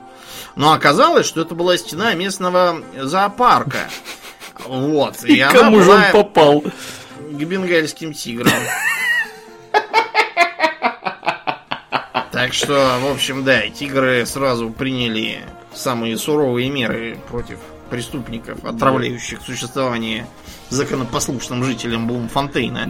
Но 0.56 0.72
оказалось, 0.72 1.26
что 1.26 1.40
это 1.40 1.54
была 1.54 1.76
стена 1.76 2.14
местного 2.14 2.82
зоопарка. 3.00 3.88
Вот. 4.66 5.24
И, 5.24 5.36
и 5.36 5.40
кому 5.40 5.80
же 5.80 5.90
он 5.90 6.02
попал? 6.12 6.60
К 6.60 7.42
бенгальским 7.44 8.12
тиграм. 8.12 8.52
Так 12.30 12.54
что, 12.54 12.98
в 13.00 13.10
общем, 13.10 13.44
да, 13.44 13.68
тигры 13.68 14.24
сразу 14.26 14.70
приняли 14.70 15.44
самые 15.74 16.16
суровые 16.16 16.70
меры 16.70 17.18
против 17.28 17.58
преступников, 17.90 18.64
отравляющих 18.64 19.40
существование 19.44 20.26
законопослушным 20.70 21.62
жителям 21.62 22.06
Блумфонтейна. 22.06 22.88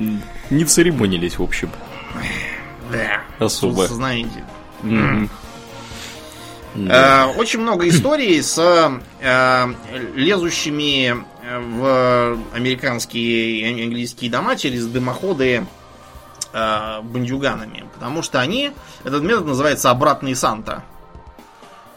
Не 0.50 0.64
церемонились, 0.64 1.38
в 1.38 1.42
общем. 1.42 1.70
Да. 2.92 3.22
Особо. 3.44 3.86
знаете. 3.88 4.44
Mm-hmm. 4.82 5.28
Да. 6.74 7.26
Э, 7.26 7.38
очень 7.38 7.60
много 7.60 7.88
историй 7.88 8.42
с 8.42 8.58
э, 9.20 9.74
лезущими 10.14 11.24
в 11.42 12.38
американские 12.54 13.78
и 13.78 13.84
английские 13.84 14.30
дома 14.30 14.56
через 14.56 14.86
дымоходы 14.86 15.66
э, 16.52 17.00
бандюганами. 17.02 17.84
Потому 17.94 18.22
что 18.22 18.40
они, 18.40 18.72
этот 19.04 19.22
метод 19.22 19.46
называется 19.46 19.90
обратный 19.90 20.34
Санта. 20.34 20.84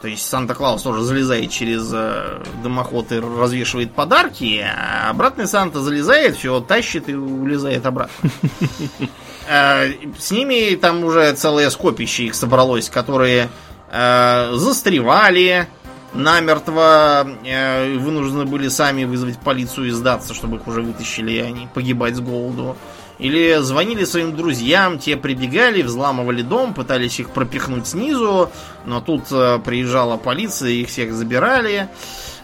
То 0.02 0.10
есть 0.10 0.28
Санта-Клаус 0.28 0.84
тоже 0.84 1.02
залезает 1.02 1.50
через 1.50 1.90
э, 1.94 2.44
дымоход 2.62 3.12
и 3.12 3.20
развешивает 3.20 3.94
подарки, 3.94 4.64
а 4.64 5.10
обратный 5.10 5.48
Санта 5.48 5.80
залезает, 5.80 6.36
все 6.36 6.60
тащит 6.60 7.10
и 7.10 7.16
улезает 7.16 7.86
обратно. 7.86 8.30
Э, 9.48 9.92
с 10.18 10.32
ними 10.32 10.74
там 10.74 11.04
уже 11.04 11.32
целое 11.34 11.70
скопище 11.70 12.24
их 12.24 12.34
собралось, 12.34 12.90
которые 12.90 13.50
э, 13.92 14.52
застревали, 14.54 15.68
намертво 16.14 17.28
э, 17.46 17.98
вынуждены 17.98 18.46
были 18.46 18.68
сами 18.70 19.04
вызвать 19.04 19.40
полицию 19.40 19.88
и 19.88 19.92
сдаться, 19.92 20.34
чтобы 20.34 20.58
их 20.58 20.68
уже 20.68 20.82
вытащили, 20.82 21.32
и 21.32 21.40
они 21.40 21.68
погибать 21.74 22.16
с 22.16 22.20
голоду. 22.20 22.78
Или 23.18 23.60
звонили 23.62 24.04
своим 24.04 24.36
друзьям, 24.36 25.00
те 25.00 25.16
прибегали, 25.16 25.82
взламывали 25.82 26.42
дом, 26.42 26.74
пытались 26.74 27.20
их 27.20 27.30
пропихнуть 27.30 27.88
снизу, 27.88 28.52
но 28.86 29.00
тут 29.00 29.32
э, 29.32 29.60
приезжала 29.64 30.18
полиция, 30.18 30.72
их 30.72 30.90
всех 30.90 31.14
забирали. 31.14 31.88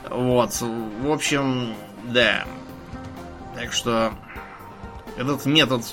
Вот, 0.10 0.52
в 0.62 1.12
общем, 1.12 1.74
да. 2.06 2.46
Так 3.56 3.74
что 3.74 4.14
этот 5.18 5.46
метод, 5.46 5.84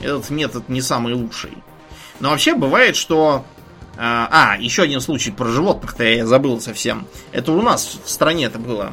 этот 0.00 0.30
метод 0.30 0.68
не 0.68 0.80
самый 0.80 1.14
лучший. 1.14 1.58
Но 2.20 2.30
вообще 2.30 2.54
бывает, 2.54 2.94
что 2.94 3.44
а, 4.00 4.28
а, 4.30 4.56
еще 4.60 4.82
один 4.82 5.00
случай 5.00 5.32
про 5.32 5.48
животных-то 5.48 6.04
я 6.04 6.24
забыл 6.24 6.60
совсем. 6.60 7.08
Это 7.32 7.50
у 7.50 7.60
нас 7.60 7.98
в 8.04 8.08
стране 8.08 8.44
это 8.44 8.60
было. 8.60 8.92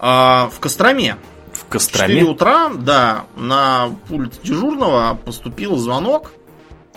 А, 0.00 0.50
в 0.52 0.58
Костроме. 0.58 1.18
В 1.52 1.64
Костроме? 1.66 2.14
В 2.14 2.18
4 2.18 2.30
утра, 2.30 2.70
да, 2.76 3.26
на 3.36 3.94
пульт 4.08 4.40
дежурного 4.42 5.16
поступил 5.24 5.76
звонок 5.76 6.32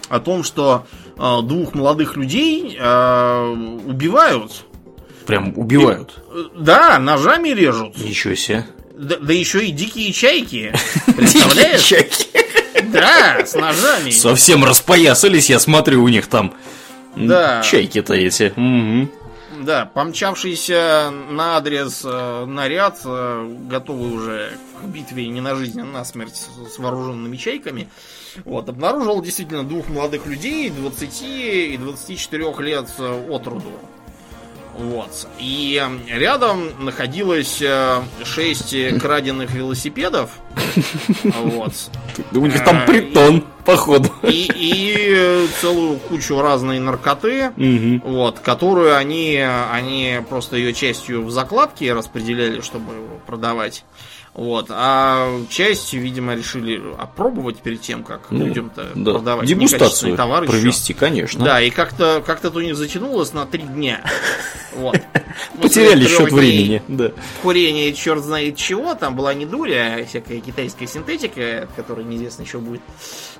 о 0.09 0.19
том, 0.19 0.43
что 0.43 0.87
а, 1.15 1.43
двух 1.43 1.75
молодых 1.75 2.17
людей 2.17 2.75
а, 2.79 3.51
убивают. 3.85 4.65
Прям 5.27 5.53
убивают? 5.55 6.23
И, 6.35 6.59
да, 6.59 6.97
ножами 6.97 7.49
режут. 7.49 7.97
Ничего 7.97 8.33
себе. 8.33 8.65
Да, 8.97 9.17
да 9.17 9.31
еще 9.31 9.63
и 9.63 9.71
дикие 9.71 10.11
чайки. 10.11 10.73
Представляешь? 11.05 11.83
чайки. 11.83 12.25
Да, 12.99 13.45
с 13.45 13.53
ножами. 13.53 14.11
Совсем 14.11 14.63
распоясались, 14.63 15.49
я 15.49 15.59
смотрю, 15.59 16.03
у 16.03 16.07
них 16.07 16.27
там 16.27 16.53
да. 17.15 17.61
чайки-то 17.61 18.13
эти. 18.13 18.53
Угу. 18.55 19.11
Да, 19.63 19.85
помчавшийся 19.85 21.11
на 21.29 21.57
адрес 21.57 22.03
э, 22.05 22.45
наряд, 22.45 22.99
э, 23.05 23.55
готовый 23.67 24.11
уже 24.11 24.51
к 24.81 24.85
битве 24.85 25.27
не 25.27 25.41
на 25.41 25.55
жизнь, 25.55 25.81
а 25.81 25.85
на 25.85 26.05
смерть 26.05 26.47
с 26.71 26.77
вооруженными 26.77 27.37
чайками, 27.37 27.89
вот, 28.45 28.69
обнаружил 28.69 29.21
действительно 29.21 29.63
двух 29.63 29.89
молодых 29.89 30.27
людей 30.27 30.69
20 30.69 31.21
и 31.23 31.77
24 31.79 32.53
лет 32.59 32.87
э, 32.99 33.27
от 33.29 33.47
роду. 33.47 33.71
Вот. 34.77 35.27
И 35.39 35.83
рядом 36.07 36.85
находилось 36.85 37.61
э, 37.61 38.01
шесть 38.23 38.75
краденных 38.99 39.51
велосипедов. 39.51 40.39
Вот. 41.23 41.73
У 42.31 42.45
них 42.45 42.63
там 42.63 42.77
э, 42.77 42.85
притон 42.85 43.43
Походу. 43.67 44.09
И, 44.23 44.49
и 44.55 45.47
целую 45.59 45.99
кучу 45.99 46.39
разной 46.39 46.79
наркоты, 46.79 47.51
вот, 48.01 48.39
которую 48.39 48.95
они, 48.95 49.37
они 49.39 50.19
просто 50.29 50.55
ее 50.55 50.73
частью 50.73 51.25
в 51.25 51.31
закладке 51.31 51.91
распределяли, 51.91 52.61
чтобы 52.61 52.93
продавать. 53.25 53.83
Вот, 54.37 54.67
а 54.69 55.29
часть, 55.49 55.93
видимо, 55.93 56.35
решили 56.35 56.79
опробовать 56.97 57.57
перед 57.57 57.81
тем, 57.81 58.03
как 58.03 58.27
Ну, 58.29 58.45
людям-то 58.45 58.91
Да. 58.93 59.13
продавать 59.13 59.47
Дегустацию 59.47 60.15
товар 60.15 60.43
еще. 60.43 60.51
провести, 60.51 60.93
конечно. 60.93 61.43
Да, 61.43 61.59
и 61.59 61.71
как-то 61.71 62.23
как 62.25 62.39
то 62.39 62.51
у 62.51 62.59
них 62.61 62.75
затянулось 62.75 63.33
на 63.33 63.45
три 63.45 63.63
дня. 63.63 64.01
Вот. 64.75 64.99
Потеряли 65.59 66.05
счет 66.05 66.31
времени. 66.31 66.83
Да. 66.87 67.11
Курение 67.41 67.91
черт 67.93 68.23
знает 68.23 68.57
чего, 68.57 68.93
там 68.93 69.15
была 69.15 69.33
не 69.33 69.47
дуря, 69.47 69.95
а 70.01 70.05
всякая 70.05 70.39
китайская 70.39 70.85
синтетика, 70.85 71.63
от 71.63 71.71
которой 71.75 72.05
неизвестно 72.05 72.43
еще 72.43 72.59
будет. 72.59 72.81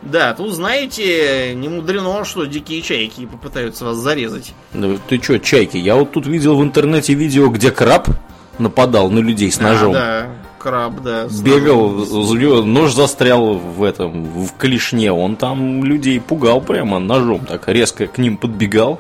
Да, 0.02 0.34
тут, 0.34 0.52
знаете, 0.56 1.54
не 1.54 1.70
мудрено, 1.70 2.26
что 2.26 2.46
дикие 2.46 2.82
чайки 2.82 3.28
попытаются 3.28 3.86
вас 3.86 3.98
зарезать. 3.98 4.54
Ну, 4.74 4.98
Ты 5.08 5.20
чё, 5.20 5.38
чайки? 5.38 5.78
Я 5.78 5.96
вот 5.96 6.12
тут 6.12 6.26
видел 6.26 6.58
в 6.58 6.64
интернете 6.64 7.14
видео, 7.14 7.50
где 7.50 7.70
краб 7.70 8.08
нападал 8.58 9.12
на 9.12 9.20
людей 9.20 9.52
с 9.52 9.60
ножом. 9.60 9.92
А, 9.92 9.94
да, 9.94 10.30
краб, 10.68 11.02
да. 11.02 11.28
Бегал, 11.44 11.90
ножом. 11.90 12.24
злё- 12.26 12.64
нож 12.64 12.94
застрял 12.94 13.54
в 13.54 13.84
этом, 13.84 14.26
в 14.26 14.54
клешне. 14.58 15.12
Он 15.12 15.36
там 15.36 15.84
людей 15.84 16.20
пугал 16.20 16.60
прямо 16.62 17.00
ножом, 17.00 17.46
так 17.46 17.68
резко 17.70 18.08
к 18.08 18.18
ним 18.18 18.38
подбегал. 18.38 19.00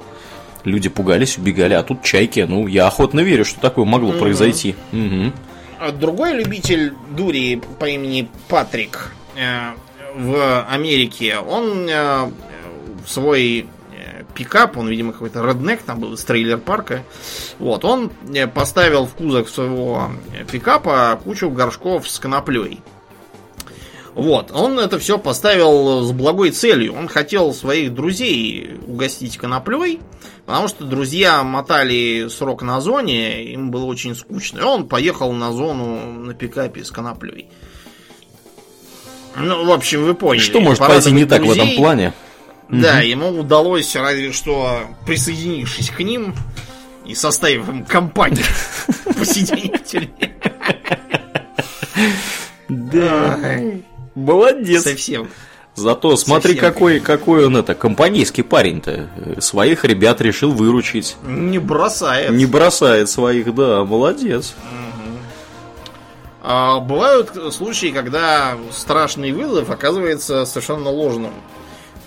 Люди 0.63 0.89
пугались, 0.89 1.37
убегали, 1.37 1.73
а 1.73 1.83
тут 1.83 2.03
чайки. 2.03 2.45
Ну, 2.47 2.67
я 2.67 2.87
охотно 2.87 3.19
верю, 3.21 3.45
что 3.45 3.59
такое 3.59 3.85
могло 3.85 4.11
произойти. 4.13 4.75
Мгм. 4.91 5.33
А 5.79 5.91
Другой 5.91 6.33
любитель 6.33 6.93
дури 7.15 7.61
по 7.79 7.85
имени 7.85 8.27
Патрик 8.47 9.13
э, 9.35 9.71
в 10.15 10.65
Америке, 10.69 11.37
он 11.37 11.87
э, 11.89 12.29
свой 13.05 13.67
пикап, 14.37 14.77
он, 14.77 14.87
видимо, 14.87 15.13
какой-то 15.13 15.43
реднек, 15.43 15.81
там 15.81 15.99
был 15.99 16.13
из 16.13 16.23
трейлер-парка, 16.23 17.03
вот, 17.57 17.83
он 17.83 18.11
э, 18.33 18.45
поставил 18.45 19.07
в 19.07 19.15
кузов 19.15 19.49
своего 19.49 20.11
э, 20.33 20.45
пикапа 20.45 21.19
кучу 21.23 21.49
горшков 21.49 22.07
с 22.07 22.19
коноплей. 22.19 22.79
Вот, 24.13 24.51
он 24.51 24.79
это 24.79 24.97
все 24.99 25.19
поставил 25.19 26.01
с 26.01 26.11
благой 26.11 26.49
целью. 26.49 26.95
Он 26.95 27.07
хотел 27.07 27.53
своих 27.53 27.93
друзей 27.93 28.79
угостить 28.87 29.37
коноплей, 29.37 29.99
потому 30.47 30.67
что 30.67 30.85
друзья 30.85 31.43
мотали 31.43 32.27
срок 32.27 32.63
на 32.63 32.81
зоне, 32.81 33.43
им 33.43 33.69
было 33.69 33.85
очень 33.85 34.15
скучно. 34.15 34.59
И 34.59 34.63
он 34.63 34.87
поехал 34.87 35.31
на 35.33 35.51
зону 35.51 35.99
на 36.13 36.33
пикапе 36.33 36.83
с 36.83 36.89
коноплей. 36.89 37.47
Ну, 39.35 39.65
в 39.65 39.71
общем, 39.71 40.03
вы 40.03 40.15
поняли. 40.15 40.41
Что 40.41 40.61
может 40.61 40.79
пойти 40.79 41.11
не 41.11 41.25
так 41.25 41.41
в 41.41 41.51
этом 41.51 41.57
друзей. 41.57 41.77
плане? 41.77 42.13
Да, 42.69 42.99
ему 42.99 43.29
удалось, 43.39 43.95
разве 43.95 44.31
что 44.31 44.81
присоединившись 45.05 45.89
к 45.89 45.99
ним 45.99 46.35
и 47.05 47.15
составив 47.15 47.69
им 47.69 47.85
компанию, 47.85 48.45
тюрьме. 49.85 50.33
Да. 52.67 53.39
Молодец. 54.15 54.83
Совсем. 54.83 55.29
Зато 55.75 56.17
смотри, 56.17 56.55
Совсем. 56.55 56.73
какой, 56.73 56.99
какой 56.99 57.45
он 57.45 57.55
это, 57.55 57.75
компанейский 57.75 58.43
парень-то. 58.43 59.09
Своих 59.39 59.85
ребят 59.85 60.19
решил 60.21 60.51
выручить. 60.51 61.15
Не 61.23 61.59
бросает. 61.59 62.31
Не 62.31 62.47
бросает 62.47 63.09
своих, 63.09 63.53
да, 63.53 63.85
молодец. 63.85 64.55
А, 66.41 66.79
бывают 66.79 67.31
случаи, 67.53 67.91
когда 67.91 68.57
страшный 68.71 69.31
вызов 69.33 69.69
оказывается 69.69 70.45
совершенно 70.45 70.89
ложным. 70.89 71.33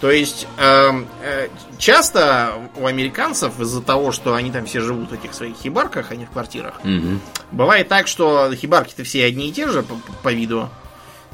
То 0.01 0.11
есть 0.11 0.47
эм, 0.57 1.07
э, 1.23 1.49
часто 1.79 2.55
у 2.77 2.87
американцев 2.87 3.61
из-за 3.61 3.83
того, 3.83 4.13
что 4.13 4.35
они 4.35 4.51
там 4.51 4.65
все 4.65 4.81
живут 4.81 5.11
в 5.11 5.13
этих 5.13 5.35
своих 5.35 5.57
хибарках, 5.57 6.11
а 6.11 6.17
не 6.17 6.25
в 6.25 6.31
квартирах, 6.31 6.81
Мгм. 6.85 7.21
бывает 7.53 7.89
так, 7.89 8.07
что 8.07 8.51
хибарки-то 8.55 9.05
все 9.05 9.27
одни 9.27 9.49
и 9.51 9.53
те 9.53 9.69
же 9.69 9.83
по, 9.83 9.95
по 10.23 10.33
виду. 10.33 10.71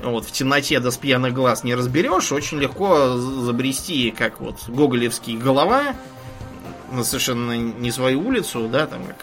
Вот, 0.02 0.26
в 0.26 0.32
темноте 0.32 0.78
да 0.80 0.90
с 0.90 0.96
пьяных 0.96 1.32
глаз 1.32 1.64
не 1.64 1.74
разберешь, 1.74 2.30
очень 2.32 2.58
легко 2.58 3.16
забрести, 3.16 4.10
как 4.10 4.40
вот 4.40 4.56
гоголевский 4.68 5.36
голова 5.38 5.94
на 6.92 7.02
совершенно 7.04 7.56
не 7.56 7.90
свою 7.90 8.20
улицу, 8.26 8.68
да, 8.68 8.86
там 8.86 9.04
как 9.06 9.16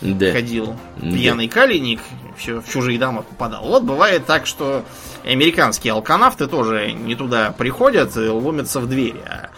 Да. 0.00 0.32
ходил 0.32 0.76
Да. 0.96 1.10
пьяный 1.10 1.48
калиник, 1.48 2.00
все 2.36 2.60
в 2.60 2.68
чужие 2.68 2.98
дома 2.98 3.22
попадал. 3.22 3.64
Вот 3.64 3.82
бывает 3.82 4.26
так, 4.26 4.46
что 4.46 4.84
американские 5.24 5.92
алканавты 5.92 6.46
тоже 6.46 6.92
не 6.92 7.14
туда 7.14 7.52
приходят 7.56 8.16
и 8.16 8.28
ломятся 8.28 8.80
в 8.80 8.88
двери. 8.88 9.20
А 9.26 9.50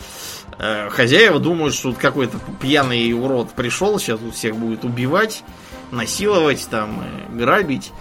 э, 0.59 0.88
хозяева 0.91 1.38
думают, 1.38 1.74
что 1.74 1.91
тут 1.91 1.99
какой-то 1.99 2.38
пьяный 2.61 3.12
урод 3.12 3.51
пришел, 3.51 3.99
сейчас 3.99 4.20
тут 4.20 4.34
всех 4.34 4.57
будет 4.57 4.84
убивать, 4.84 5.43
насиловать, 5.91 6.66
там, 6.70 7.03
э, 7.03 7.36
грабить. 7.36 7.93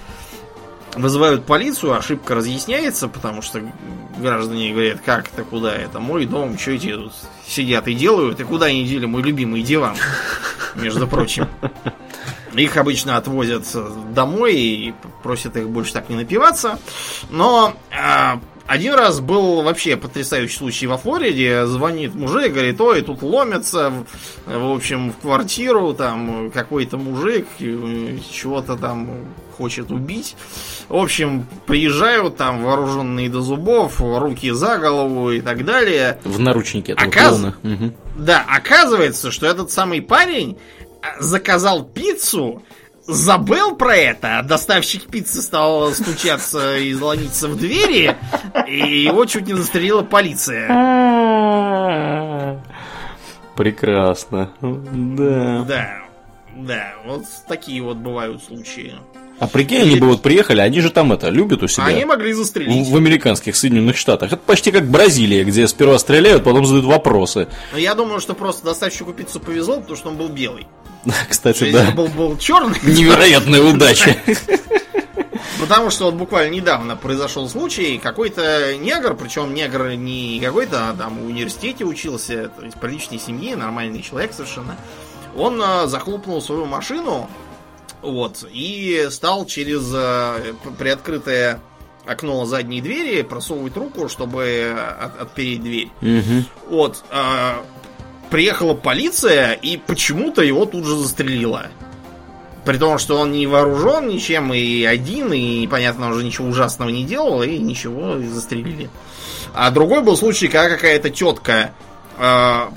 Вызывают 0.96 1.46
полицию, 1.46 1.94
ошибка 1.94 2.34
разъясняется, 2.34 3.08
потому 3.08 3.44
что 3.44 3.62
граждане 4.18 4.72
говорят, 4.72 5.02
как 5.06 5.30
это, 5.32 5.44
куда 5.44 5.76
это, 5.76 6.00
мой 6.00 6.26
дом, 6.26 6.58
что 6.58 6.72
эти 6.72 6.94
тут 6.94 7.14
сидят 7.48 7.88
и 7.88 7.94
делают, 7.94 8.40
и 8.40 8.44
куда 8.44 8.68
они 8.68 8.86
дели 8.86 9.06
мой 9.06 9.22
любимый 9.22 9.62
диван, 9.62 9.96
между 10.76 11.08
прочим. 11.08 11.48
Их 12.56 12.78
обычно 12.78 13.18
отвозят 13.18 13.66
домой 14.14 14.56
и 14.56 14.94
просят 15.24 15.58
их 15.58 15.70
больше 15.70 15.94
так 15.94 16.10
не 16.10 16.16
напиваться. 16.16 16.80
Но 17.30 17.74
а, 17.92 18.40
один 18.70 18.94
раз 18.94 19.20
был 19.20 19.64
вообще 19.64 19.98
потрясающий 19.98 20.56
случай 20.56 20.86
во 20.86 20.98
Флориде. 20.98 21.66
Звонит 21.66 22.14
мужик, 22.14 22.54
говорит, 22.54 22.80
ой, 22.80 23.02
тут 23.02 23.24
ломятся, 23.24 23.92
в, 24.46 24.72
общем, 24.72 25.12
в 25.12 25.18
квартиру, 25.18 25.96
там 25.96 26.52
какой-то 26.52 26.98
мужик 26.98 27.48
э, 27.60 28.20
чего-то 28.32 28.76
там 28.76 29.10
хочет 29.58 29.90
убить. 29.90 30.36
В 30.88 30.98
общем, 30.98 31.48
приезжают 31.66 32.38
там 32.38 32.64
вооруженные 32.64 33.28
до 33.28 33.42
зубов, 33.42 34.00
руки 34.00 34.52
за 34.52 34.78
голову 34.78 35.32
и 35.32 35.42
так 35.42 35.66
далее. 35.66 36.20
В 36.24 36.40
наручнике 36.40 36.94
Оказ-. 36.94 37.56
Мгм. 37.64 37.96
Да, 38.18 38.46
оказывается, 38.48 39.32
что 39.32 39.48
этот 39.48 39.72
самый 39.72 40.04
парень 40.04 40.60
заказал 41.20 41.84
пиццу, 41.84 42.64
забыл 43.06 43.76
про 43.76 43.96
это, 43.96 44.40
а 44.40 44.44
доставщик 44.44 45.08
пиццы 45.08 45.42
стал 45.42 45.92
стучаться 45.92 46.78
и 46.78 46.94
ломиться 46.94 47.48
в 47.48 47.58
двери, 47.58 48.16
и 48.68 49.04
его 49.04 49.26
чуть 49.26 49.48
не 49.48 49.54
застрелила 49.54 50.04
полиция. 50.04 50.68
Прекрасно. 53.56 54.52
Да. 54.62 55.66
Да, 55.68 55.90
да, 56.56 56.94
вот 57.06 57.24
такие 57.48 57.82
вот 57.82 57.98
бывают 57.98 58.42
случаи. 58.44 58.94
А 59.40 59.48
прикинь, 59.48 59.82
они 59.82 59.96
бы 59.96 60.08
вот 60.08 60.22
приехали, 60.22 60.60
они 60.60 60.82
же 60.82 60.90
там 60.90 61.14
это, 61.14 61.30
любят 61.30 61.64
у 61.64 61.68
себя. 61.68 61.86
Они 61.86 62.04
могли 62.04 62.34
застрелить. 62.34 62.88
В, 62.88 62.92
в 62.92 62.96
американских 62.98 63.56
Соединенных 63.56 63.98
Штатах. 63.98 64.34
Это 64.34 64.42
почти 64.42 64.72
как 64.72 64.86
Бразилия, 64.86 65.44
где 65.46 65.68
сперва 65.68 65.98
стреляют, 65.98 66.44
потом 66.44 66.66
задают 66.66 66.86
вопросы. 66.86 67.48
Но 67.72 67.78
я 67.78 67.96
думаю, 67.96 68.20
что 68.20 68.34
просто 68.34 68.66
доставщику 68.66 69.14
пиццу 69.14 69.40
повезло, 69.40 69.78
потому 69.78 69.96
что 69.96 70.10
он 70.10 70.18
был 70.18 70.28
белый. 70.28 70.68
Кстати, 71.30 71.64
Если 71.64 71.78
да. 71.78 71.92
бы 71.92 72.04
был, 72.04 72.08
был 72.08 72.38
черный, 72.38 72.78
Невероятная 72.84 73.62
удача. 73.62 74.18
Потому 75.60 75.90
что 75.90 76.06
вот 76.06 76.14
буквально 76.14 76.54
недавно 76.54 76.96
произошел 76.96 77.50
случай, 77.50 77.98
какой-то 77.98 78.78
негр, 78.78 79.14
причем 79.14 79.54
негр 79.54 79.92
не 79.92 80.40
какой-то, 80.40 80.90
а 80.90 80.94
там 80.94 81.20
в 81.20 81.26
университете 81.28 81.84
учился, 81.84 82.48
то 82.48 82.64
есть 82.64 82.78
приличной 82.80 83.20
семьи, 83.20 83.56
нормальный 83.56 84.02
человек 84.02 84.34
совершенно. 84.34 84.78
Он 85.36 85.62
а, 85.62 85.86
захлопнул 85.88 86.42
свою 86.42 86.66
машину, 86.66 87.30
вот, 88.02 88.46
и 88.52 89.08
стал 89.12 89.46
через 89.46 89.86
п- 89.90 90.72
приоткрытое 90.78 91.60
окно 92.06 92.46
задней 92.46 92.82
двери 92.82 93.22
просовывать 93.22 93.76
руку, 93.78 94.10
чтобы 94.10 94.76
от- 95.00 95.22
отпереть 95.22 95.62
дверь. 95.64 95.90
Мгм. 96.02 96.46
Вот, 96.70 97.04
а, 97.12 97.64
приехала 98.30 98.74
полиция 98.74 99.54
и 99.54 99.78
почему-то 99.78 100.42
его 100.42 100.66
тут 100.66 100.86
же 100.86 100.96
застрелила. 100.96 101.68
При 102.66 102.78
том, 102.78 102.98
что 103.00 103.18
он 103.18 103.32
не 103.32 103.48
вооружен 103.48 104.08
ничем 104.08 104.54
и 104.54 104.84
один, 104.84 105.34
и, 105.34 105.66
понятно, 105.68 106.10
уже 106.10 106.24
ничего 106.24 106.48
ужасного 106.50 106.90
не 106.90 107.04
делал, 107.04 107.42
и 107.42 107.58
ничего, 107.58 108.18
и 108.18 108.28
застрелили. 108.28 108.90
А 109.54 109.72
другой 109.72 110.02
был 110.04 110.16
случай, 110.18 110.48
когда 110.48 110.70
какая-то 110.70 111.10
тетка, 111.10 111.74
э, 112.18 112.22
э, 112.22 112.68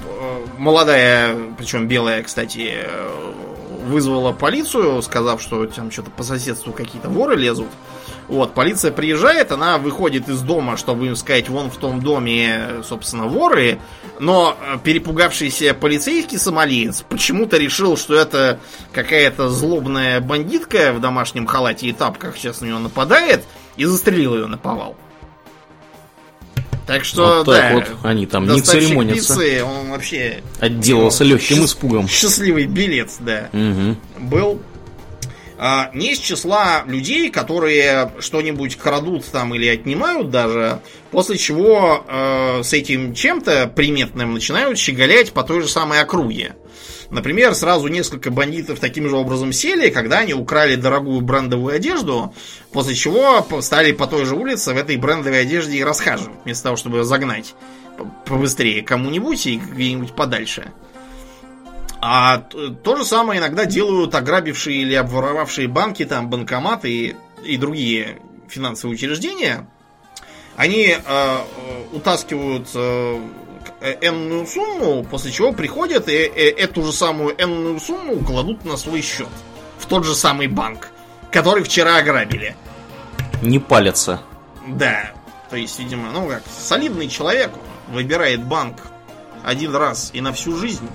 молодая, 0.58 1.36
причем 1.58 1.88
белая, 1.88 2.22
кстати, 2.22 2.70
э, 2.84 3.32
вызвала 3.82 4.32
полицию, 4.32 5.02
сказав, 5.02 5.42
что 5.42 5.66
там 5.66 5.90
что-то 5.90 6.10
по 6.10 6.22
соседству 6.22 6.72
какие-то 6.72 7.08
воры 7.08 7.36
лезут. 7.36 7.68
Вот, 8.28 8.54
полиция 8.54 8.92
приезжает, 8.92 9.52
она 9.52 9.78
выходит 9.78 10.28
из 10.28 10.40
дома, 10.40 10.76
чтобы 10.76 11.06
им 11.06 11.16
сказать, 11.16 11.48
вон 11.48 11.70
в 11.70 11.76
том 11.76 12.00
доме, 12.00 12.82
собственно, 12.84 13.26
воры, 13.26 13.78
но 14.20 14.56
э, 14.58 14.78
перепугавшийся 14.82 15.74
полицейский 15.74 16.38
сомалиец 16.38 17.02
почему-то 17.08 17.58
решил, 17.58 17.96
что 17.96 18.14
это 18.14 18.60
какая-то 18.92 19.48
злобная 19.50 20.20
бандитка 20.20 20.92
в 20.92 21.00
домашнем 21.00 21.46
халате 21.46 21.88
и 21.88 21.92
тапках 21.92 22.36
сейчас 22.36 22.60
на 22.60 22.66
него 22.66 22.78
нападает, 22.78 23.44
и 23.76 23.84
застрелил 23.84 24.34
ее 24.34 24.46
на 24.46 24.56
повал. 24.56 24.96
Так 26.86 27.04
что, 27.04 27.38
Вот 27.38 27.46
так 27.46 27.70
да. 27.70 27.74
вот 27.74 27.88
они 28.02 28.26
там 28.26 28.46
не 28.48 28.60
церемонятся. 28.60 29.34
пиццы, 29.34 29.64
он 29.64 29.90
вообще 29.90 30.42
Отделался 30.60 31.24
ну, 31.24 31.30
легким 31.30 31.64
испугом. 31.64 32.08
Счастливый 32.08 32.66
билет, 32.66 33.10
да. 33.20 33.48
Мгм. 33.52 33.96
был 34.18 34.60
а, 35.64 35.90
не 35.94 36.10
из 36.12 36.18
числа 36.18 36.82
людей, 36.86 37.30
которые 37.30 38.10
что-нибудь 38.18 38.76
крадут 38.76 39.24
там 39.26 39.54
или 39.54 39.68
отнимают 39.68 40.30
даже, 40.30 40.80
после 41.12 41.38
чего 41.38 42.04
э, 42.08 42.62
с 42.64 42.72
этим 42.72 43.14
чем-то 43.14 43.68
приметным 43.68 44.34
начинают 44.34 44.76
щеголять 44.76 45.32
по 45.32 45.44
той 45.44 45.60
же 45.62 45.68
самой 45.68 46.00
округе. 46.00 46.56
Например, 47.12 47.54
сразу 47.54 47.88
несколько 47.88 48.30
бандитов 48.30 48.80
таким 48.80 49.06
же 49.06 49.16
образом 49.16 49.52
сели, 49.52 49.90
когда 49.90 50.20
они 50.20 50.32
украли 50.32 50.76
дорогую 50.76 51.20
брендовую 51.20 51.76
одежду, 51.76 52.34
после 52.72 52.94
чего 52.94 53.46
стали 53.60 53.92
по 53.92 54.06
той 54.06 54.24
же 54.24 54.34
улице 54.34 54.72
в 54.72 54.78
этой 54.78 54.96
брендовой 54.96 55.42
одежде 55.42 55.76
и 55.76 55.84
расхаживать, 55.84 56.38
вместо 56.44 56.64
того, 56.64 56.76
чтобы 56.76 56.98
ее 56.98 57.04
загнать 57.04 57.54
побыстрее 58.24 58.82
кому-нибудь 58.82 59.46
и 59.46 59.58
где-нибудь 59.58 60.14
подальше. 60.14 60.72
А 62.00 62.38
то 62.38 62.96
же 62.96 63.04
самое 63.04 63.40
иногда 63.40 63.66
делают 63.66 64.14
ограбившие 64.14 64.80
или 64.80 64.94
обворовавшие 64.94 65.68
банки, 65.68 66.06
там, 66.06 66.30
банкоматы 66.30 66.90
и, 66.90 67.16
и 67.44 67.58
другие 67.58 68.22
финансовые 68.48 68.94
учреждения. 68.94 69.68
Они 70.56 70.86
э, 70.86 70.98
э, 70.98 71.42
утаскивают 71.92 72.68
э, 72.74 73.20
энную 74.00 74.46
сумму, 74.46 75.04
после 75.04 75.32
чего 75.32 75.52
приходят 75.52 76.08
и 76.08 76.12
э, 76.12 76.50
эту 76.50 76.84
же 76.84 76.92
самую 76.92 77.34
энную 77.42 77.80
сумму 77.80 78.18
кладут 78.24 78.64
на 78.64 78.76
свой 78.76 79.02
счет. 79.02 79.28
В 79.78 79.86
тот 79.86 80.04
же 80.04 80.14
самый 80.14 80.46
банк, 80.46 80.90
который 81.30 81.62
вчера 81.64 81.96
ограбили. 81.96 82.56
Не 83.42 83.58
палятся. 83.58 84.22
Да. 84.68 85.10
То 85.50 85.56
есть, 85.56 85.78
видимо, 85.78 86.10
ну 86.12 86.28
как, 86.28 86.42
солидный 86.58 87.08
человек 87.08 87.50
выбирает 87.88 88.42
банк 88.44 88.76
один 89.44 89.74
раз 89.74 90.10
и 90.12 90.20
на 90.20 90.32
всю 90.32 90.56
жизнь. 90.56 90.88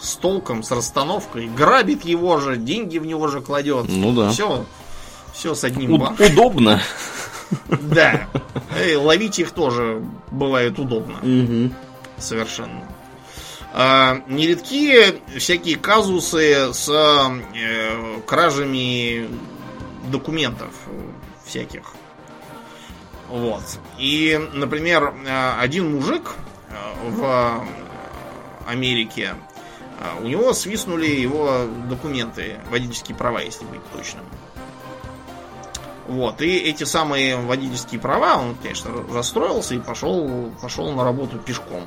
С 0.00 0.16
толком, 0.16 0.62
с 0.64 0.70
расстановкой. 0.72 1.46
Грабит 1.46 2.04
его 2.04 2.40
же, 2.40 2.56
деньги 2.56 2.98
в 2.98 3.06
него 3.06 3.28
же 3.28 3.40
кладет. 3.40 3.84
Ну 3.88 4.12
да. 4.12 4.30
Все. 4.30 4.64
Все 5.32 5.54
с 5.54 5.62
одним 5.62 5.92
У- 5.92 5.98
банком. 5.98 6.26
удобно. 6.26 6.82
Да. 7.80 8.28
И 8.86 8.94
ловить 8.94 9.38
их 9.38 9.50
тоже 9.52 10.02
бывает 10.30 10.78
удобно. 10.78 11.18
Мгм. 11.22 11.74
Совершенно. 12.18 12.82
А, 13.74 14.22
нередки 14.28 15.20
всякие 15.38 15.76
казусы 15.76 16.72
с 16.72 16.88
э, 16.88 18.20
кражами 18.26 19.28
документов 20.10 20.70
всяких. 21.44 21.94
Вот. 23.28 23.62
И, 23.98 24.38
например, 24.52 25.14
э, 25.24 25.52
один 25.58 25.94
мужик 25.94 26.34
э, 26.68 26.74
в 27.08 27.64
Америке, 28.66 29.34
э, 30.00 30.22
у 30.22 30.26
него 30.26 30.52
свистнули 30.52 31.06
его 31.06 31.66
документы, 31.88 32.58
водительские 32.70 33.16
права, 33.16 33.40
если 33.40 33.64
быть 33.64 33.80
точным. 33.90 34.24
Вот, 36.08 36.40
и 36.42 36.56
эти 36.58 36.84
самые 36.84 37.36
водительские 37.36 38.00
права, 38.00 38.36
он, 38.36 38.56
конечно, 38.56 38.90
расстроился 39.12 39.74
и 39.74 39.78
пошел, 39.78 40.50
пошел 40.60 40.90
на 40.90 41.04
работу 41.04 41.38
пешком. 41.38 41.84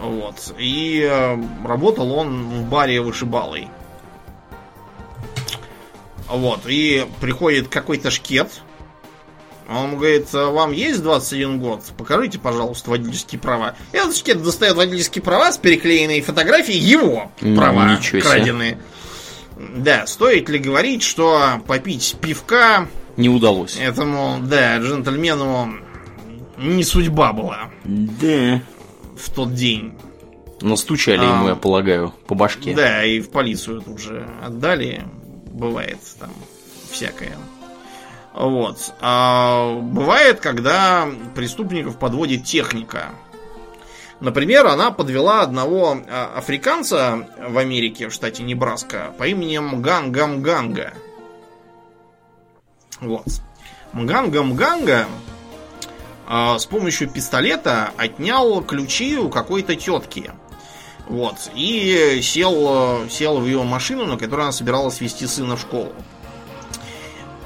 Вот. 0.00 0.54
И 0.58 1.06
э, 1.08 1.36
работал 1.66 2.12
он 2.12 2.48
в 2.48 2.68
баре 2.68 3.00
вышибалой. 3.00 3.68
Вот. 6.28 6.60
И 6.66 7.06
приходит 7.20 7.68
какой-то 7.68 8.10
шкет. 8.10 8.62
Он 9.68 9.86
ему 9.86 9.96
говорит, 9.96 10.28
«А 10.34 10.50
вам 10.50 10.72
есть 10.72 11.02
21 11.02 11.58
год? 11.58 11.84
Покажите, 11.96 12.38
пожалуйста, 12.38 12.90
водительские 12.90 13.40
права. 13.40 13.74
И 13.92 13.96
этот 13.96 14.14
шкет 14.14 14.42
достает 14.42 14.74
водительские 14.74 15.22
права 15.22 15.50
с 15.52 15.56
переклеенной 15.56 16.20
фотографией 16.20 16.78
его 16.78 17.30
Ну, 17.40 17.56
права 17.56 17.96
ничего 17.96 18.20
себе. 18.20 18.78
Да, 19.56 20.06
стоит 20.06 20.48
ли 20.48 20.58
говорить, 20.58 21.02
что 21.02 21.62
попить 21.66 22.16
пивка 22.20 22.88
Не 23.16 23.28
удалось. 23.28 23.76
этому, 23.78 24.38
да, 24.42 24.78
джентльмену 24.78 25.74
не 26.58 26.82
судьба 26.84 27.32
была 27.32 27.70
Да. 27.84 28.60
в 29.16 29.30
тот 29.34 29.54
день. 29.54 29.94
Настучали 30.60 31.20
А. 31.20 31.24
ему, 31.36 31.48
я 31.48 31.54
полагаю, 31.56 32.12
по 32.26 32.34
башке. 32.34 32.74
Да, 32.74 33.04
и 33.04 33.20
в 33.20 33.30
полицию 33.30 33.80
тут 33.82 34.00
же 34.00 34.26
отдали. 34.42 35.02
Бывает 35.52 35.98
там 36.18 36.30
всякое. 36.90 37.36
Вот. 38.34 38.92
А 39.00 39.78
бывает, 39.80 40.40
когда 40.40 41.06
преступников 41.36 41.98
подводит 41.98 42.44
техника. 42.44 43.10
Например, 44.24 44.66
она 44.68 44.90
подвела 44.90 45.42
одного 45.42 45.98
а, 46.08 46.32
африканца 46.38 47.28
в 47.46 47.58
Америке, 47.58 48.08
в 48.08 48.12
штате 48.14 48.42
Небраска, 48.42 49.12
по 49.18 49.28
имени 49.28 49.58
Мганга 49.58 50.26
Мганга. 50.26 50.94
Вот. 53.02 53.26
Мганга 53.92 54.42
Мганга 54.42 55.06
а, 56.26 56.58
с 56.58 56.64
помощью 56.64 57.10
пистолета 57.10 57.92
отнял 57.98 58.62
ключи 58.62 59.18
у 59.18 59.28
какой-то 59.28 59.76
тетки. 59.76 60.30
Вот. 61.06 61.50
И 61.54 62.20
сел, 62.22 63.04
э, 63.04 63.08
сел 63.10 63.38
в 63.38 63.44
ее 63.44 63.62
машину, 63.62 64.06
на 64.06 64.16
которой 64.16 64.44
она 64.44 64.52
собиралась 64.52 65.02
вести 65.02 65.26
сына 65.26 65.56
в 65.56 65.60
школу. 65.60 65.92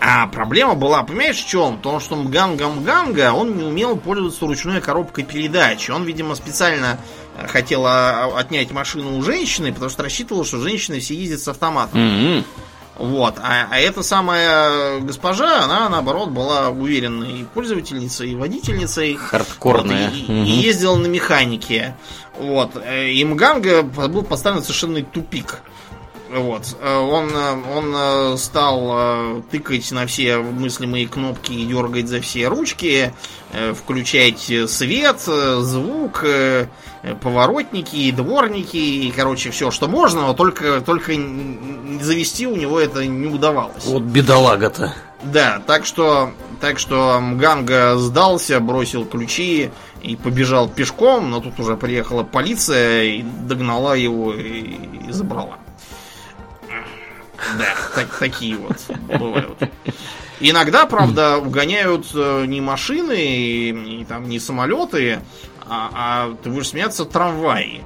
А 0.01 0.29
проблема 0.29 0.75
была, 0.75 1.03
понимаешь, 1.03 1.37
в 1.43 1.47
чем? 1.49 1.79
В 1.79 1.81
том, 1.83 1.99
что 2.01 2.15
Мганга 2.15 2.69
Мганга, 2.69 3.33
он 3.33 3.57
не 3.57 3.65
умел 3.65 3.97
пользоваться 3.97 4.47
ручной 4.47 4.81
коробкой 4.81 5.25
передач. 5.25 5.91
Он, 5.91 6.05
видимо, 6.05 6.37
специально 6.37 6.99
э, 7.37 7.49
хотел 7.49 7.85
а, 7.85 8.27
отнять 8.39 8.71
машину 8.71 9.19
у 9.19 9.23
женщины, 9.23 9.73
потому 9.73 9.91
что 9.91 10.05
рассчитывал, 10.05 10.45
что 10.45 10.59
женщины 10.61 11.01
все 11.01 11.15
ездят 11.17 11.41
с 11.41 11.49
автоматом. 11.49 12.01
Мгм. 12.01 12.45
Вот. 12.97 13.39
А, 13.39 13.67
а 13.71 13.79
эта 13.79 14.03
самая 14.05 15.01
госпожа, 15.01 15.65
она, 15.65 15.89
наоборот, 15.89 16.31
была 16.31 16.69
уверенной 16.71 17.47
пользовательницей 17.53 18.31
и 18.33 18.35
водительницей. 18.37 19.15
Хардкорная. 19.15 20.11
Вот, 20.11 20.15
и, 20.17 20.21
и 20.21 20.33
Мгм. 20.33 20.45
ездил 20.45 20.97
на 20.97 21.07
механике. 21.07 21.97
Вот. 22.39 22.73
Э, 22.85 23.09
И 23.11 23.25
Мганга 23.25 23.83
был 23.83 24.23
поставлен 24.23 24.63
в 24.63 24.65
совершенный 24.65 25.03
тупик. 25.03 25.61
Вот. 26.31 26.77
Э, 26.81 26.99
Он, 26.99 27.31
э, 27.31 27.77
он 27.77 27.95
э, 27.95 28.37
стал 28.37 29.43
тыкать 29.51 29.91
на 29.93 30.07
все 30.07 30.39
мыслимые 30.39 31.09
кнопки 31.09 31.53
и 31.53 31.67
дергать 31.67 32.09
за 32.09 32.21
все 32.21 32.49
ручки, 32.49 33.13
включать 33.75 34.51
свет, 34.69 35.21
звук, 35.21 36.25
поворотники, 37.23 38.11
дворники, 38.11 38.77
и, 38.77 39.11
короче, 39.11 39.51
все, 39.51 39.71
что 39.71 39.89
можно, 39.89 40.23
но 40.23 40.35
только, 40.35 40.81
только 40.81 41.13
завести 42.01 42.47
у 42.47 42.57
него 42.57 42.79
это 42.79 43.07
не 43.07 43.29
удавалось. 43.29 43.87
Вот 43.87 44.03
бедолага-то. 44.03 44.95
Да, 45.23 45.61
так 45.67 45.85
что, 45.87 46.31
так 46.61 46.79
что 46.79 47.19
Мганга 47.21 47.97
сдался, 47.97 48.61
бросил 48.61 49.05
ключи 49.05 49.71
и 50.03 50.17
побежал 50.17 50.69
пешком, 50.69 51.31
но 51.31 51.41
тут 51.41 51.59
уже 51.59 51.77
приехала 51.77 52.23
полиция 52.23 53.05
и 53.05 53.23
догнала 53.23 53.95
его 53.97 54.33
и, 54.35 54.77
и 55.09 55.13
забрала. 55.13 55.59
Да, 57.59 57.75
так, 57.95 58.19
такие 58.19 58.57
вот 58.57 58.77
бывают. 59.19 59.59
Иногда, 60.41 60.87
правда, 60.87 61.39
угоняют 61.39 62.07
э, 62.15 62.45
не 62.47 62.61
машины 62.61 63.17
и, 63.19 64.01
и 64.01 64.05
там 64.05 64.29
не 64.29 64.39
самолеты, 64.39 65.21
а, 65.67 65.91
а 65.93 66.37
ты 66.43 66.51
будешь 66.51 66.69
смеяться, 66.69 67.05
трамваи. 67.05 67.83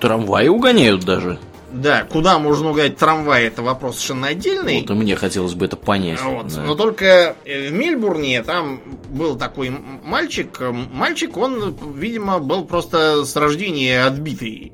Трамваи 0.00 0.48
угоняют 0.48 1.04
даже. 1.04 1.38
Да, 1.72 2.04
куда 2.04 2.38
можно 2.38 2.70
угнать 2.70 2.96
трамвай, 2.96 3.44
это 3.44 3.62
вопрос 3.62 3.96
совершенно 3.96 4.28
отдельный. 4.28 4.80
Вот 4.80 4.90
и 4.90 4.94
мне 4.94 5.16
хотелось 5.16 5.54
бы 5.54 5.66
это 5.66 5.76
понять. 5.76 6.20
Вот. 6.22 6.54
Да. 6.54 6.62
Но 6.62 6.74
только 6.74 7.36
э, 7.44 7.68
в 7.68 7.72
Мельбурне 7.72 8.42
там 8.42 8.80
был 9.08 9.36
такой 9.36 9.70
мальчик. 9.70 10.60
Мальчик, 10.92 11.36
он, 11.36 11.76
видимо, 11.94 12.38
был 12.38 12.64
просто 12.64 13.24
с 13.24 13.34
рождения 13.36 14.04
отбитый. 14.04 14.72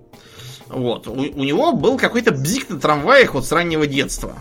Вот. 0.72 1.06
У, 1.06 1.12
у 1.12 1.44
него 1.44 1.72
был 1.72 1.98
какой-то 1.98 2.32
бзик 2.32 2.70
на 2.70 2.80
трамваях 2.80 3.34
вот 3.34 3.46
с 3.46 3.52
раннего 3.52 3.86
детства. 3.86 4.34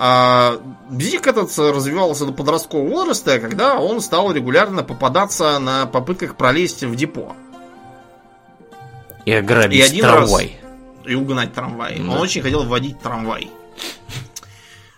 А 0.00 0.60
бзик 0.88 1.26
этот 1.26 1.56
развивался 1.58 2.24
до 2.24 2.32
подросткового 2.32 2.88
возраста, 2.88 3.40
когда 3.40 3.80
он 3.80 4.00
стал 4.00 4.30
регулярно 4.32 4.84
попадаться 4.84 5.58
на 5.58 5.86
попытках 5.86 6.36
пролезть 6.36 6.84
в 6.84 6.94
депо 6.94 7.34
И 9.24 9.32
ограбить 9.32 9.80
и 9.80 9.82
один 9.82 10.04
трамвай. 10.04 10.56
и 11.04 11.14
угнать 11.16 11.52
трамвай. 11.52 11.96
Да. 11.98 12.12
Он 12.12 12.18
очень 12.18 12.42
хотел 12.42 12.62
водить 12.64 13.00
трамвай. 13.00 13.50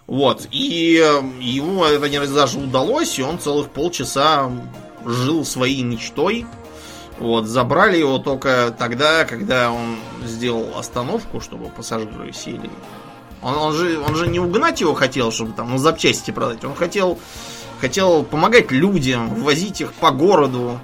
Вот. 0.06 0.46
И 0.50 1.00
э, 1.02 1.22
ему 1.40 1.84
это 1.84 2.06
не 2.10 2.18
раз 2.18 2.30
даже 2.30 2.58
удалось, 2.58 3.18
и 3.18 3.22
он 3.22 3.38
целых 3.38 3.70
полчаса 3.70 4.50
жил 5.06 5.46
своей 5.46 5.82
мечтой. 5.82 6.44
Вот, 7.20 7.46
забрали 7.46 7.98
его 7.98 8.18
только 8.18 8.74
тогда, 8.76 9.24
когда 9.24 9.70
он 9.70 9.96
сделал 10.24 10.76
остановку, 10.76 11.40
чтобы 11.40 11.66
пассажиры 11.68 12.32
сели. 12.32 12.70
Он, 13.42 13.54
он 13.56 13.72
же, 13.74 14.00
он 14.00 14.16
же 14.16 14.26
не 14.26 14.40
угнать 14.40 14.80
его 14.80 14.94
хотел, 14.94 15.30
чтобы 15.30 15.52
там 15.52 15.70
на 15.70 15.78
запчасти 15.78 16.30
продать. 16.32 16.64
Он 16.64 16.74
хотел 16.74 17.18
хотел 17.80 18.24
помогать 18.24 18.70
людям, 18.72 19.34
возить 19.42 19.80
их 19.80 19.92
по 19.94 20.10
городу. 20.10 20.78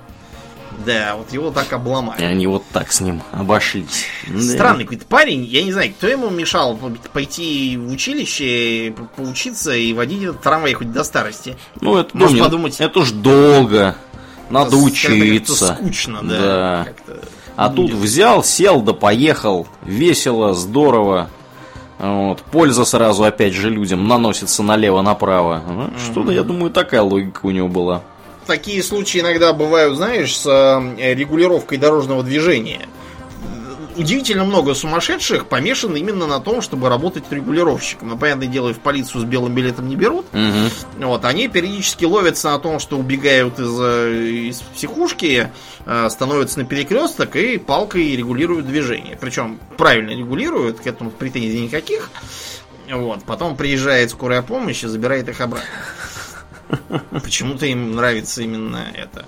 Да, 0.84 1.16
вот 1.16 1.32
его 1.32 1.50
так 1.50 1.72
И 1.72 1.74
обломали. 1.74 2.22
они 2.22 2.46
вот 2.46 2.62
так 2.72 2.92
с 2.92 3.00
ним 3.00 3.22
обошлись. 3.32 4.04
Да. 4.26 4.40
Странный 4.40 4.84
какой-то 4.84 5.06
парень, 5.06 5.42
я 5.44 5.62
не 5.62 5.72
знаю, 5.72 5.92
кто 5.94 6.06
ему 6.06 6.28
мешал 6.28 6.78
пойти 7.14 7.78
в 7.78 7.90
училище, 7.90 8.92
по- 8.94 9.04
поучиться 9.22 9.74
и 9.74 9.94
водить 9.94 10.22
этот 10.22 10.42
трамвай 10.42 10.74
хоть 10.74 10.92
до 10.92 11.02
старости. 11.02 11.56
Ну, 11.80 11.96
это, 11.96 12.14
Можно 12.14 12.34
блин, 12.34 12.44
подумать- 12.44 12.80
это 12.80 13.04
ж 13.06 13.12
долго. 13.12 13.96
Надо 14.50 14.76
учиться. 14.76 15.74
скучно, 15.74 16.20
да. 16.22 16.86
Да. 17.06 17.14
А 17.56 17.70
тут 17.70 17.92
взял, 17.92 18.44
сел 18.44 18.82
да 18.82 18.92
поехал. 18.92 19.66
Весело, 19.82 20.54
здорово. 20.54 21.30
Вот. 21.98 22.42
Польза 22.42 22.84
сразу 22.84 23.24
опять 23.24 23.54
же 23.54 23.70
людям 23.70 24.06
наносится 24.06 24.62
налево-направо. 24.62 25.62
Ну, 25.66 25.90
Что-то, 25.98 26.32
я 26.32 26.42
думаю, 26.42 26.70
такая 26.70 27.00
логика 27.02 27.40
у 27.44 27.50
него 27.50 27.68
была. 27.68 28.02
Такие 28.46 28.82
случаи 28.82 29.20
иногда 29.20 29.52
бывают, 29.52 29.96
знаешь, 29.96 30.36
с 30.36 30.46
э, 30.46 31.14
регулировкой 31.14 31.78
дорожного 31.78 32.22
движения. 32.22 32.86
Удивительно 33.96 34.44
много 34.44 34.74
сумасшедших 34.74 35.46
помешаны 35.46 35.98
именно 35.98 36.26
на 36.26 36.40
том, 36.40 36.60
чтобы 36.60 36.88
работать 36.88 37.24
регулировщиком. 37.30 38.08
Ну, 38.08 38.18
понятное 38.18 38.48
дело, 38.48 38.74
в 38.74 38.80
полицию 38.80 39.22
с 39.22 39.24
белым 39.24 39.54
билетом 39.54 39.88
не 39.88 39.96
берут. 39.96 40.26
Мгм. 40.32 40.70
Вот, 40.98 41.24
они 41.24 41.48
периодически 41.48 42.04
ловятся 42.04 42.50
на 42.50 42.58
том, 42.58 42.78
что 42.78 42.98
убегают 42.98 43.58
из, 43.58 43.80
э, 43.80 44.48
из 44.48 44.60
психушки, 44.60 45.50
э, 45.86 46.08
становятся 46.10 46.58
на 46.58 46.64
перекресток 46.66 47.36
и 47.36 47.56
палкой 47.56 48.14
регулируют 48.16 48.66
движение. 48.66 49.16
Причем 49.20 49.58
правильно 49.76 50.10
регулируют, 50.10 50.80
к 50.80 50.86
этому 50.86 51.10
претензий 51.10 51.60
никаких. 51.60 52.10
Вот, 52.90 53.24
потом 53.24 53.56
приезжает 53.56 54.10
скорая 54.10 54.42
помощь 54.42 54.84
и 54.84 54.88
забирает 54.88 55.28
их 55.28 55.40
обратно. 55.40 55.68
Почему-то 57.10 57.66
им 57.66 57.94
нравится 57.96 58.42
именно 58.42 58.86
это. 58.94 59.24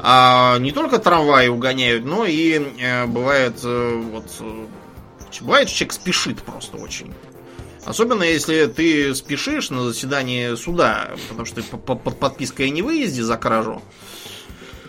А 0.00 0.58
не 0.58 0.72
только 0.72 0.98
трамваи 0.98 1.48
угоняют, 1.48 2.04
но 2.04 2.24
и 2.24 2.60
э, 2.80 3.06
бывает 3.06 3.60
э, 3.64 4.02
вот 4.12 4.26
э, 4.40 4.66
бывает 5.40 5.68
человек 5.68 5.92
спешит 5.92 6.42
просто 6.42 6.76
очень. 6.76 7.12
Особенно 7.84 8.22
если 8.22 8.66
ты 8.66 9.14
спешишь 9.14 9.70
на 9.70 9.84
заседание 9.84 10.56
суда, 10.56 11.10
потому 11.28 11.46
что 11.46 11.62
под 11.62 12.18
подпиской 12.18 12.66
о 12.66 12.70
невыезде 12.70 13.22
за 13.22 13.36
кражу. 13.36 13.82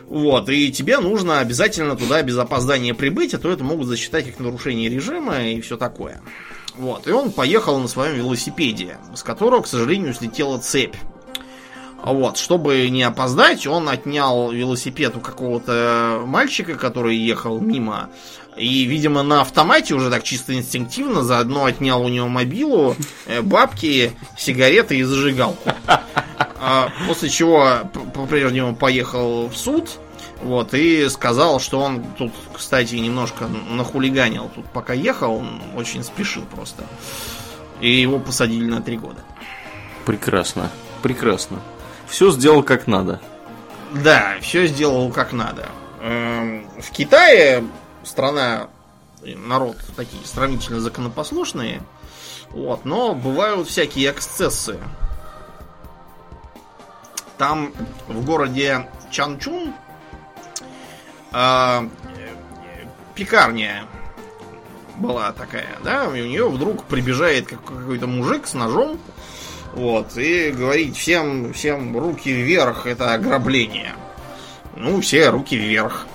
Вот, 0.10 0.50
и 0.50 0.72
тебе 0.72 1.00
нужно 1.00 1.40
обязательно 1.40 1.96
туда 1.96 2.24
без 2.24 2.38
опоздания 2.38 2.96
прибыть, 2.96 3.36
а 3.36 3.38
то 3.38 3.52
это 3.52 3.64
могут 3.64 3.88
засчитать 3.88 4.26
как 4.26 4.40
нарушение 4.40 4.90
режима 4.90 5.44
и 5.44 5.62
все 5.62 5.78
такое. 5.78 6.22
Вот, 6.76 7.08
и 7.08 7.12
он 7.12 7.32
поехал 7.32 7.80
на 7.80 7.88
своем 7.88 8.16
велосипеде, 8.16 8.98
с 9.16 9.22
которого, 9.22 9.62
к 9.62 9.68
сожалению, 9.68 10.14
слетела 10.14 10.58
цепь. 10.58 10.96
Вот, 12.04 12.38
чтобы 12.38 12.90
не 12.90 13.04
опоздать, 13.04 13.68
он 13.68 13.90
отнял 13.90 14.52
велосипед 14.52 15.16
у 15.16 15.20
какого-то 15.20 16.24
мальчика, 16.26 16.76
который 16.76 17.18
ехал 17.18 17.60
мимо. 17.60 18.10
И, 18.58 18.84
видимо, 18.84 19.24
на 19.24 19.42
автомате 19.42 19.94
уже 19.94 20.10
так 20.10 20.24
чисто 20.24 20.54
инстинктивно 20.54 21.24
заодно 21.24 21.66
отнял 21.66 22.04
у 22.04 22.10
него 22.10 22.28
мобилу, 22.28 22.96
э, 23.26 23.42
бабки, 23.42 24.12
сигареты 24.38 24.98
и 24.98 25.04
зажигалку. 25.04 25.70
А, 26.62 26.90
после 27.08 27.30
чего 27.30 27.90
по-прежнему 28.14 28.76
поехал 28.76 29.48
в 29.48 29.56
суд. 29.56 29.92
Вот, 30.42 30.74
и 30.74 31.08
сказал, 31.10 31.60
что 31.60 31.80
он 31.80 32.04
тут, 32.18 32.32
кстати, 32.54 32.96
немножко 32.96 33.48
нахулиганил. 33.48 34.50
Тут 34.54 34.66
пока 34.72 34.94
ехал, 34.94 35.36
он 35.36 35.62
очень 35.76 36.04
спешил 36.04 36.44
просто. 36.44 36.84
И 37.82 37.90
его 37.90 38.20
посадили 38.20 38.66
на 38.66 38.82
три 38.82 38.98
года. 38.98 39.24
Прекрасно. 40.06 40.70
Прекрасно. 41.02 41.60
Все 42.10 42.32
сделал 42.32 42.64
как 42.64 42.88
надо. 42.88 43.22
Да, 44.04 44.36
все 44.42 44.68
сделал 44.68 45.12
как 45.12 45.32
надо. 45.34 45.70
Эм, 46.02 46.68
В 46.80 46.92
Китае 46.92 47.64
страна, 48.04 48.68
народ 49.24 49.78
такие 49.96 50.26
сравнительно 50.26 50.80
законопослушные, 50.80 51.82
вот, 52.52 52.86
но 52.86 53.14
бывают 53.14 53.68
всякие 53.68 54.12
эксцессы. 54.12 54.78
Там 57.38 57.72
в 58.08 58.26
городе 58.26 58.90
Чанчун 59.12 59.74
э, 61.32 61.88
пекарня 63.16 63.86
была 64.98 65.32
такая, 65.32 65.78
да, 65.84 66.06
и 66.06 66.22
у 66.22 66.26
нее 66.26 66.50
вдруг 66.50 66.84
прибежает 66.84 67.48
как- 67.48 67.64
какой-то 67.64 68.08
мужик 68.08 68.46
с 68.46 68.54
ножом, 68.54 69.00
вот, 69.74 70.18
и 70.18 70.52
говорит 70.52 70.96
всем, 70.96 71.54
всем 71.54 71.98
руки 71.98 72.32
вверх, 72.32 72.86
это 72.86 73.14
ограбление. 73.14 73.94
Ну, 74.76 75.02
все 75.02 75.30
руки 75.30 75.56
вверх. 75.56 76.08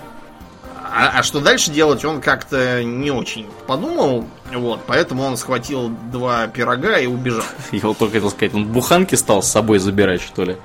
А, 0.96 1.18
а 1.18 1.22
что 1.24 1.40
дальше 1.40 1.72
делать, 1.72 2.04
он 2.04 2.20
как-то 2.20 2.84
не 2.84 3.10
очень 3.10 3.48
подумал, 3.66 4.28
вот, 4.52 4.80
поэтому 4.86 5.24
он 5.24 5.36
схватил 5.36 5.88
два 6.12 6.46
пирога 6.46 6.98
и 6.98 7.06
убежал. 7.06 7.42
Я 7.72 7.80
вот 7.82 7.98
только 7.98 8.14
хотел 8.14 8.30
сказать, 8.30 8.54
он 8.54 8.66
буханки 8.66 9.16
стал 9.16 9.42
с 9.42 9.50
собой 9.50 9.80
забирать, 9.80 10.22
что 10.22 10.44
ли? 10.44 10.56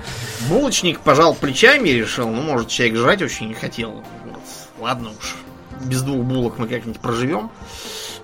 Булочник 0.47 0.99
пожал 0.99 1.33
плечами 1.33 1.89
и 1.89 1.93
решил, 1.93 2.29
ну, 2.29 2.43
может, 2.43 2.67
человек 2.67 2.97
жрать 2.97 3.21
очень 3.23 3.47
не 3.47 3.55
хотел. 3.55 4.03
Вот. 4.25 4.39
Ладно 4.79 5.09
уж, 5.17 5.35
без 5.83 6.03
двух 6.03 6.23
булок 6.23 6.59
мы 6.59 6.67
как-нибудь 6.67 6.99
проживем. 6.99 7.49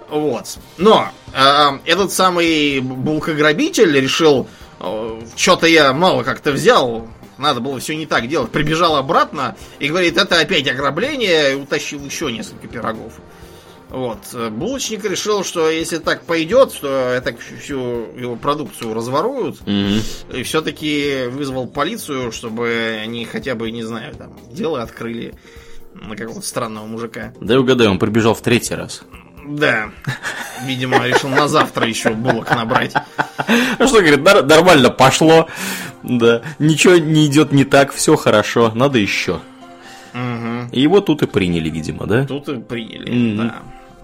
Вот. 0.10 0.58
Но 0.78 1.10
э, 1.34 1.80
этот 1.86 2.12
самый 2.12 2.80
булкограбитель 2.80 4.00
решил, 4.00 4.48
что-то 5.36 5.68
я 5.68 5.94
мало 5.94 6.24
как-то 6.24 6.52
взял, 6.52 7.08
надо 7.38 7.60
было 7.60 7.80
все 7.80 7.96
не 7.96 8.06
так 8.06 8.28
делать. 8.28 8.52
Прибежал 8.52 8.96
обратно 8.96 9.56
и 9.80 9.88
говорит, 9.90 10.18
это 10.18 10.40
опять 10.40 10.68
ограбление, 10.68 11.54
и 11.54 11.56
утащил 11.56 12.04
еще 12.06 12.32
несколько 12.32 12.68
пирогов. 12.68 13.14
Вот. 13.90 14.20
Э, 14.34 14.50
Булочник 14.50 15.06
решил, 15.06 15.44
что 15.44 15.70
если 15.70 15.98
так 16.00 16.24
пойдет, 16.24 16.74
что 16.74 16.88
это 16.90 17.36
всю 17.62 17.80
его 18.18 18.36
продукцию 18.36 18.94
разворуют, 18.94 19.62
Мгм. 19.66 20.00
и 20.34 20.44
все-таки 20.44 21.26
вызвал 21.30 21.68
полицию, 21.68 22.32
чтобы 22.32 23.00
они 23.02 23.26
хотя 23.26 23.56
бы, 23.56 23.70
не 23.72 23.84
знаю, 23.84 24.14
там, 24.16 24.38
дело 24.52 24.82
открыли 24.82 25.34
на 25.94 26.16
какого-то 26.16 26.46
странного 26.46 26.86
мужика. 26.88 27.34
Дай 27.40 27.58
угадаю, 27.58 27.92
он 27.92 28.00
прибежал 28.00 28.34
в 28.34 28.42
третий 28.42 28.76
раз. 28.76 29.02
Да. 29.48 29.90
Видимо, 30.66 31.06
решил 31.06 31.30
на 31.30 31.48
завтра 31.48 31.88
еще 31.88 32.12
булок 32.12 32.50
набрать. 32.50 32.94
Ну 33.80 33.88
что, 33.88 34.00
говорит, 34.00 34.24
«Нар- 34.24 34.44
нормально 34.46 34.90
пошло. 34.90 35.48
Да. 36.04 36.42
Ничего 36.60 36.96
не 36.96 37.26
идет 37.26 37.52
не 37.52 37.64
так, 37.66 37.94
все 37.94 38.16
хорошо, 38.16 38.72
надо 38.74 38.98
еще. 39.00 39.40
И 40.72 40.82
его 40.82 41.02
тут 41.02 41.22
и 41.24 41.28
приняли, 41.28 41.70
видимо, 41.70 42.06
да? 42.08 42.26
Тут 42.26 42.48
и 42.50 42.60
приняли, 42.60 43.38
да. 43.38 43.56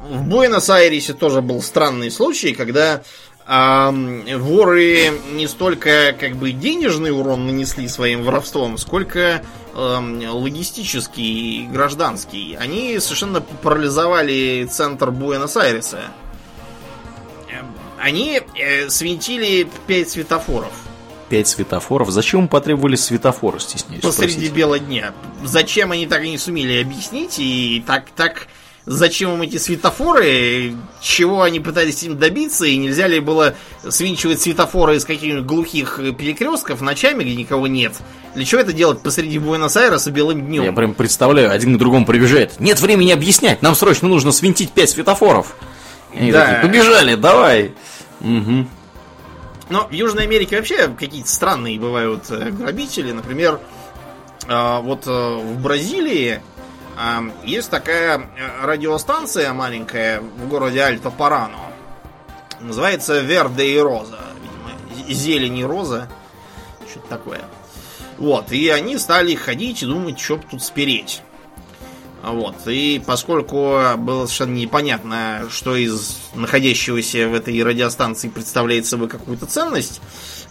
В 0.10 0.28
Буэнос-Айресе 0.28 1.14
тоже 1.14 1.42
был 1.42 1.62
странный 1.62 2.10
случай, 2.12 2.54
когда 2.54 3.04
ам, 3.46 4.24
воры 4.38 5.12
не 5.34 5.48
столько 5.48 6.16
как 6.20 6.36
бы 6.36 6.52
денежный 6.52 7.12
урон 7.12 7.48
нанесли 7.48 7.88
своим 7.88 8.24
воровством, 8.24 8.78
сколько 8.78 9.44
ам, 9.76 10.22
логистический 10.24 11.64
и 11.64 11.68
гражданский. 11.68 12.58
Они 12.60 13.00
совершенно 13.00 13.42
парализовали 13.42 14.68
центр 14.70 15.12
Буэнос-Айреса. 15.12 16.02
Они 18.00 18.42
э, 18.56 18.89
свинтили 18.89 19.70
пять 19.86 20.10
светофоров 20.10 20.74
Пять 21.30 21.48
светофоров. 21.48 22.10
Зачем 22.10 22.42
им 22.42 22.48
потребовались 22.50 23.06
светофоры, 23.06 23.62
стесняюсь 23.62 24.02
посреди 24.02 24.34
спросить? 24.34 24.52
бела 24.54 24.80
дня. 24.80 25.14
Зачем 25.44 25.94
они 25.94 26.06
так 26.06 26.24
и 26.24 26.30
не 26.30 26.38
сумели 26.38 26.82
объяснить, 26.82 27.39
и 27.39 27.82
так, 27.88 28.10
так, 28.14 28.48
зачем 28.86 29.34
им 29.34 29.41
эти 29.41 29.57
светофоры, 29.57 30.73
чего 31.01 31.43
они 31.43 31.59
пытались 31.59 32.03
им 32.03 32.17
добиться, 32.17 32.65
и 32.65 32.77
нельзя 32.77 33.07
ли 33.07 33.19
было 33.19 33.53
свинчивать 33.88 34.41
светофоры 34.41 34.95
из 34.95 35.05
каких-нибудь 35.05 35.45
глухих 35.45 35.99
перекрестков 36.17 36.82
ночами, 36.82 37.23
где 37.23 37.36
никого 37.36 37.67
нет. 37.67 37.93
Для 38.36 38.45
чего 38.45 38.61
это 38.61 38.73
делать 38.73 39.01
посреди 39.01 39.38
Буэнос-Айреса 39.39 40.11
белым 40.11 40.41
днем? 40.45 40.63
Я 40.63 40.71
прям 40.73 40.93
представляю, 40.93 41.51
один 41.51 41.75
к 41.75 41.77
другому 41.77 42.05
прибежает. 42.05 42.59
Нет 42.59 42.79
времени 42.79 43.11
объяснять, 43.11 43.61
нам 43.61 43.75
срочно 43.75 44.07
нужно 44.07 44.32
свинтить 44.32 44.71
пять 44.71 44.89
светофоров. 44.89 45.55
И 46.13 46.32
Да. 46.32 46.45
такие, 46.45 46.61
побежали, 46.61 47.15
давай. 47.15 47.73
Мгм. 48.19 48.69
Но 49.69 49.88
в 49.88 49.91
Южной 49.91 50.23
Америке 50.23 50.57
вообще 50.57 50.89
какие-то 50.89 51.29
странные 51.29 51.79
бывают 51.79 52.23
э, 52.29 52.49
грабители. 52.51 53.13
Например, 53.13 53.59
э, 54.47 54.79
вот 54.82 55.03
э, 55.07 55.09
в 55.09 55.61
Бразилии 55.61 56.41
есть 57.43 57.70
такая 57.70 58.20
э, 58.20 58.66
радиостанция 58.66 59.54
маленькая 59.54 60.22
в 60.22 60.47
городе 60.47 60.82
Альто-Парано. 60.82 61.58
Называется 62.60 63.20
Верде 63.20 63.66
и 63.66 63.80
Роза. 63.80 64.20
Видимо, 64.41 65.14
зелень 65.14 65.58
и 65.58 65.66
роза. 65.66 66.08
Что-то 66.89 67.08
такое. 67.08 67.41
Вот, 68.18 68.52
и 68.52 68.70
они 68.70 68.97
стали 68.97 69.34
ходить 69.34 69.82
и 69.82 69.88
думать, 69.88 70.20
что 70.20 70.38
б 70.38 70.43
тут 70.49 70.62
спереть. 70.62 71.24
Вот. 72.24 72.55
И 72.67 73.01
поскольку 73.05 73.80
было 73.97 74.26
совершенно 74.26 74.55
непонятно, 74.55 75.47
что 75.49 75.76
из 75.76 76.19
находящегося 76.36 77.28
в 77.28 77.34
этой 77.34 77.61
радиостанции 77.63 78.30
представляет 78.30 78.86
собой 78.86 79.07
какую-то 79.07 79.47
ценность, 79.47 80.01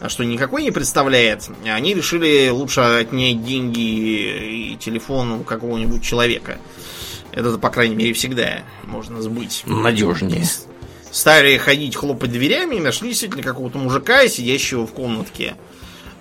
а 0.01 0.09
что 0.09 0.25
никакой 0.25 0.63
не 0.63 0.73
представляет, 0.73 1.49
они 1.65 1.95
решили 1.95 2.49
лучше 2.49 2.81
отнять 2.81 3.45
деньги 3.45 4.73
и 4.73 4.77
телефон 4.81 5.33
у 5.33 5.45
какого-нибудь 5.45 6.03
человека. 6.03 6.59
Это, 7.33 7.57
по 7.59 7.71
крайней 7.71 7.95
мере, 7.95 8.13
всегда 8.15 8.63
можно 8.85 9.23
сбыть. 9.23 9.63
Надежнее. 9.67 10.45
Стали 11.13 11.57
ходить 11.57 11.97
хлопать 11.97 12.33
дверями 12.33 12.77
и 12.77 12.81
нашли 12.81 13.11
действительно 13.11 13.43
какого-то 13.43 13.79
мужика, 13.79 14.27
сидящего 14.29 14.87
в 14.87 14.93
комнатке. 14.93 15.55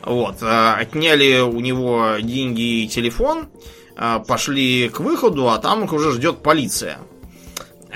Вот. 0.04 0.38
а, 0.42 0.76
Отняли 0.76 1.40
у 1.40 1.60
него 1.60 2.16
деньги 2.22 2.84
и 2.84 2.88
телефон, 2.88 3.48
а, 3.48 3.79
пошли 4.28 4.90
к 4.90 5.00
выходу, 5.00 5.50
а 5.50 5.58
там 5.58 5.84
их 5.84 5.94
уже 5.94 6.12
ждет 6.14 6.42
полиция. 6.42 7.00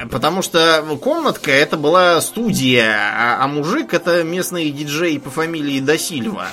Потому 0.09 0.41
что 0.41 0.83
комнатка 1.01 1.51
это 1.51 1.77
была 1.77 2.19
студия, 2.19 2.95
а, 2.95 3.43
а 3.43 3.47
мужик 3.47 3.93
это 3.93 4.23
местный 4.23 4.71
диджей 4.71 5.19
по 5.19 5.29
фамилии 5.29 5.79
Досильва. 5.79 6.47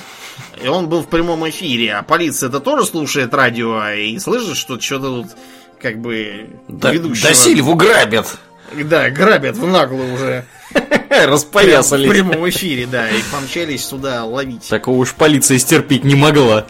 И 0.62 0.68
он 0.68 0.88
был 0.88 1.03
в 1.03 1.09
прямом 1.09 1.48
эфире, 1.48 1.94
а 1.94 2.03
полиция 2.03 2.51
это 2.51 2.61
тоже 2.61 2.84
слушает 2.84 3.32
радио 3.32 3.88
и 3.90 4.18
слышит, 4.18 4.57
что 4.57 4.78
что-то 4.78 5.22
тут 5.22 5.32
как 5.80 6.01
бы 6.01 6.51
Да, 6.68 6.92
ведущего... 6.92 7.28
да 7.28 7.34
Сильву 7.34 7.74
грабят. 7.74 8.38
Да, 8.84 9.11
грабят 9.11 9.57
в 9.57 9.66
наглую 9.66 10.14
уже. 10.14 10.44
Распоясались. 11.11 12.07
В 12.07 12.11
прямом 12.11 12.48
эфире, 12.51 12.86
да, 12.86 13.09
и 13.09 13.20
помчались 13.32 13.86
сюда 13.86 14.24
ловить. 14.24 14.68
Такого 14.68 14.98
уж 14.98 15.14
полиция 15.14 15.59
стерпеть 15.59 16.05
не 16.05 16.14
могла. 16.14 16.66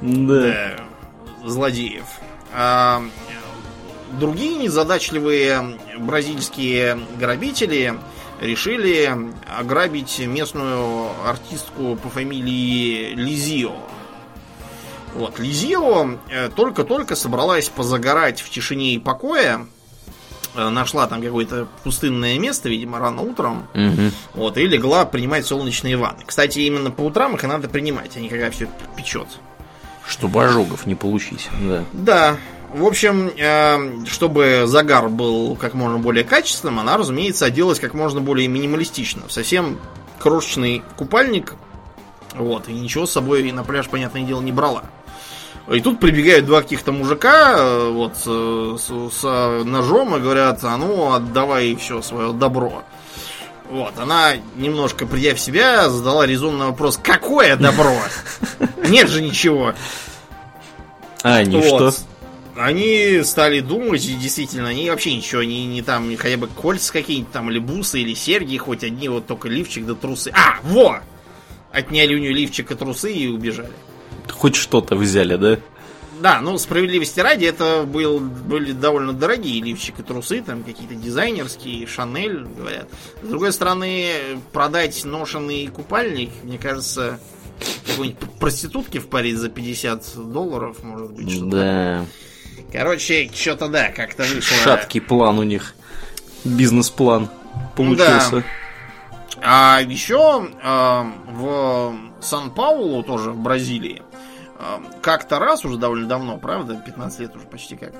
Да. 0.00 0.85
Злодеев. 1.50 2.04
А, 2.52 3.02
другие 4.18 4.56
незадачливые 4.56 5.78
бразильские 5.98 6.98
грабители 7.18 7.94
решили 8.40 9.12
ограбить 9.58 10.18
местную 10.20 11.10
артистку 11.26 11.96
по 11.96 12.08
фамилии 12.08 13.14
Лизио. 13.14 13.72
Вот, 15.14 15.38
Лизио 15.38 16.18
э, 16.28 16.50
только-только 16.50 17.16
собралась 17.16 17.70
позагорать 17.70 18.42
в 18.42 18.50
тишине 18.50 18.94
и 18.94 18.98
покое. 18.98 19.66
Э, 20.54 20.68
Нашла 20.68 21.06
там 21.06 21.22
какое-то 21.22 21.68
пустынное 21.84 22.38
место, 22.38 22.68
видимо, 22.68 22.98
рано 22.98 23.22
утром. 23.22 23.66
Мгм. 23.72 24.12
Вот, 24.34 24.58
и 24.58 24.66
легла 24.66 25.06
принимать 25.06 25.46
солнечные 25.46 25.96
ванны. 25.96 26.22
Кстати, 26.26 26.58
именно 26.58 26.90
по 26.90 27.00
утрам 27.00 27.34
их 27.34 27.44
и 27.44 27.46
надо 27.46 27.68
принимать, 27.68 28.14
а 28.16 28.20
не 28.20 28.28
когда 28.28 28.50
все 28.50 28.68
печет. 28.94 29.28
Чтобы 30.06 30.44
ожогов 30.44 30.86
не 30.86 30.94
получить. 30.94 31.48
Да. 31.60 31.84
Да. 31.92 32.36
В 32.72 32.84
общем, 32.84 33.30
э, 33.36 34.06
чтобы 34.06 34.64
загар 34.66 35.08
был 35.08 35.56
как 35.56 35.74
можно 35.74 35.98
более 35.98 36.24
качественным, 36.24 36.78
она, 36.78 36.96
разумеется, 36.96 37.46
оделась 37.46 37.80
как 37.80 37.94
можно 37.94 38.20
более 38.20 38.48
минималистично. 38.48 39.22
Совсем 39.28 39.78
крошечный 40.18 40.82
купальник. 40.96 41.54
Вот, 42.34 42.68
и 42.68 42.72
ничего 42.72 43.06
с 43.06 43.12
собой 43.12 43.50
на 43.52 43.64
пляж, 43.64 43.88
понятное 43.88 44.22
дело, 44.22 44.42
не 44.42 44.52
брала. 44.52 44.84
И 45.72 45.80
тут 45.80 45.98
прибегают 45.98 46.46
два 46.46 46.62
каких-то 46.62 46.92
мужика 46.92 47.54
э, 47.56 47.90
вот 47.90 48.14
э, 48.26 48.76
с, 48.78 49.16
с 49.16 49.64
ножом 49.64 50.16
и 50.16 50.20
говорят, 50.20 50.62
а 50.62 50.76
ну 50.76 51.12
отдавай 51.12 51.74
все 51.76 52.02
свое 52.02 52.32
добро. 52.32 52.84
Вот, 53.70 53.98
она, 53.98 54.34
немножко 54.56 55.06
придя 55.06 55.34
в 55.34 55.40
себя, 55.40 55.90
задала 55.90 56.26
резонный 56.26 56.66
вопрос, 56.66 56.98
какое 57.02 57.56
добро? 57.56 57.94
Нет 58.88 59.08
же 59.08 59.22
ничего. 59.22 59.74
А 61.22 61.36
они 61.36 61.56
Вот. 61.56 61.94
что? 61.94 62.02
Они 62.56 63.20
стали 63.22 63.60
думать, 63.60 64.06
и 64.06 64.14
действительно, 64.14 64.68
они 64.68 64.88
вообще 64.88 65.14
ничего, 65.14 65.42
они 65.42 65.66
не 65.66 65.82
там, 65.82 66.08
не 66.08 66.16
хотя 66.16 66.38
бы 66.38 66.46
кольца 66.46 66.90
какие-нибудь 66.92 67.30
там, 67.30 67.50
или 67.50 67.58
бусы, 67.58 68.00
или 68.00 68.14
серьги, 68.14 68.56
хоть 68.56 68.82
одни, 68.82 69.08
вот 69.10 69.26
только 69.26 69.48
лифчик 69.48 69.84
да 69.84 69.94
трусы. 69.94 70.32
А, 70.32 70.58
во! 70.62 71.00
Отняли 71.70 72.14
у 72.14 72.18
нее 72.18 72.32
лифчик 72.32 72.70
и 72.70 72.74
трусы 72.74 73.12
и 73.12 73.26
убежали. 73.26 73.72
Хоть 74.30 74.56
что-то 74.56 74.96
взяли, 74.96 75.36
да? 75.36 75.58
Да, 76.20 76.40
ну, 76.40 76.56
справедливости 76.58 77.20
ради, 77.20 77.44
это 77.44 77.84
был, 77.84 78.20
были 78.20 78.72
довольно 78.72 79.12
дорогие 79.12 79.62
лифчик 79.62 80.00
и 80.00 80.02
трусы, 80.02 80.42
там 80.42 80.62
какие-то 80.62 80.94
дизайнерские, 80.94 81.86
Шанель, 81.86 82.44
говорят. 82.44 82.88
С 83.22 83.28
другой 83.28 83.52
стороны, 83.52 84.10
продать 84.52 85.04
ношенный 85.04 85.66
купальник, 85.68 86.30
мне 86.42 86.58
кажется, 86.58 87.18
какой-нибудь 87.86 88.30
проститутке 88.38 89.00
в 89.00 89.08
Париж 89.08 89.36
за 89.36 89.48
50 89.48 90.32
долларов, 90.32 90.82
может 90.82 91.12
быть, 91.12 91.30
что-то 91.30 91.50
Да. 91.50 92.06
Короче, 92.72 93.30
что-то 93.32 93.68
да, 93.68 93.90
как-то 93.90 94.24
вышло. 94.24 94.56
Шаткий 94.56 95.00
план 95.00 95.38
у 95.38 95.42
них. 95.42 95.74
Бизнес-план 96.44 97.28
получился. 97.76 98.44
А 99.42 99.80
еще 99.82 100.48
э, 100.62 101.04
в 101.32 101.94
Сан-Паулу, 102.20 103.02
тоже 103.02 103.30
в 103.30 103.38
Бразилии, 103.38 104.02
как-то 105.02 105.38
раз, 105.38 105.64
уже 105.64 105.76
довольно 105.78 106.08
давно, 106.08 106.38
правда, 106.38 106.80
15 106.84 107.20
лет 107.20 107.36
уже 107.36 107.46
почти 107.46 107.76
как, 107.76 107.94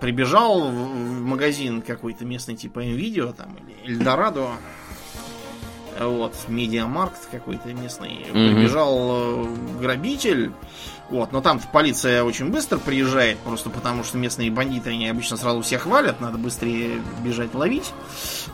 прибежал 0.00 0.68
в, 0.70 1.22
магазин 1.22 1.82
какой-то 1.82 2.24
местный 2.24 2.56
типа 2.56 2.80
Nvidia 2.80 3.32
там, 3.32 3.56
или 3.56 3.94
Эльдорадо, 3.94 4.48
вот, 5.98 6.34
Медиамаркт 6.48 7.28
какой-то 7.30 7.72
местный, 7.74 8.26
прибежал 8.32 9.44
э, 9.44 9.46
грабитель, 9.80 10.52
вот, 11.10 11.32
но 11.32 11.40
там 11.40 11.60
полиция 11.72 12.22
очень 12.22 12.50
быстро 12.50 12.78
приезжает, 12.78 13.38
просто 13.38 13.68
потому 13.68 14.04
что 14.04 14.16
местные 14.16 14.50
бандиты, 14.50 14.90
они 14.90 15.08
обычно 15.08 15.36
сразу 15.36 15.60
всех 15.60 15.86
валят, 15.86 16.20
надо 16.20 16.38
быстрее 16.38 17.02
бежать 17.24 17.52
ловить. 17.52 17.92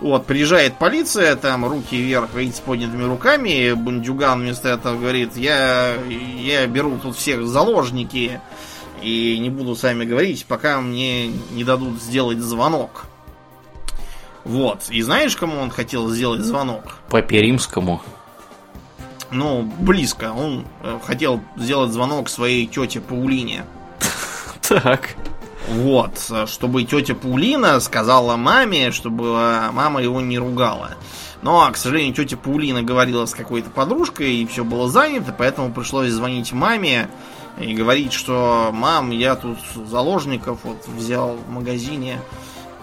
Вот, 0.01 0.25
приезжает 0.25 0.79
полиция, 0.79 1.37
там 1.37 1.67
руки 1.67 1.97
вверх, 1.97 2.33
видите, 2.35 2.57
с 2.57 2.61
поднятыми 2.61 3.05
руками, 3.05 3.75
бандюган 3.75 4.41
вместо 4.41 4.71
этого 4.71 4.99
говорит, 4.99 5.37
я, 5.37 5.95
я 6.07 6.67
беру 6.67 6.99
тут 6.99 7.17
всех 7.17 7.47
заложники, 7.47 8.41
и 9.03 9.39
не 9.39 9.51
буду 9.51 9.77
с 9.77 9.83
вами 9.83 10.05
говорить, 10.07 10.47
пока 10.47 10.81
мне 10.81 11.29
не 11.29 11.63
дадут 11.63 12.01
сделать 12.01 12.39
звонок. 12.39 13.05
Вот, 14.45 14.85
и 14.91 15.03
знаешь, 15.03 15.37
кому 15.37 15.61
он 15.61 15.71
хотел 15.71 16.09
сделать 16.09 16.41
звонок? 16.41 16.97
Папе 17.11 17.43
римскому. 17.43 18.01
Ну, 19.31 19.63
близко. 19.63 20.33
Он 20.33 20.65
э, 20.83 20.99
хотел 21.05 21.41
сделать 21.57 21.93
звонок 21.93 22.29
своей 22.29 22.67
тете 22.67 23.01
Паулине. 23.01 23.65
Так. 24.69 25.15
Вот, 25.69 26.27
э, 26.31 26.47
чтобы 26.47 26.85
тетя 26.85 27.15
Паулина 27.15 27.81
сказала 27.81 28.37
маме, 28.37 28.93
чтобы 28.93 29.27
э, 29.27 29.71
мама 29.73 30.03
его 30.03 30.21
не 30.21 30.39
ругала. 30.39 30.91
Но, 31.43 31.69
к 31.71 31.77
сожалению, 31.77 32.15
тетя 32.15 32.37
Паулина 32.37 32.83
говорила 32.83 33.27
с 33.27 33.35
какой-то 33.35 33.71
подружкой, 33.71 34.37
и 34.37 34.47
все 34.47 34.65
было 34.65 34.89
занято, 34.89 35.35
поэтому 35.37 35.73
пришлось 35.73 36.11
звонить 36.11 36.53
маме 36.53 37.09
и 37.59 37.75
говорить, 37.75 38.13
что 38.13 38.71
мам, 38.73 39.11
я 39.11 39.35
тут 39.35 39.59
заложников 39.87 40.61
вот 40.65 40.87
взял 40.87 41.37
в 41.37 41.51
магазине, 41.51 42.21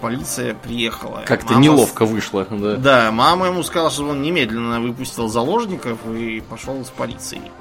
полиция 0.03 0.53
приехала. 0.53 1.23
Как-то 1.25 1.53
Мама 1.53 1.63
неловко 1.63 2.05
вышло, 2.05 2.45
да. 2.51 2.75
Да, 2.75 3.11
мама 3.13 3.47
ему 3.47 3.63
сказала, 3.63 3.89
что 3.89 4.03
он 4.03 4.21
немедленно 4.21 4.81
выпустил 4.81 5.29
заложников 5.29 5.97
и 6.05 6.41
пошел 6.41 6.83
с 6.83 6.89
полицией. 6.89 7.51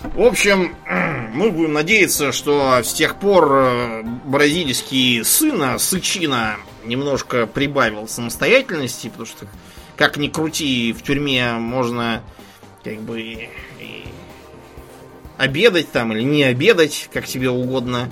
В 0.00 0.20
общем, 0.20 0.76
мы 1.34 1.50
будем 1.50 1.72
надеяться, 1.72 2.30
что 2.30 2.80
с 2.84 2.92
тех 2.92 3.16
пор 3.16 3.52
э, 3.52 4.02
бразильский 4.24 5.24
сына, 5.24 5.78
сычина, 5.80 6.58
немножко 6.84 7.48
прибавил 7.48 8.06
самостоятельности, 8.06 9.08
потому 9.08 9.26
что, 9.26 9.46
как 9.96 10.16
ни 10.16 10.28
крути, 10.28 10.92
в 10.92 11.02
тюрьме 11.02 11.54
можно 11.54 12.22
как 12.84 13.00
бы 13.00 13.20
и 13.20 14.04
обедать 15.38 15.90
там 15.90 16.12
или 16.12 16.22
не 16.22 16.44
обедать, 16.44 17.08
как 17.12 17.26
тебе 17.26 17.50
угодно. 17.50 18.10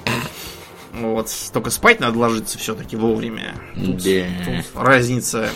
Вот, 0.93 1.31
только 1.53 1.71
спать 1.71 2.01
надо 2.01 2.19
ложиться 2.19 2.59
все-таки 2.59 2.97
вовремя. 2.97 3.55
Тут, 3.75 3.97
Да. 3.97 4.27
тут 4.45 4.65
разница 4.75 5.49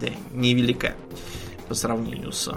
да, 0.00 0.08
невелика 0.32 0.94
по 1.68 1.74
сравнению 1.74 2.32
с... 2.32 2.52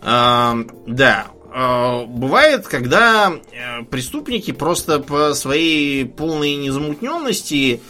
А, 0.00 0.56
да, 0.86 1.26
а, 1.54 2.06
бывает, 2.06 2.66
когда 2.66 3.30
э, 3.30 3.82
преступники 3.84 4.52
просто 4.52 4.98
по 4.98 5.34
своей 5.34 6.06
полной 6.06 6.54
незамутненности 6.56 7.80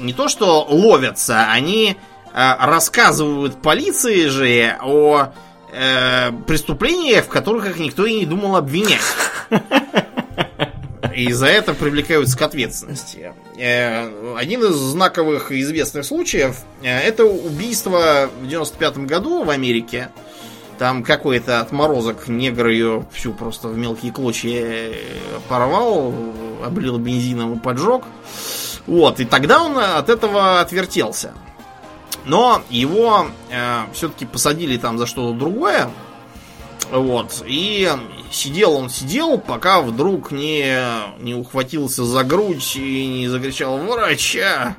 не 0.00 0.12
то 0.14 0.28
что 0.28 0.64
ловятся, 0.68 1.50
они 1.50 1.96
а, 2.32 2.66
рассказывают 2.66 3.60
полиции 3.60 4.26
же 4.28 4.76
о 4.80 5.32
э, 5.72 6.32
преступлениях, 6.46 7.26
в 7.26 7.28
которых 7.28 7.68
их 7.68 7.78
никто 7.78 8.06
и 8.06 8.20
не 8.20 8.26
думал 8.26 8.56
обвинять. 8.56 9.00
И 11.14 11.32
за 11.32 11.46
это 11.46 11.74
привлекаются 11.74 12.36
к 12.36 12.42
ответственности. 12.42 13.32
Э, 13.56 14.36
Один 14.36 14.64
из 14.64 14.74
знаковых 14.74 15.52
и 15.52 15.60
известных 15.60 16.04
случаев 16.04 16.62
э, 16.82 16.88
это 16.88 17.24
убийство 17.24 18.28
в 18.40 18.48
95 18.48 18.98
году 18.98 19.44
в 19.44 19.50
Америке 19.50 20.10
Там 20.78 21.04
какой-то 21.04 21.60
отморозок 21.60 22.26
негр 22.26 22.66
ее 22.66 23.06
всю 23.12 23.32
просто 23.32 23.68
в 23.68 23.76
мелкие 23.78 24.12
клочья 24.12 24.60
э, 24.60 24.94
порвал, 25.48 26.12
облил 26.64 26.98
бензином 26.98 27.54
и 27.54 27.60
поджег. 27.60 28.02
Вот, 28.86 29.20
и 29.20 29.24
тогда 29.24 29.62
он 29.62 29.78
от 29.78 30.08
этого 30.08 30.60
отвертелся. 30.60 31.32
Но 32.24 32.62
его 32.70 33.26
э, 33.50 33.82
все-таки 33.92 34.26
посадили 34.26 34.76
там 34.78 34.98
за 34.98 35.06
что-то 35.06 35.38
другое. 35.38 35.90
Вот. 36.90 37.42
И 37.46 37.88
сидел 38.34 38.74
он 38.74 38.90
сидел, 38.90 39.38
пока 39.38 39.80
вдруг 39.80 40.30
не, 40.30 40.76
не 41.20 41.34
ухватился 41.34 42.04
за 42.04 42.24
грудь 42.24 42.76
и 42.76 43.06
не 43.06 43.28
закричал 43.28 43.78
«Врача!» 43.78 44.76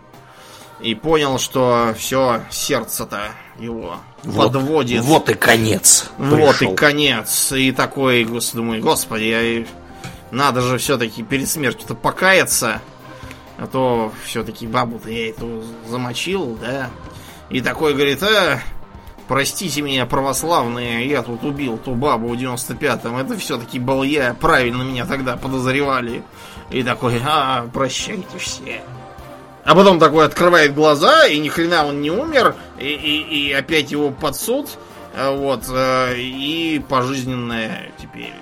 И 0.81 0.93
понял, 0.93 1.39
что 1.39 1.95
все, 1.97 2.41
сердце-то 2.51 3.31
его 3.57 3.97
вот, 4.23 4.51
подводит. 4.51 5.01
Вот 5.03 5.29
и 5.29 5.33
конец. 5.33 6.09
Вот 6.17 6.57
пришел. 6.57 6.73
и 6.73 6.75
конец. 6.75 7.51
И 7.53 7.71
такой, 7.71 8.25
думаю, 8.53 8.81
господи, 8.81 9.23
я... 9.23 9.65
надо 10.31 10.61
же 10.61 10.77
все-таки 10.77 11.23
перед 11.23 11.49
смертью-то 11.49 11.95
покаяться. 11.95 12.81
А 13.57 13.67
то 13.67 14.11
все-таки 14.25 14.67
бабу-то 14.67 15.09
я 15.09 15.29
эту 15.29 15.63
замочил, 15.87 16.57
да. 16.61 16.89
И 17.49 17.61
такой 17.61 17.93
говорит, 17.93 18.21
а, 18.21 18.59
простите 19.27 19.81
меня, 19.81 20.05
православные, 20.05 21.07
я 21.07 21.21
тут 21.21 21.43
убил 21.43 21.77
ту 21.77 21.95
бабу 21.95 22.29
в 22.29 22.33
95-м. 22.33 23.17
Это 23.17 23.37
все-таки 23.37 23.79
был 23.79 24.03
я, 24.03 24.33
правильно 24.33 24.83
меня 24.83 25.05
тогда 25.05 25.37
подозревали. 25.37 26.23
И 26.69 26.83
такой, 26.83 27.21
а, 27.25 27.67
прощайте 27.73 28.37
все. 28.37 28.81
А 29.63 29.73
потом 29.73 29.99
такой 29.99 30.25
открывает 30.25 30.75
глаза, 30.75 31.25
и 31.25 31.39
ни 31.39 31.49
хрена 31.49 31.87
он 31.87 32.01
не 32.01 32.11
умер, 32.11 32.55
и, 32.79 32.87
и, 32.87 33.47
и 33.47 33.51
опять 33.51 33.91
его 33.91 34.11
под 34.11 34.35
суд, 34.35 34.69
э, 35.15 35.35
вот, 35.35 35.63
э, 35.69 36.13
и 36.17 36.83
пожизненное 36.87 37.91
теперь 37.99 38.33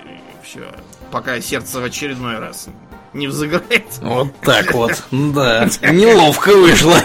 все, 0.42 0.70
пока 1.10 1.40
сердце 1.40 1.80
в 1.80 1.84
очередной 1.84 2.38
раз 2.38 2.68
не 3.14 3.28
взыграет. 3.28 3.86
Вот 4.02 4.38
так 4.40 4.74
вот, 4.74 5.02
да, 5.10 5.66
неловко 5.82 6.50
вышло. 6.50 6.96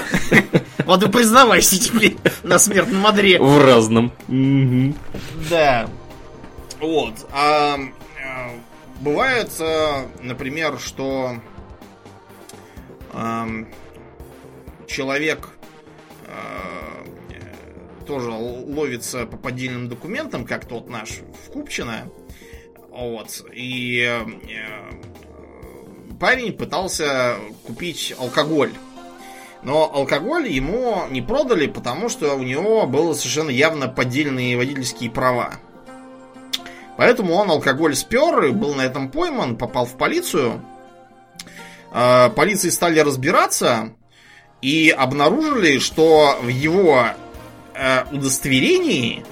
Вот 0.89 1.03
и 1.03 1.07
признавайся 1.07 1.79
теперь 1.79 2.17
на 2.41 2.57
смертном 2.57 3.05
одре. 3.05 3.39
В 3.39 3.63
разном. 3.63 4.11
Да. 5.47 5.87
Вот. 6.79 7.13
А, 7.31 7.77
а 8.25 8.49
бывает, 8.99 9.51
например, 10.23 10.79
что 10.79 11.35
человек 14.87 15.49
э, 16.25 17.05
тоже 18.07 18.31
ловится 18.31 19.27
по 19.27 19.37
поддельным 19.37 19.89
документам, 19.89 20.43
как 20.43 20.65
тот 20.65 20.89
наш 20.89 21.19
в 21.19 21.51
Купчино. 21.51 22.09
Вот. 22.89 23.45
И 23.53 24.01
э, 24.01 24.25
парень 26.19 26.51
пытался 26.51 27.35
купить 27.67 28.15
алкоголь. 28.17 28.73
Но 29.61 29.91
алкоголь 29.93 30.47
ему 30.47 31.03
не 31.09 31.21
продали, 31.21 31.67
потому 31.67 32.09
что 32.09 32.35
у 32.35 32.43
него 32.43 32.85
было 32.87 33.13
совершенно 33.13 33.49
явно 33.49 33.87
поддельные 33.87 34.57
водительские 34.57 35.11
права. 35.11 35.55
Поэтому 36.97 37.33
он 37.33 37.49
алкоголь 37.49 37.95
спер, 37.95 38.51
был 38.51 38.75
на 38.75 38.81
этом 38.81 39.09
пойман, 39.09 39.57
попал 39.57 39.85
в 39.85 39.97
полицию. 39.97 40.61
Э, 41.93 42.29
полиции 42.29 42.69
стали 42.69 42.99
разбираться, 42.99 43.93
и 44.61 44.89
обнаружили, 44.89 45.79
что 45.79 46.37
в 46.41 46.47
его 46.47 47.05
э, 47.73 48.03
удостоверении 48.11 49.23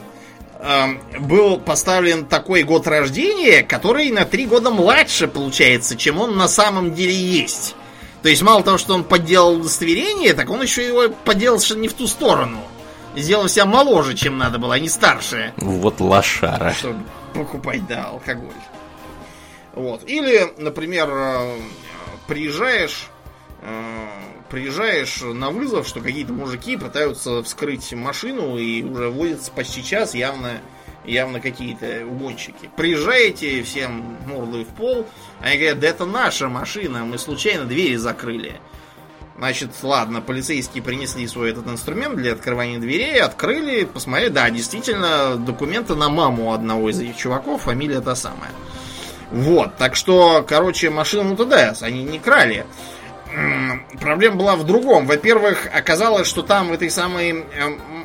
э, 0.60 1.20
был 1.20 1.60
поставлен 1.60 2.26
такой 2.26 2.64
год 2.64 2.88
рождения, 2.88 3.64
который 3.64 4.10
на 4.12 4.26
три 4.26 4.46
года 4.46 4.72
младше 4.72 5.28
получается, 5.28 5.98
чем 5.98 6.20
он 6.20 6.38
на 6.38 6.48
самом 6.48 6.94
деле 6.94 7.16
есть. 7.16 7.76
То 8.24 8.30
есть 8.30 8.42
мало 8.42 8.64
того, 8.64 8.78
что 8.78 8.94
он 8.94 9.04
подделал 9.04 9.56
удостоверение, 9.56 10.34
так 10.34 10.50
он 10.50 10.62
еще 10.62 10.86
его 10.86 11.10
подделал 11.24 11.60
совершенно 11.60 11.82
не 11.82 11.88
в 11.88 11.94
ту 11.94 12.08
сторону. 12.08 12.60
Сделал 13.16 13.48
себя 13.48 13.66
моложе, 13.66 14.16
чем 14.16 14.38
надо 14.38 14.60
было, 14.60 14.76
а 14.76 14.80
не 14.80 14.90
старше. 14.90 15.54
Вот 15.58 16.00
лошара. 16.00 16.74
Чтобы 16.74 17.04
покупать, 17.34 17.86
да, 17.88 18.06
алкоголь. 18.06 18.52
Вот. 19.74 20.04
Или, 20.08 20.54
например, 20.58 21.10
э, 21.12 21.58
приезжаешь 22.28 23.10
э, 23.62 24.08
приезжаешь 24.50 25.22
на 25.22 25.50
вызов, 25.50 25.88
что 25.88 26.00
какие-то 26.00 26.34
мужики 26.34 26.78
пытаются 26.78 27.44
вскрыть 27.44 27.94
машину 27.94 28.58
и 28.58 28.84
уже 28.84 29.10
водятся 29.10 29.52
почти 29.52 29.84
час, 29.84 30.16
явно, 30.16 30.62
явно 31.08 31.40
какие-то 31.40 32.06
угонщики. 32.06 32.70
Приезжаете, 32.76 33.64
всем 33.64 34.18
мордой 34.28 34.66
в 34.66 34.70
пол, 34.70 35.08
они 35.40 35.58
говорят, 35.58 35.80
да 35.80 35.88
это 35.88 36.06
наша 36.06 36.50
машина, 36.50 37.06
мы 37.06 37.18
случайно 37.18 37.66
двери 37.66 37.96
закрыли. 37.96 38.60
Значит, 39.38 39.70
ладно, 39.84 40.20
полицейские 40.20 40.84
принесли 40.84 41.28
свой 41.28 41.52
этот 41.52 41.68
инструмент 41.68 42.16
для 42.16 42.34
открывания 42.34 42.80
дверей, 42.80 43.22
открыли, 43.22 43.86
посмотрели, 43.86 44.30
да, 44.30 44.50
действительно, 44.50 45.36
документы 45.36 45.94
на 45.96 46.10
маму 46.10 46.54
одного 46.54 46.90
из 46.90 47.00
этих 47.00 47.18
чуваков, 47.18 47.64
фамилия 47.64 48.02
та 48.02 48.16
самая. 48.16 48.52
Вот, 49.32 49.76
так 49.78 49.96
что, 49.96 50.44
короче, 50.48 50.90
машину 50.90 51.36
ТДС 51.36 51.84
они 51.84 52.04
не 52.04 52.18
крали 52.18 52.66
проблема 54.00 54.36
была 54.38 54.56
в 54.56 54.66
другом. 54.66 55.06
Во-первых, 55.06 55.68
оказалось, 55.74 56.28
что 56.28 56.42
там 56.42 56.70
в 56.70 56.74
этой 56.74 56.90
самой 56.90 57.32
э, 57.32 57.44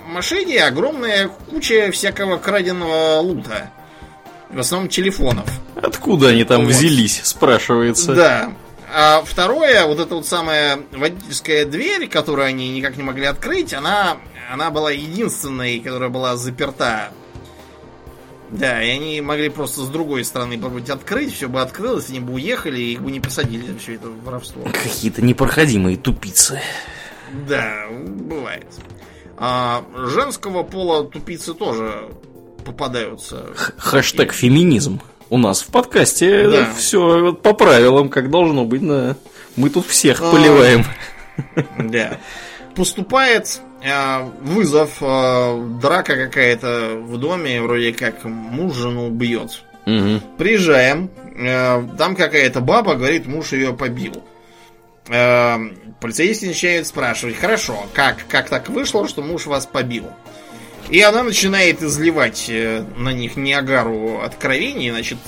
машине 0.07 0.64
огромная 0.64 1.29
куча 1.51 1.91
всякого 1.93 2.39
краденого 2.39 3.20
лута. 3.20 3.70
В 4.51 4.59
основном 4.59 4.89
телефонов. 4.89 5.49
Откуда 5.77 6.29
они 6.29 6.45
там 6.45 6.66
вот. 6.66 6.75
взялись, 6.75 7.20
спрашивается. 7.25 8.14
Да. 8.14 8.53
А 8.95 9.23
второе, 9.25 9.87
вот 9.87 10.01
эта 10.01 10.14
вот 10.14 10.27
самая 10.27 10.79
водительская 10.93 11.64
дверь, 11.64 12.09
которую 12.09 12.47
они 12.47 12.70
никак 12.70 12.97
не 12.99 13.03
могли 13.03 13.25
открыть, 13.25 13.73
она, 13.73 14.18
она 14.53 14.70
была 14.70 14.91
единственной, 14.91 15.81
которая 15.81 16.11
была 16.11 16.37
заперта 16.37 17.11
да, 18.53 18.82
и 18.82 18.90
они 18.90 19.20
могли 19.22 19.48
просто 19.48 19.80
с 19.80 19.88
другой 19.88 20.24
стороны 20.24 20.57
попробовать 20.57 20.90
открыть, 20.90 21.34
все 21.34 21.48
бы 21.48 21.62
открылось, 21.62 22.11
они 22.11 22.20
бы 22.20 22.34
уехали, 22.34 22.78
и 22.78 22.92
их 22.92 23.03
бы 23.03 23.11
не 23.11 23.18
посадили 23.18 23.66
за 23.66 23.78
все 23.78 23.94
это 23.94 24.09
воровство. 24.09 24.62
Какие-то 24.64 25.22
непроходимые 25.22 25.96
тупицы. 25.96 26.61
Да, 27.48 27.86
бывает. 27.90 28.66
А 29.38 29.84
женского 29.96 30.64
пола 30.64 31.05
тупицы 31.05 31.55
тоже 31.55 32.11
попадаются. 32.66 33.46
Х 33.57 33.72
Хэштег 33.78 34.34
феминизм. 34.34 35.00
У 35.30 35.38
нас 35.38 35.62
в 35.62 35.68
подкасте 35.68 36.50
да. 36.50 36.74
все 36.74 37.32
по 37.32 37.55
правилам, 37.55 38.11
как 38.11 38.30
должно 38.30 38.66
быть. 38.66 38.86
Да. 38.86 39.16
Мы 39.57 39.70
тут 39.70 39.86
всех 39.86 40.20
а, 40.20 40.30
поливаем. 40.30 40.84
Да. 41.78 42.18
Поступает 42.75 43.61
Э, 43.85 44.29
вызов, 44.43 44.99
э, 45.01 45.68
драка 45.81 46.14
какая-то 46.14 46.99
в 47.01 47.18
доме, 47.18 47.61
вроде 47.61 47.93
как 47.93 48.23
муж 48.25 48.77
жену 48.77 49.11
бьет. 49.11 49.64
Угу. 49.87 50.20
Приезжаем, 50.39 51.11
э, 51.37 51.85
там 51.99 52.14
какая-то 52.14 52.61
баба 52.61 52.95
говорит, 52.95 53.27
муж 53.27 53.53
ее 53.53 53.73
побил. 53.73 54.23
Полицейский 55.05 56.47
начинает 56.47 56.87
спрашивать, 56.87 57.37
хорошо, 57.37 57.87
как, 57.93 58.18
как 58.29 58.49
так 58.49 58.68
вышло, 58.68 59.09
что 59.09 59.20
муж 59.20 59.47
вас 59.47 59.66
побил? 59.66 60.07
И 60.91 61.01
она 61.01 61.25
начинает 61.25 61.83
изливать 61.83 62.49
на 62.97 63.12
них 63.12 63.35
Ниагару 63.37 64.20
откровений. 64.20 64.91
Значит, 64.91 65.18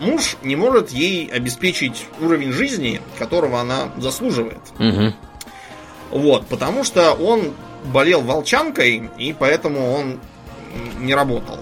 муж 0.00 0.38
не 0.42 0.56
может 0.56 0.90
ей 0.92 1.28
обеспечить 1.30 2.06
уровень 2.20 2.52
жизни, 2.52 3.02
которого 3.18 3.60
она 3.60 3.90
заслуживает. 3.98 4.62
Угу. 4.78 5.12
Вот, 6.10 6.46
потому 6.46 6.84
что 6.84 7.12
он 7.12 7.52
болел 7.84 8.20
волчанкой, 8.20 9.10
и 9.18 9.32
поэтому 9.32 9.94
он 9.94 10.20
не 10.98 11.14
работал. 11.14 11.58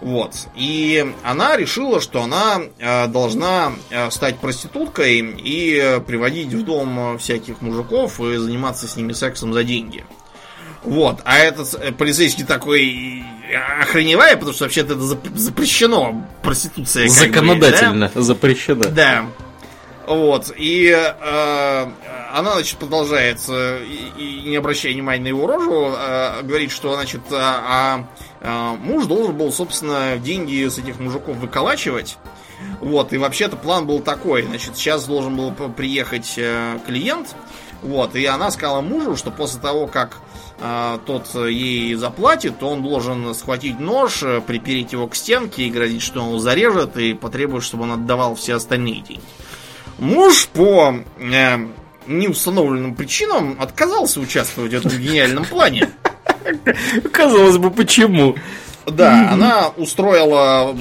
Вот. 0.00 0.34
И 0.56 1.12
она 1.22 1.56
решила, 1.56 2.00
что 2.00 2.22
она 2.22 2.62
э, 2.78 3.06
должна 3.08 3.72
э, 3.90 4.10
стать 4.10 4.38
проституткой 4.38 5.18
и 5.18 6.00
приводить 6.06 6.48
в 6.48 6.64
дом 6.64 7.18
всяких 7.18 7.60
мужиков 7.60 8.18
и 8.20 8.36
заниматься 8.36 8.88
с 8.88 8.96
ними 8.96 9.12
сексом 9.12 9.52
за 9.52 9.62
деньги. 9.62 10.04
Вот. 10.84 11.20
А 11.24 11.38
этот 11.38 11.74
э, 11.74 11.92
полицейский 11.92 12.44
такой 12.44 13.24
охреневая, 13.80 14.36
потому 14.36 14.54
что 14.54 14.64
вообще-то 14.64 14.94
это 14.94 15.02
запрещено, 15.38 16.26
проституция. 16.42 17.08
Законодательно 17.08 18.06
бы, 18.06 18.12
да? 18.14 18.22
запрещено. 18.22 18.84
Да. 18.84 19.26
Вот. 20.06 20.52
И 20.56 20.88
э, 20.90 21.86
она, 22.32 22.52
значит, 22.54 22.78
продолжает, 22.78 23.38
и, 23.48 24.12
и 24.16 24.48
не 24.48 24.56
обращая 24.56 24.92
внимания 24.92 25.22
на 25.22 25.28
его 25.28 25.46
рожу, 25.46 25.92
э, 25.96 26.42
говорит, 26.42 26.70
что, 26.70 26.94
значит, 26.94 27.20
а, 27.30 28.06
а, 28.40 28.74
муж 28.76 29.06
должен 29.06 29.36
был, 29.36 29.52
собственно, 29.52 30.16
деньги 30.16 30.66
с 30.66 30.78
этих 30.78 30.98
мужиков 30.98 31.36
выколачивать. 31.36 32.16
Вот, 32.80 33.12
и 33.12 33.18
вообще-то 33.18 33.56
план 33.56 33.86
был 33.86 34.00
такой, 34.00 34.42
значит, 34.42 34.76
сейчас 34.76 35.06
должен 35.06 35.36
был 35.36 35.50
приехать 35.50 36.34
э, 36.36 36.78
клиент, 36.86 37.34
вот, 37.82 38.14
и 38.14 38.26
она 38.26 38.50
сказала 38.50 38.82
мужу, 38.82 39.16
что 39.16 39.30
после 39.30 39.60
того, 39.60 39.86
как 39.86 40.18
э, 40.60 40.98
тот 41.06 41.34
ей 41.34 41.94
заплатит, 41.94 42.58
то 42.58 42.68
он 42.68 42.82
должен 42.82 43.34
схватить 43.34 43.80
нож, 43.80 44.22
э, 44.22 44.42
припереть 44.46 44.92
его 44.92 45.08
к 45.08 45.14
стенке 45.14 45.64
и 45.64 45.70
грозить, 45.70 46.02
что 46.02 46.20
он 46.20 46.28
его 46.28 46.38
зарежет, 46.38 46.98
и 46.98 47.14
потребует, 47.14 47.64
чтобы 47.64 47.84
он 47.84 47.92
отдавал 47.92 48.34
все 48.34 48.54
остальные 48.56 49.00
деньги. 49.00 49.22
Муж 50.00 50.48
по 50.48 50.94
э, 51.18 51.58
неустановленным 52.06 52.94
причинам 52.94 53.56
отказался 53.60 54.20
участвовать 54.20 54.72
в 54.72 54.76
этом 54.78 54.98
гениальном 54.98 55.44
плане. 55.44 55.90
Казалось 57.12 57.58
бы, 57.58 57.70
почему? 57.70 58.34
Да, 58.86 59.30
она 59.30 59.68
устроила 59.76 60.74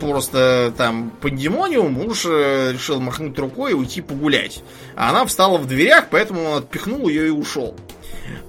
просто 0.00 0.74
там 0.76 1.12
пандемониум, 1.20 1.92
муж 1.92 2.26
э, 2.26 2.72
решил 2.72 3.00
махнуть 3.00 3.38
рукой 3.38 3.70
и 3.70 3.74
уйти 3.74 4.00
погулять. 4.00 4.62
А 4.96 5.10
она 5.10 5.24
встала 5.24 5.56
в 5.56 5.66
дверях, 5.66 6.08
поэтому 6.10 6.42
он 6.42 6.58
отпихнул 6.58 7.08
ее 7.08 7.28
и 7.28 7.30
ушел. 7.30 7.76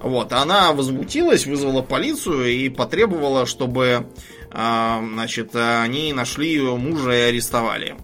Вот, 0.02 0.32
она 0.32 0.72
возмутилась, 0.72 1.46
вызвала 1.46 1.82
полицию 1.82 2.48
и 2.48 2.68
потребовала, 2.68 3.46
чтобы, 3.46 4.06
а, 4.50 5.00
значит, 5.14 5.54
они 5.54 6.12
нашли 6.12 6.48
ее 6.48 6.76
мужа 6.76 7.12
и 7.12 7.28
арестовали. 7.28 7.94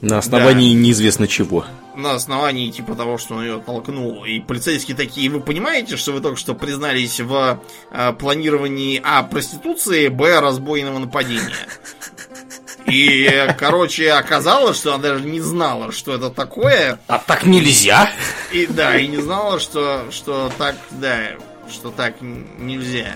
На 0.00 0.18
основании 0.18 0.74
да. 0.74 0.80
неизвестно 0.80 1.26
чего 1.26 1.64
на 2.00 2.14
основании 2.14 2.70
типа 2.70 2.94
того, 2.94 3.18
что 3.18 3.34
он 3.34 3.42
ее 3.42 3.60
толкнул. 3.60 4.24
И 4.24 4.40
полицейские 4.40 4.96
такие, 4.96 5.30
вы 5.30 5.40
понимаете, 5.40 5.96
что 5.96 6.12
вы 6.12 6.20
только 6.20 6.38
что 6.38 6.54
признались 6.54 7.20
в 7.20 7.60
э, 7.90 8.12
планировании 8.14 9.00
А. 9.04 9.22
проституции, 9.22 10.08
Б. 10.08 10.40
разбойного 10.40 10.98
нападения. 10.98 11.54
И, 12.86 13.46
короче, 13.58 14.12
оказалось, 14.12 14.78
что 14.78 14.94
она 14.94 15.02
даже 15.02 15.24
не 15.24 15.40
знала, 15.40 15.92
что 15.92 16.14
это 16.14 16.30
такое. 16.30 16.98
А 17.06 17.18
так 17.18 17.44
нельзя? 17.44 18.10
И 18.52 18.66
да, 18.66 18.96
и 18.96 19.06
не 19.06 19.18
знала, 19.18 19.60
что, 19.60 20.06
что 20.10 20.50
так, 20.58 20.76
да, 20.90 21.18
что 21.70 21.90
так 21.90 22.16
нельзя. 22.20 23.12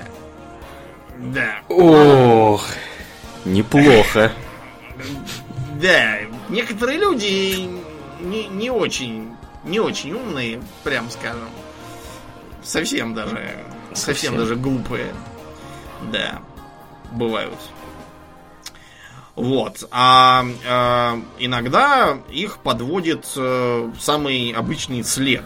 Да. 1.19 1.61
Ох, 1.69 2.67
неплохо. 3.45 4.33
Да, 5.81 6.19
некоторые 6.49 6.99
люди 6.99 7.69
не, 8.21 8.47
не 8.49 8.71
очень, 8.71 9.37
не 9.65 9.81
очень 9.81 10.13
умные, 10.13 10.63
прям 10.83 11.11
скажем. 11.11 11.49
Совсем 12.63 13.15
даже, 13.15 13.65
совсем, 13.93 14.15
совсем 14.15 14.37
даже 14.39 14.57
глупые. 14.57 15.15
Да, 16.11 16.41
бывают. 17.13 17.59
Вот. 19.35 19.87
А, 19.91 20.45
а 20.67 21.21
иногда 21.39 22.19
их 22.31 22.59
подводит 22.59 23.27
а, 23.37 23.93
самый 23.99 24.53
обычный 24.53 25.03
след. 25.03 25.45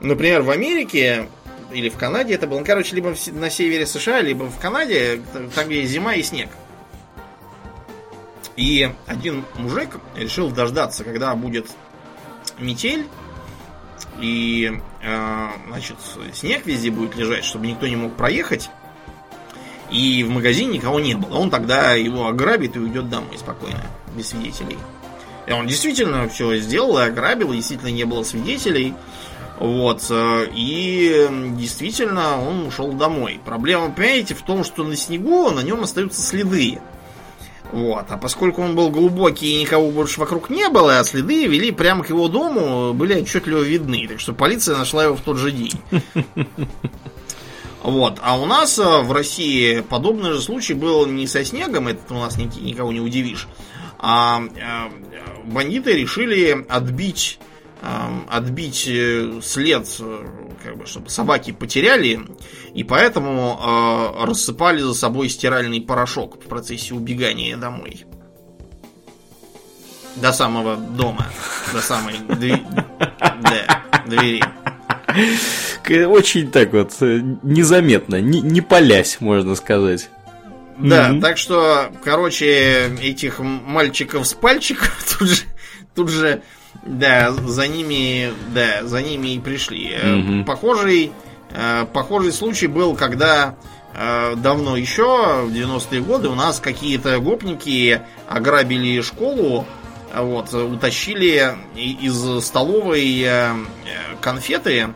Например, 0.00 0.42
в 0.42 0.50
Америке 0.50 1.28
или 1.72 1.88
в 1.88 1.96
Канаде 1.96 2.34
это 2.34 2.46
было, 2.46 2.58
ну, 2.58 2.64
короче, 2.64 2.96
либо 2.96 3.14
на 3.32 3.50
севере 3.50 3.86
США, 3.86 4.22
либо 4.22 4.44
в 4.44 4.58
Канаде, 4.58 5.22
там 5.54 5.68
где 5.68 5.84
зима 5.84 6.14
и 6.14 6.22
снег. 6.22 6.48
И 8.60 8.92
один 9.06 9.46
мужик 9.56 9.88
решил 10.14 10.50
дождаться, 10.50 11.02
когда 11.02 11.34
будет 11.34 11.66
метель, 12.58 13.06
и 14.20 14.70
э, 15.02 15.48
значит, 15.66 15.96
снег 16.34 16.66
везде 16.66 16.90
будет 16.90 17.16
лежать, 17.16 17.46
чтобы 17.46 17.68
никто 17.68 17.86
не 17.86 17.96
мог 17.96 18.14
проехать. 18.16 18.68
И 19.90 20.22
в 20.24 20.28
магазине 20.28 20.74
никого 20.74 21.00
не 21.00 21.14
было. 21.14 21.38
Он 21.38 21.48
тогда 21.48 21.94
его 21.94 22.26
ограбит 22.26 22.76
и 22.76 22.80
уйдет 22.80 23.08
домой 23.08 23.38
спокойно, 23.38 23.82
без 24.14 24.28
свидетелей. 24.28 24.76
И 25.46 25.52
он 25.52 25.66
действительно 25.66 26.28
все 26.28 26.54
сделал 26.58 26.98
и 26.98 27.04
ограбил, 27.04 27.54
действительно 27.54 27.88
не 27.88 28.04
было 28.04 28.24
свидетелей. 28.24 28.92
Вот. 29.58 30.04
Э, 30.10 30.46
и 30.54 31.28
действительно 31.56 32.38
он 32.38 32.66
ушел 32.66 32.92
домой. 32.92 33.40
Проблема, 33.42 33.90
понимаете, 33.90 34.34
в 34.34 34.42
том, 34.42 34.64
что 34.64 34.84
на 34.84 34.96
снегу 34.96 35.48
на 35.50 35.60
нем 35.60 35.80
остаются 35.80 36.20
следы. 36.20 36.78
Вот. 37.72 38.06
А 38.08 38.16
поскольку 38.16 38.62
он 38.62 38.74
был 38.74 38.90
глубокий 38.90 39.52
и 39.52 39.60
никого 39.60 39.90
больше 39.90 40.20
вокруг 40.20 40.50
не 40.50 40.68
было, 40.68 40.98
а 40.98 41.04
следы 41.04 41.46
вели 41.46 41.70
прямо 41.70 42.02
к 42.02 42.10
его 42.10 42.28
дому, 42.28 42.92
были 42.92 43.20
отчетливо 43.20 43.62
видны. 43.62 44.06
Так 44.08 44.20
что 44.20 44.32
полиция 44.32 44.76
нашла 44.76 45.04
его 45.04 45.16
в 45.16 45.20
тот 45.20 45.38
же 45.38 45.50
день. 45.50 45.72
Вот. 47.82 48.18
А 48.20 48.38
у 48.38 48.44
нас 48.44 48.78
э, 48.78 48.82
в 48.82 49.10
России 49.10 49.80
подобный 49.80 50.32
же 50.32 50.40
случай 50.42 50.74
был 50.74 51.06
не 51.06 51.26
со 51.26 51.42
снегом, 51.46 51.88
это 51.88 52.12
у 52.12 52.18
нас 52.18 52.36
никого 52.36 52.92
не 52.92 53.00
удивишь, 53.00 53.48
а 53.98 54.42
э, 54.42 54.90
бандиты 55.46 55.94
решили 55.94 56.62
отбить 56.68 57.38
отбить 58.28 58.86
э, 58.86 59.40
след, 59.42 59.88
как 60.62 60.76
бы, 60.76 60.86
чтобы 60.86 61.10
собаки 61.10 61.52
потеряли, 61.52 62.20
и 62.74 62.84
поэтому 62.84 63.58
э, 63.60 64.24
рассыпали 64.24 64.80
за 64.80 64.94
собой 64.94 65.28
стиральный 65.28 65.80
порошок 65.80 66.42
в 66.42 66.48
процессе 66.48 66.94
убегания 66.94 67.56
домой. 67.56 68.04
До 70.16 70.32
самого 70.32 70.76
дома, 70.76 71.26
до 71.72 71.80
самой 71.80 72.14
двери. 74.06 74.42
Очень 76.06 76.50
так 76.50 76.72
вот 76.72 76.92
э, 77.00 77.20
незаметно, 77.42 78.20
не, 78.20 78.40
не 78.40 78.60
палясь, 78.60 79.20
можно 79.20 79.54
сказать. 79.54 80.08
Да, 80.78 81.10
mm-hmm. 81.10 81.20
так 81.20 81.36
что, 81.36 81.92
короче, 82.02 82.90
этих 83.02 83.38
мальчиков 83.40 84.26
с 84.26 84.34
пальчиков 84.34 84.90
тут 85.18 85.28
же, 85.28 85.42
тут 85.94 86.08
же 86.08 86.42
да, 86.82 87.32
за 87.32 87.68
ними, 87.68 88.32
да, 88.54 88.84
за 88.84 89.02
ними 89.02 89.34
и 89.34 89.40
пришли. 89.40 89.96
Угу. 89.96 90.44
Похожий, 90.44 91.12
э, 91.50 91.86
похожий 91.92 92.32
случай 92.32 92.66
был, 92.66 92.94
когда 92.96 93.56
э, 93.94 94.34
давно 94.36 94.76
еще, 94.76 95.44
в 95.44 95.52
90-е 95.52 96.00
годы, 96.00 96.28
у 96.28 96.34
нас 96.34 96.60
какие-то 96.60 97.18
гопники 97.18 98.02
ограбили 98.28 99.00
школу, 99.00 99.66
вот, 100.14 100.52
утащили 100.52 101.54
из 101.76 102.44
столовой 102.44 103.26
конфеты, 104.20 104.88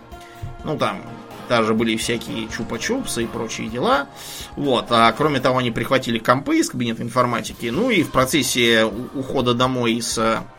ну 0.65 0.77
там, 0.77 1.03
даже 1.49 1.73
были 1.75 1.97
всякие 1.97 2.47
чупа-чупсы 2.47 3.23
и 3.23 3.27
прочие 3.27 3.69
дела. 3.69 4.09
Вот. 4.57 4.87
А 4.91 5.13
кроме 5.13 5.39
того, 5.39 5.59
они 5.59 5.71
прихватили 5.71 6.19
компы 6.19 6.59
из 6.59 6.71
кабинета 6.71 7.03
информатики. 7.03 7.67
Ну 7.67 7.91
и 7.91 8.03
в 8.03 8.11
процессе 8.11 8.85
ухода 9.15 9.55
домой 9.55 10.01
с 10.01 10.19
Э, 10.19 10.54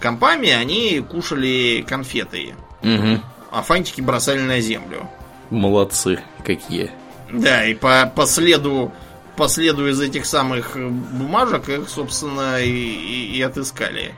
компами 0.00 0.50
они 0.50 1.00
кушали 1.00 1.84
конфеты. 1.86 2.54
Угу. 2.82 3.20
А 3.52 3.62
фантики 3.62 4.00
бросали 4.00 4.40
на 4.40 4.60
землю. 4.60 5.08
Молодцы 5.50 6.20
какие. 6.44 6.90
Да, 7.32 7.64
и 7.64 7.74
по, 7.74 8.10
по 8.14 8.26
следу 8.26 8.92
по 9.36 9.48
следу 9.48 9.88
из 9.88 10.00
этих 10.00 10.26
самых 10.26 10.76
бумажек 10.76 11.68
их, 11.68 11.88
собственно, 11.88 12.60
и, 12.60 12.68
и, 12.68 13.36
и 13.36 13.42
отыскали. 13.42 14.14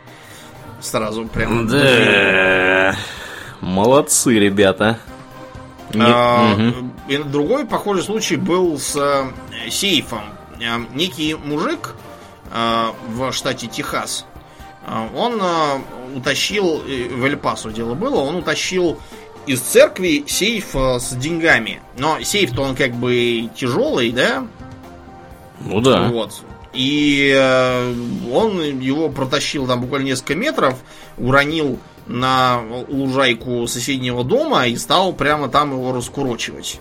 Сразу 0.81 1.27
прям. 1.27 1.69
Да. 1.69 2.97
Молодцы, 3.61 4.39
ребята. 4.39 4.99
А, 5.95 6.55
угу. 6.55 7.25
Другой 7.27 7.67
похожий 7.67 8.03
случай 8.03 8.37
был 8.37 8.79
с 8.79 8.97
э, 8.97 9.71
сейфом. 9.71 10.25
Э, 10.61 10.79
некий 10.95 11.35
мужик 11.35 11.95
в 12.51 13.33
штате 13.33 13.67
Техас 13.67 14.27
а, 14.27 14.32
он 14.87 15.39
а, 15.41 15.81
утащил, 16.15 16.79
в 16.79 17.25
Эль-Пасо 17.25 17.71
дело 17.71 17.95
было, 17.95 18.17
он 18.17 18.37
утащил 18.37 18.99
из 19.47 19.61
церкви 19.61 20.25
сейф 20.27 20.75
а, 20.75 20.99
с 20.99 21.15
деньгами. 21.15 21.81
Но 21.97 22.21
сейф-то 22.23 22.63
он 22.63 22.75
как 22.75 22.93
бы 22.95 23.49
тяжелый, 23.55 24.11
да? 24.11 24.47
Ну 25.61 25.81
да. 25.81 26.09
Вот. 26.09 26.43
И 26.73 27.33
он 28.33 28.81
его 28.81 29.11
протащил 29.11 29.67
там 29.67 29.83
буквально 29.83 30.07
несколько 30.07 30.35
метров, 30.35 30.79
уронил 31.19 31.79
на 32.07 32.61
лужайку 32.89 33.67
соседнего 33.67 34.25
дома 34.25 34.67
и 34.67 34.77
стал 34.77 35.13
прямо 35.13 35.49
там 35.49 35.73
его 35.73 35.93
раскурочивать. 35.93 36.81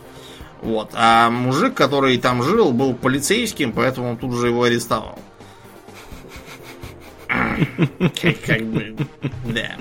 Вот. 0.62 0.92
А 0.94 1.30
мужик, 1.30 1.74
который 1.74 2.18
там 2.18 2.44
жил, 2.44 2.72
был 2.72 2.94
полицейским, 2.94 3.74
поэтому 3.74 4.12
он 4.12 4.18
тут 4.18 4.34
же 4.34 4.48
его 4.48 4.64
арестовал. 4.64 5.20
Как 8.46 8.64
бы, 8.66 8.96
да. 9.46 9.78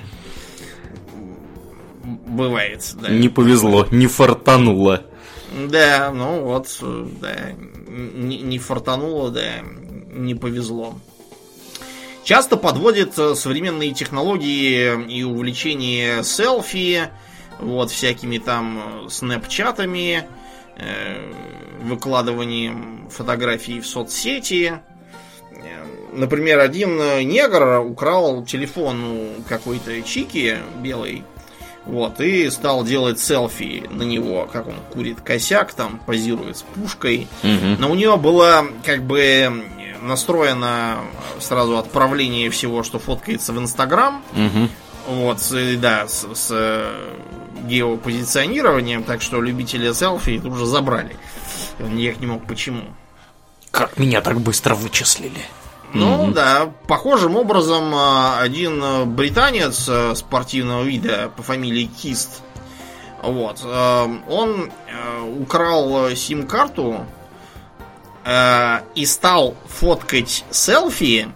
Бывает, 2.03 2.83
да. 3.01 3.09
Не 3.09 3.29
повезло, 3.29 3.87
не 3.91 4.07
фартануло. 4.07 5.05
Да, 5.69 6.11
ну 6.13 6.43
вот, 6.43 6.67
да. 7.21 7.51
Не, 7.87 8.37
не 8.39 8.57
фартануло, 8.57 9.31
да, 9.31 9.61
не 10.11 10.33
повезло. 10.33 10.97
Часто 12.23 12.55
подводят 12.55 13.15
современные 13.15 13.93
технологии 13.93 15.05
и 15.09 15.23
увлечение 15.23 16.23
селфи, 16.23 17.09
вот, 17.59 17.91
всякими 17.91 18.37
там 18.37 19.07
снэпчатами, 19.09 20.25
э, 20.77 21.31
выкладыванием 21.81 23.09
фотографий 23.09 23.81
в 23.81 23.87
соцсети, 23.87 24.81
Например, 26.13 26.59
один 26.59 26.97
негр 27.27 27.79
украл 27.79 28.43
телефон 28.45 29.03
у 29.03 29.29
какой-то 29.47 30.01
чики 30.01 30.57
белой. 30.81 31.23
Вот, 31.85 32.19
и 32.21 32.47
стал 32.51 32.83
делать 32.83 33.19
селфи 33.19 33.83
на 33.89 34.03
него, 34.03 34.47
как 34.51 34.67
он 34.67 34.75
курит 34.93 35.21
косяк, 35.21 35.73
там 35.73 35.99
позирует 36.05 36.57
с 36.57 36.61
пушкой. 36.61 37.27
Мгм. 37.41 37.77
Но 37.79 37.89
у 37.89 37.95
нее 37.95 38.17
было 38.17 38.65
как 38.85 39.01
бы 39.01 39.63
настроено 40.01 40.99
сразу 41.39 41.77
отправление 41.77 42.49
всего, 42.51 42.83
что 42.83 42.99
фоткается 42.99 43.51
в 43.53 43.57
Инстаграм. 43.57 44.23
Мгм. 44.33 44.69
Вот, 45.07 45.41
с- 45.41 45.75
да, 45.77 46.07
с, 46.07 46.27
с, 46.35 46.47
э, 46.51 46.93
геопозиционированием, 47.67 49.03
так 49.03 49.21
что 49.21 49.41
любители 49.41 49.91
селфи 49.91 50.39
тут 50.39 50.55
же 50.57 50.65
забрали. 50.65 51.15
Он 51.79 51.95
никак 51.95 52.19
не 52.19 52.27
мог 52.27 52.45
почему. 52.45 52.83
Как 53.71 53.97
меня 53.97 54.21
так 54.21 54.39
быстро 54.41 54.75
вычислили? 54.75 55.41
Ну 55.93 56.31
да, 56.31 56.71
похожим 56.87 57.35
образом 57.35 57.93
а, 57.93 58.39
один 58.39 58.81
э, 58.83 59.05
британец 59.05 59.87
э, 59.89 60.15
спортивного 60.15 60.83
вида 60.83 61.31
по 61.35 61.43
фамилии 61.43 61.85
Кист, 61.85 62.41
вот, 63.21 63.63
он 64.27 64.71
украл 65.37 66.09
сим-карту 66.15 67.05
и 68.95 69.05
стал 69.05 69.55
фоткать 69.67 70.43
селфи 70.49 71.31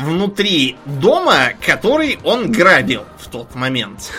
внутри 0.00 0.76
дома, 0.84 1.52
который 1.64 2.18
он 2.24 2.50
грабил 2.50 3.04
в 3.18 3.28
тот 3.28 3.54
момент. 3.54 4.10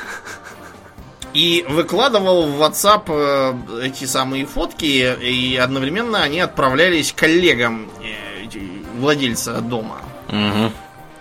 И 1.34 1.66
выкладывал 1.70 2.45
в 2.45 2.62
WhatsApp 2.62 3.03
э, 3.08 3.86
эти 3.86 4.03
самые 4.03 4.45
фотки, 4.45 5.16
и 5.22 5.56
одновременно 5.56 6.22
они 6.22 6.41
отправлялись 6.41 7.14
коллегам 7.14 7.90
э, 8.03 8.31
владельца 9.02 9.60
дома. 9.61 9.99
Мгм. 10.30 10.72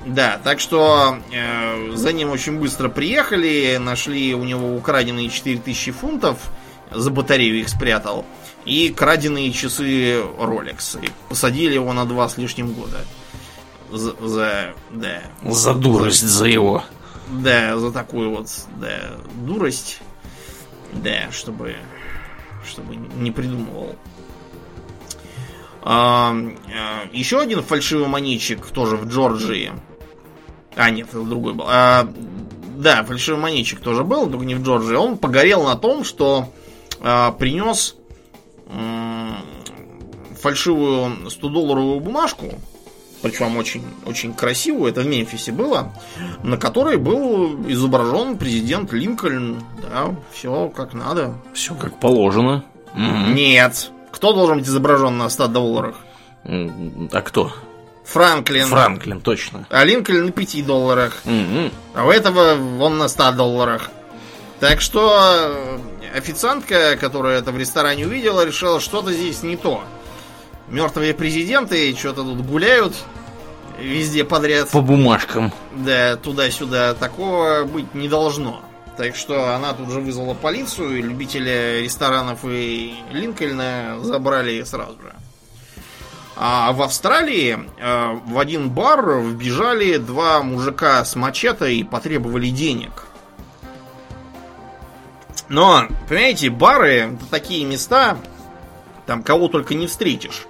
Да, 0.07 0.41
так 0.43 0.61
что 0.61 1.19
э, 1.33 1.91
за 1.95 2.13
ним 2.13 2.31
очень 2.31 2.59
быстро 2.59 2.89
приехали, 2.89 3.77
нашли 3.79 4.35
у 4.35 4.45
него 4.45 4.75
украденные 4.77 5.29
4000 5.29 5.91
фунтов, 5.93 6.39
за 6.91 7.11
батарею 7.11 7.61
их 7.61 7.69
спрятал, 7.69 8.25
и 8.65 8.89
краденые 8.91 9.53
часы 9.53 10.21
Rolex. 10.39 11.05
И 11.05 11.11
посадили 11.29 11.75
его 11.75 11.93
на 11.93 12.07
два 12.07 12.29
с 12.29 12.39
лишним 12.39 12.73
года. 12.73 12.99
За, 13.93 14.15
за- 14.27 14.75
да, 14.91 15.21
За 15.45 15.75
дурость, 15.75 16.23
за 16.27 16.47
его. 16.47 16.85
да, 17.29 17.77
за 17.77 17.91
такую 17.93 18.31
вот, 18.31 18.49
да, 18.81 19.11
дурость. 19.35 20.01
Да, 20.93 21.31
чтобы, 21.31 21.77
чтобы 22.67 22.97
не 22.97 23.31
придумывал. 23.31 23.97
А, 25.83 26.33
а, 26.33 27.09
еще 27.13 27.41
один 27.41 27.63
фальшивый 27.63 28.09
монетчик 28.09 28.67
тоже 28.67 28.97
в 28.97 29.09
Джорджии. 29.09 29.73
А, 30.77 30.91
нет, 30.91 31.09
это 31.09 31.23
другой 31.23 31.55
был. 31.55 31.65
А, 31.69 32.09
да, 32.77 33.03
фальшивый 33.05 33.41
монетчик 33.41 33.81
тоже 33.81 34.05
был, 34.05 34.29
только 34.29 34.45
не 34.45 34.55
в 34.55 34.63
Джорджии. 34.63 34.95
Он 34.95 35.19
погорел 35.19 35.65
на 35.65 35.77
том, 35.77 36.05
что 36.05 36.53
а, 37.01 37.33
принес 37.33 37.97
м, 38.69 39.37
фальшивую 40.41 41.27
100-долларовую 41.27 42.01
бумажку, 42.01 42.47
причем 43.23 43.57
очень, 43.57 43.85
очень 44.07 44.33
красивую, 44.33 44.91
это 44.91 45.03
в 45.03 45.07
Мемфисе 45.07 45.53
было, 45.53 45.93
на 46.43 46.57
которой 46.57 46.97
был 46.97 47.69
изображен 47.69 48.39
президент 48.39 48.93
Линкольн. 48.93 49.63
Да, 49.83 50.15
все 50.33 50.69
как 50.75 50.95
надо. 50.95 51.35
Все 51.53 51.75
как 51.75 51.99
положено. 52.01 52.65
Нет. 52.95 53.91
Кто 54.13 54.33
должен 54.33 54.59
быть 54.59 54.67
изображен 54.69 55.19
на 55.19 55.29
100 55.29 55.49
долларах? 55.49 55.97
А 56.45 57.23
кто? 57.23 57.53
Франклин. 58.05 58.67
Франклин, 58.67 59.21
точно. 59.21 59.67
А 59.71 59.85
Линкольн 59.85 60.27
на 60.27 60.33
5 60.33 60.67
долларах. 60.67 61.19
Мгм. 61.25 61.71
А 61.95 62.07
у 62.07 62.11
этого 62.11 62.55
он 62.83 62.99
на 62.99 63.09
100 63.09 63.33
долларах. 63.33 63.91
Так 64.59 64.81
что 64.81 65.17
э, 65.23 65.79
официантка, 66.19 66.97
которая 66.97 67.39
это 67.39 67.53
в 67.53 67.59
ресторане 67.59 68.07
увидела, 68.07 68.45
решила, 68.45 68.81
что-то 68.81 69.13
здесь 69.13 69.43
не 69.43 69.57
то. 69.57 69.83
Мертвые 70.69 71.15
президенты 71.15 71.95
что-то 71.97 72.23
тут 72.23 72.45
гуляют 72.45 72.95
везде 73.79 74.25
подряд. 74.25 74.71
По 74.71 74.81
бумажкам. 74.81 75.53
Да, 75.73 76.17
туда-сюда. 76.17 76.95
Такого 76.95 77.65
быть 77.65 77.95
не 77.95 78.09
должно. 78.09 78.61
Так 78.97 79.17
что 79.17 79.55
она 79.55 79.73
тут 79.73 79.91
же 79.91 80.01
вызвала 80.01 80.35
полицию, 80.35 80.99
и 80.99 81.03
любители 81.03 81.81
ресторанов 81.83 82.41
и 82.45 82.95
Линкольна 83.13 83.99
забрали 84.03 84.63
сразу 84.65 85.01
же. 85.01 85.15
А 86.37 86.73
в 86.73 86.81
Австралии 86.83 87.59
э, 87.79 88.19
в 88.27 88.39
один 88.39 88.71
бар 88.71 89.21
вбежали 89.21 89.99
два 89.99 90.43
мужика 90.43 91.05
с 91.05 91.15
мачете 91.15 91.75
и 91.75 91.85
потребовали 91.85 92.49
денег. 92.49 93.05
Но, 95.51 95.87
понимаете, 96.09 96.49
бары 96.49 97.15
это 97.15 97.27
такие 97.31 97.65
места, 97.65 98.17
там 99.07 99.23
кого 99.23 99.49
только 99.49 99.75
не 99.75 99.87
встретишь. 99.87 100.47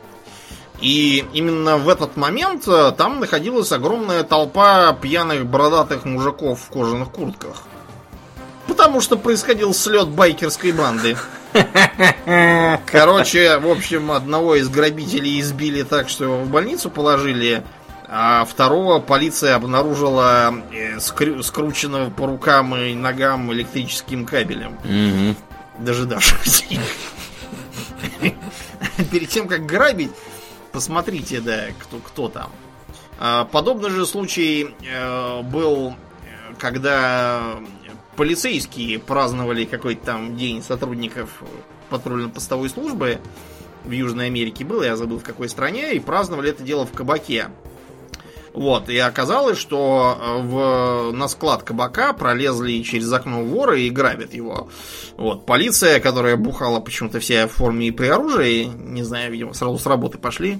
И 0.80 1.24
именно 1.32 1.76
в 1.76 1.88
этот 1.88 2.16
момент 2.16 2.68
э, 2.68 2.92
там 2.96 3.18
находилась 3.18 3.72
огромная 3.72 4.22
толпа 4.22 4.92
пьяных 4.92 5.46
бородатых 5.46 6.04
мужиков 6.04 6.60
в 6.60 6.70
кожаных 6.70 7.10
куртках. 7.10 7.64
Потому 8.70 9.00
что 9.00 9.16
происходил 9.18 9.74
слет 9.74 10.06
байкерской 10.08 10.70
банды. 10.70 11.16
Короче, 12.86 13.58
в 13.58 13.68
общем, 13.68 14.12
одного 14.12 14.54
из 14.54 14.68
грабителей 14.68 15.40
избили 15.40 15.82
так, 15.82 16.08
что 16.08 16.22
его 16.24 16.36
в 16.38 16.48
больницу 16.48 16.88
положили, 16.88 17.64
а 18.08 18.44
второго 18.44 19.00
полиция 19.00 19.56
обнаружила 19.56 20.54
э, 20.72 20.98
скрю- 20.98 21.42
скрученного 21.42 22.10
по 22.10 22.26
рукам 22.26 22.76
и 22.76 22.94
ногам 22.94 23.52
электрическим 23.52 24.24
кабелем, 24.24 24.78
Мгм. 24.84 25.36
дожидавшись. 25.78 26.64
Перед 29.10 29.28
тем, 29.30 29.48
как 29.48 29.66
грабить, 29.66 30.12
посмотрите, 30.70 31.40
да, 31.40 31.64
кто, 31.80 31.98
кто 31.98 32.28
там. 32.28 32.50
А, 33.18 33.44
Подобный 33.46 33.90
же 33.90 34.06
случай 34.06 34.74
э, 34.88 35.42
был, 35.42 35.94
э, 36.24 36.54
когда 36.58 37.40
полицейские 38.20 38.98
праздновали 38.98 39.64
какой-то 39.64 40.04
там 40.04 40.36
день 40.36 40.62
сотрудников 40.62 41.42
патрульно-постовой 41.88 42.68
службы 42.68 43.18
в 43.82 43.90
Южной 43.92 44.26
Америке 44.26 44.62
был, 44.62 44.82
я 44.82 44.94
забыл 44.94 45.20
в 45.20 45.22
какой 45.22 45.48
стране, 45.48 45.94
и 45.94 46.00
праздновали 46.00 46.50
это 46.50 46.62
дело 46.62 46.84
в 46.84 46.92
кабаке. 46.92 47.46
Вот, 48.52 48.90
и 48.90 48.98
оказалось, 48.98 49.56
что 49.56 50.18
э, 50.20 50.42
в, 50.42 51.12
на 51.12 51.28
склад 51.28 51.62
кабака 51.62 52.12
пролезли 52.12 52.82
через 52.82 53.10
окно 53.10 53.42
воры 53.42 53.80
и 53.82 53.90
грабят 53.90 54.34
его. 54.34 54.68
Вот, 55.16 55.46
полиция, 55.46 55.98
которая 55.98 56.36
бухала 56.36 56.78
почему-то 56.80 57.20
вся 57.20 57.46
в 57.46 57.52
форме 57.52 57.88
и 57.88 57.90
при 57.90 58.08
оружии, 58.08 58.64
не 58.64 59.02
знаю, 59.02 59.32
видимо, 59.32 59.54
сразу 59.54 59.78
с 59.78 59.86
работы 59.86 60.18
пошли, 60.18 60.58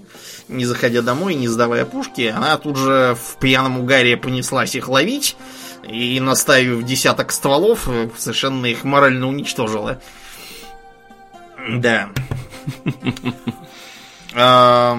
не 0.49 0.65
заходя 0.65 1.03
домой, 1.03 1.35
не 1.35 1.49
сдавая 1.49 1.85
пушки, 1.85 2.33
она 2.35 2.57
тут 2.57 2.79
же 2.79 3.19
в 3.21 3.39
пьяном 3.39 3.81
угаре 3.81 4.17
понеслась 4.17 4.75
их 4.75 4.89
ловить, 4.89 5.37
и, 5.89 6.21
наставив 6.21 6.85
десяток 6.85 7.33
стволов, 7.33 7.89
э, 7.89 8.09
совершенно 8.17 8.67
их 8.67 8.85
морально 8.85 9.29
уничтожила. 9.29 10.01
Да. 11.69 12.09
Э, 14.33 14.95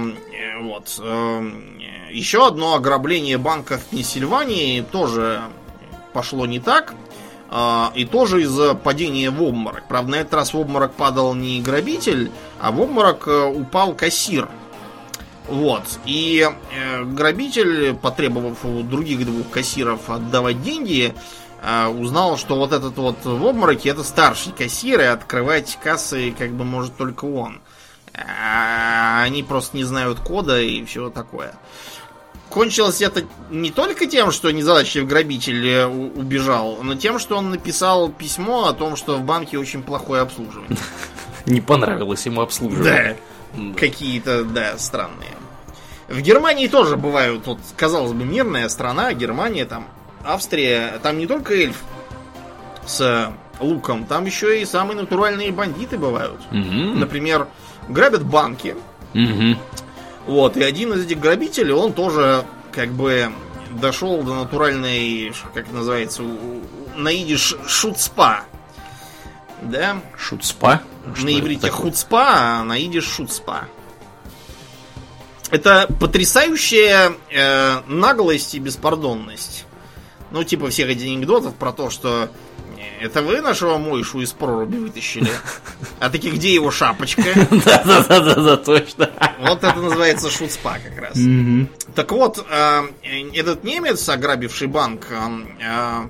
Вот. 0.61 1.01
Еще 2.11 2.45
одно 2.45 2.75
ограбление 2.75 3.37
банка 3.37 3.77
в 3.77 3.85
Пенсильвании 3.85 4.81
тоже 4.81 5.41
пошло 6.13 6.45
не 6.45 6.59
так. 6.59 6.93
а, 7.49 7.91
И 7.95 8.03
тоже 8.05 8.41
из-за 8.43 8.75
падения 8.75 9.29
в 9.29 9.41
обморок. 9.41 9.87
Правда, 9.87 10.11
на 10.11 10.15
этот 10.15 10.33
раз 10.33 10.53
в 10.53 10.59
обморок 10.59 10.93
падал 10.93 11.33
не 11.33 11.61
грабитель, 11.61 12.29
а 12.59 12.71
в 12.71 12.81
обморок 12.81 13.27
э, 13.27 13.45
упал 13.45 13.93
кассир. 13.93 14.49
Вот. 15.51 15.83
И 16.05 16.49
э, 16.73 17.03
грабитель, 17.03 17.93
потребовав 17.93 18.63
у 18.63 18.83
других 18.83 19.25
двух 19.25 19.49
кассиров 19.49 20.09
отдавать 20.09 20.63
деньги, 20.63 21.13
э, 21.61 21.87
узнал, 21.87 22.37
что 22.37 22.55
вот 22.55 22.71
этот 22.71 22.95
вот 22.95 23.17
в 23.25 23.45
обмороке 23.45 23.89
это 23.89 24.03
старший 24.03 24.53
кассир, 24.53 25.01
и 25.01 25.03
открывать 25.03 25.77
кассы 25.83 26.33
как 26.37 26.51
бы 26.51 26.63
может 26.63 26.95
только 26.95 27.25
он. 27.25 27.59
А 28.13 29.23
они 29.23 29.43
просто 29.43 29.75
не 29.75 29.83
знают 29.83 30.21
кода 30.21 30.61
и 30.61 30.85
все 30.85 31.09
такое. 31.09 31.53
Кончилось 32.49 33.01
это 33.01 33.25
не 33.49 33.71
только 33.71 34.05
тем, 34.05 34.31
что 34.31 34.51
незадачливый 34.51 35.09
грабитель 35.09 35.67
э, 35.67 35.85
убежал, 35.85 36.79
но 36.81 36.95
тем, 36.95 37.19
что 37.19 37.35
он 37.35 37.49
написал 37.49 38.07
письмо 38.07 38.67
о 38.69 38.73
том, 38.73 38.95
что 38.95 39.17
в 39.17 39.23
банке 39.23 39.57
очень 39.57 39.83
плохое 39.83 40.21
обслуживание. 40.21 40.77
Не 41.45 41.59
понравилось 41.59 42.25
ему 42.25 42.39
обслуживание. 42.39 43.17
Да. 43.53 43.61
Какие-то, 43.77 44.45
да, 44.45 44.77
странные. 44.77 45.40
В 46.11 46.19
Германии 46.21 46.67
тоже 46.67 46.97
бывают, 46.97 47.47
вот, 47.47 47.59
казалось 47.77 48.11
бы, 48.11 48.25
мирная 48.25 48.67
страна, 48.67 49.13
Германия, 49.13 49.65
там, 49.65 49.87
Австрия, 50.25 50.99
там 51.01 51.17
не 51.17 51.25
только 51.25 51.53
эльф 51.53 51.83
с 52.85 53.31
луком, 53.61 54.05
там 54.05 54.25
еще 54.25 54.61
и 54.61 54.65
самые 54.65 54.99
натуральные 54.99 55.51
бандиты 55.53 55.97
бывают. 55.97 56.41
Мгм. 56.51 56.99
Например, 56.99 57.47
грабят 57.87 58.25
банки, 58.25 58.75
Мгм. 59.13 59.57
вот, 60.27 60.57
и 60.57 60.63
один 60.63 60.91
из 60.93 61.05
этих 61.05 61.19
грабителей, 61.19 61.73
он 61.73 61.93
тоже 61.93 62.43
как 62.73 62.89
бы 62.89 63.31
дошел 63.69 64.21
до 64.21 64.35
натуральной, 64.35 65.33
как 65.53 65.63
это 65.65 65.73
называется, 65.73 66.23
на 66.97 67.09
идиш 67.09 67.55
шутспа. 67.67 68.41
Да? 69.61 70.01
Шутспа? 70.17 70.81
Что 71.15 71.25
на 71.25 71.39
иврите 71.39 71.69
хуцпа, 71.69 72.59
а 72.59 72.63
на 72.63 72.77
идиш 72.77 73.05
шутспа. 73.05 73.65
Это 75.51 75.87
потрясающая 75.99 77.11
э, 77.29 77.81
наглость 77.87 78.55
и 78.55 78.59
беспардонность. 78.59 79.65
Ну, 80.31 80.45
типа 80.45 80.69
всех 80.69 80.89
этих 80.89 81.03
анекдотов 81.03 81.55
про 81.55 81.73
то, 81.73 81.89
что 81.89 82.29
э, 82.77 83.05
это 83.05 83.21
вы 83.21 83.41
нашего 83.41 83.77
Мойшу 83.77 84.21
из 84.21 84.31
проруби 84.31 84.77
вытащили? 84.77 85.29
А 85.99 86.09
таки 86.09 86.31
где 86.31 86.53
его 86.53 86.71
шапочка? 86.71 87.21
Да-да-да, 87.65 88.55
точно. 88.57 89.11
Вот 89.41 89.63
это 89.63 89.77
называется 89.77 90.31
шутспа 90.31 90.77
как 90.83 90.97
раз. 90.97 91.17
Так 91.95 92.11
вот, 92.13 92.45
э, 92.49 92.83
этот 93.33 93.65
немец, 93.65 94.07
ограбивший 94.07 94.67
банк, 94.67 95.07
э, 95.09 96.07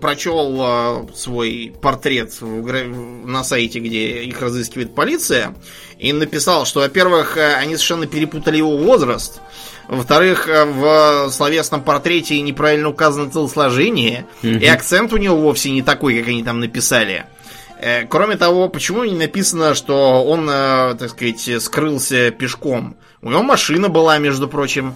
прочел 0.00 1.08
свой 1.14 1.74
портрет 1.82 2.32
на 2.40 3.42
сайте, 3.42 3.80
где 3.80 4.22
их 4.22 4.40
разыскивает 4.40 4.94
полиция, 4.94 5.54
и 5.98 6.12
написал, 6.12 6.64
что, 6.64 6.80
во-первых, 6.80 7.36
они 7.36 7.74
совершенно 7.74 8.06
перепутали 8.06 8.58
его 8.58 8.76
возраст, 8.76 9.40
во-вторых, 9.88 10.46
в 10.46 11.28
словесном 11.30 11.82
портрете 11.82 12.40
неправильно 12.40 12.88
указано 12.88 13.28
телосложение, 13.28 14.26
и 14.42 14.66
акцент 14.66 15.12
у 15.12 15.16
него 15.16 15.36
вовсе 15.36 15.72
не 15.72 15.82
такой, 15.82 16.18
как 16.20 16.28
они 16.28 16.44
там 16.44 16.60
написали. 16.60 17.26
Э, 17.80 18.06
кроме 18.06 18.36
того, 18.36 18.68
почему 18.68 19.04
не 19.04 19.16
написано, 19.16 19.74
что 19.74 20.22
он, 20.22 20.48
э, 20.50 20.96
так 20.98 21.10
сказать, 21.10 21.62
скрылся 21.62 22.30
пешком? 22.30 22.96
У 23.22 23.30
него 23.30 23.42
машина 23.42 23.88
была, 23.88 24.18
между 24.18 24.48
прочим. 24.48 24.94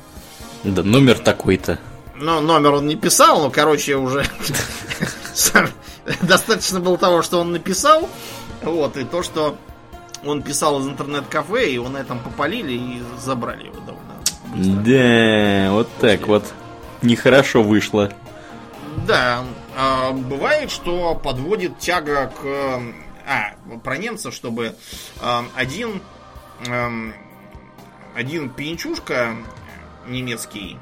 Да, 0.64 0.82
номер 0.82 1.18
такой-то. 1.18 1.78
Ну, 2.16 2.40
номер 2.40 2.74
он 2.74 2.86
не 2.86 2.96
писал, 2.96 3.42
но, 3.42 3.50
короче, 3.50 3.96
уже 3.96 4.24
достаточно 6.22 6.80
было 6.80 6.96
того, 6.96 7.22
что 7.22 7.40
он 7.40 7.52
написал. 7.52 8.08
Вот, 8.62 8.96
и 8.96 9.04
то, 9.04 9.22
что 9.22 9.56
он 10.24 10.42
писал 10.42 10.80
из 10.80 10.86
интернет-кафе, 10.86 11.70
и 11.70 11.74
его 11.74 11.88
на 11.88 11.98
этом 11.98 12.18
попалили 12.18 12.72
и 12.72 13.02
забрали 13.18 13.66
его 13.66 13.80
довольно 13.80 14.14
быстро. 14.54 14.82
Да, 14.84 15.72
вот 15.72 15.88
так 16.00 16.26
вот. 16.28 16.44
Нехорошо 17.02 17.62
вышло. 17.62 18.12
Да, 19.06 19.44
а, 19.76 20.12
бывает, 20.12 20.70
что 20.70 21.14
подводит 21.14 21.78
тяга 21.78 22.32
к... 22.40 22.80
А, 23.26 23.54
про 23.82 23.98
немца, 23.98 24.30
чтобы 24.30 24.74
а, 25.20 25.44
один... 25.54 26.00
Один 28.14 28.48
пьянчушка 28.48 29.34
немецкий 30.06 30.78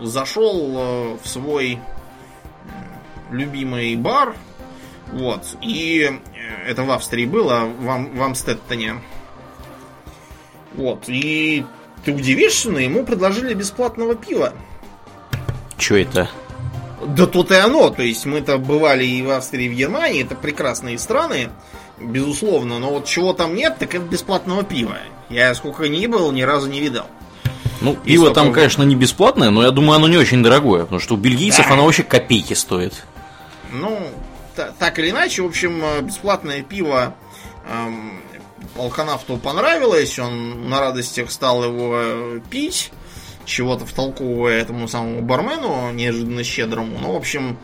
зашел 0.00 1.18
в 1.22 1.28
свой 1.28 1.78
любимый 3.30 3.96
бар, 3.96 4.34
вот, 5.12 5.56
и 5.60 6.10
э, 6.34 6.70
это 6.70 6.82
в 6.82 6.90
Австрии 6.90 7.26
было, 7.26 7.64
в, 7.64 7.84
в 7.84 8.22
Амстеттоне. 8.22 9.00
Вот, 10.74 11.04
и 11.08 11.64
ты 12.04 12.12
удивишься, 12.12 12.70
но 12.70 12.78
ему 12.78 13.04
предложили 13.04 13.54
бесплатного 13.54 14.16
пива. 14.16 14.52
Че 15.78 16.02
это? 16.02 16.28
Да 17.06 17.26
тут 17.26 17.50
и 17.50 17.54
оно. 17.54 17.90
То 17.90 18.02
есть 18.02 18.26
мы-то 18.26 18.58
бывали 18.58 19.04
и 19.04 19.22
в 19.22 19.30
Австрии, 19.30 19.66
и 19.66 19.68
в 19.68 19.74
Германии. 19.74 20.24
Это 20.24 20.34
прекрасные 20.34 20.98
страны, 20.98 21.50
безусловно. 22.00 22.78
Но 22.78 22.90
вот 22.90 23.04
чего 23.04 23.32
там 23.32 23.54
нет, 23.54 23.76
так 23.78 23.94
это 23.94 24.04
бесплатного 24.04 24.64
пива. 24.64 24.96
Я 25.28 25.54
сколько 25.54 25.88
ни 25.88 26.06
был, 26.06 26.32
ни 26.32 26.42
разу 26.42 26.68
не 26.68 26.80
видал. 26.80 27.06
Ну, 27.84 27.96
пиво 27.96 28.30
там, 28.30 28.52
конечно, 28.52 28.82
не 28.82 28.96
бесплатное, 28.96 29.50
но 29.50 29.62
я 29.62 29.70
думаю, 29.70 29.96
оно 29.96 30.08
не 30.08 30.16
очень 30.16 30.42
дорогое, 30.42 30.82
потому 30.82 31.00
что 31.00 31.14
у 31.14 31.16
бельгийцев 31.16 31.66
да. 31.66 31.74
оно 31.74 31.84
вообще 31.84 32.02
копейки 32.02 32.54
стоит. 32.54 33.04
Ну, 33.72 33.98
так 34.78 34.98
или 34.98 35.10
иначе, 35.10 35.42
в 35.42 35.46
общем, 35.46 35.82
бесплатное 36.02 36.62
пиво 36.62 37.14
эм, 37.68 38.20
Алханавту 38.76 39.36
понравилось, 39.36 40.18
он 40.18 40.68
на 40.68 40.80
радостях 40.80 41.30
стал 41.30 41.64
его 41.64 41.94
э, 41.96 42.40
пить, 42.50 42.90
чего-то 43.44 43.86
втолковывая 43.86 44.60
этому 44.60 44.88
самому 44.88 45.22
бармену, 45.22 45.90
неожиданно 45.92 46.42
щедрому. 46.42 46.98
Ну, 47.00 47.12
в 47.12 47.16
общем, 47.16 47.58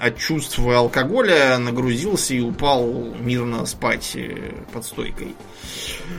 от 0.00 0.18
чувств 0.18 0.58
алкоголя 0.58 1.58
нагрузился 1.58 2.34
и 2.34 2.40
упал 2.40 3.14
мирно 3.20 3.66
спать 3.66 4.12
э, 4.14 4.52
под 4.72 4.84
стойкой. 4.84 5.34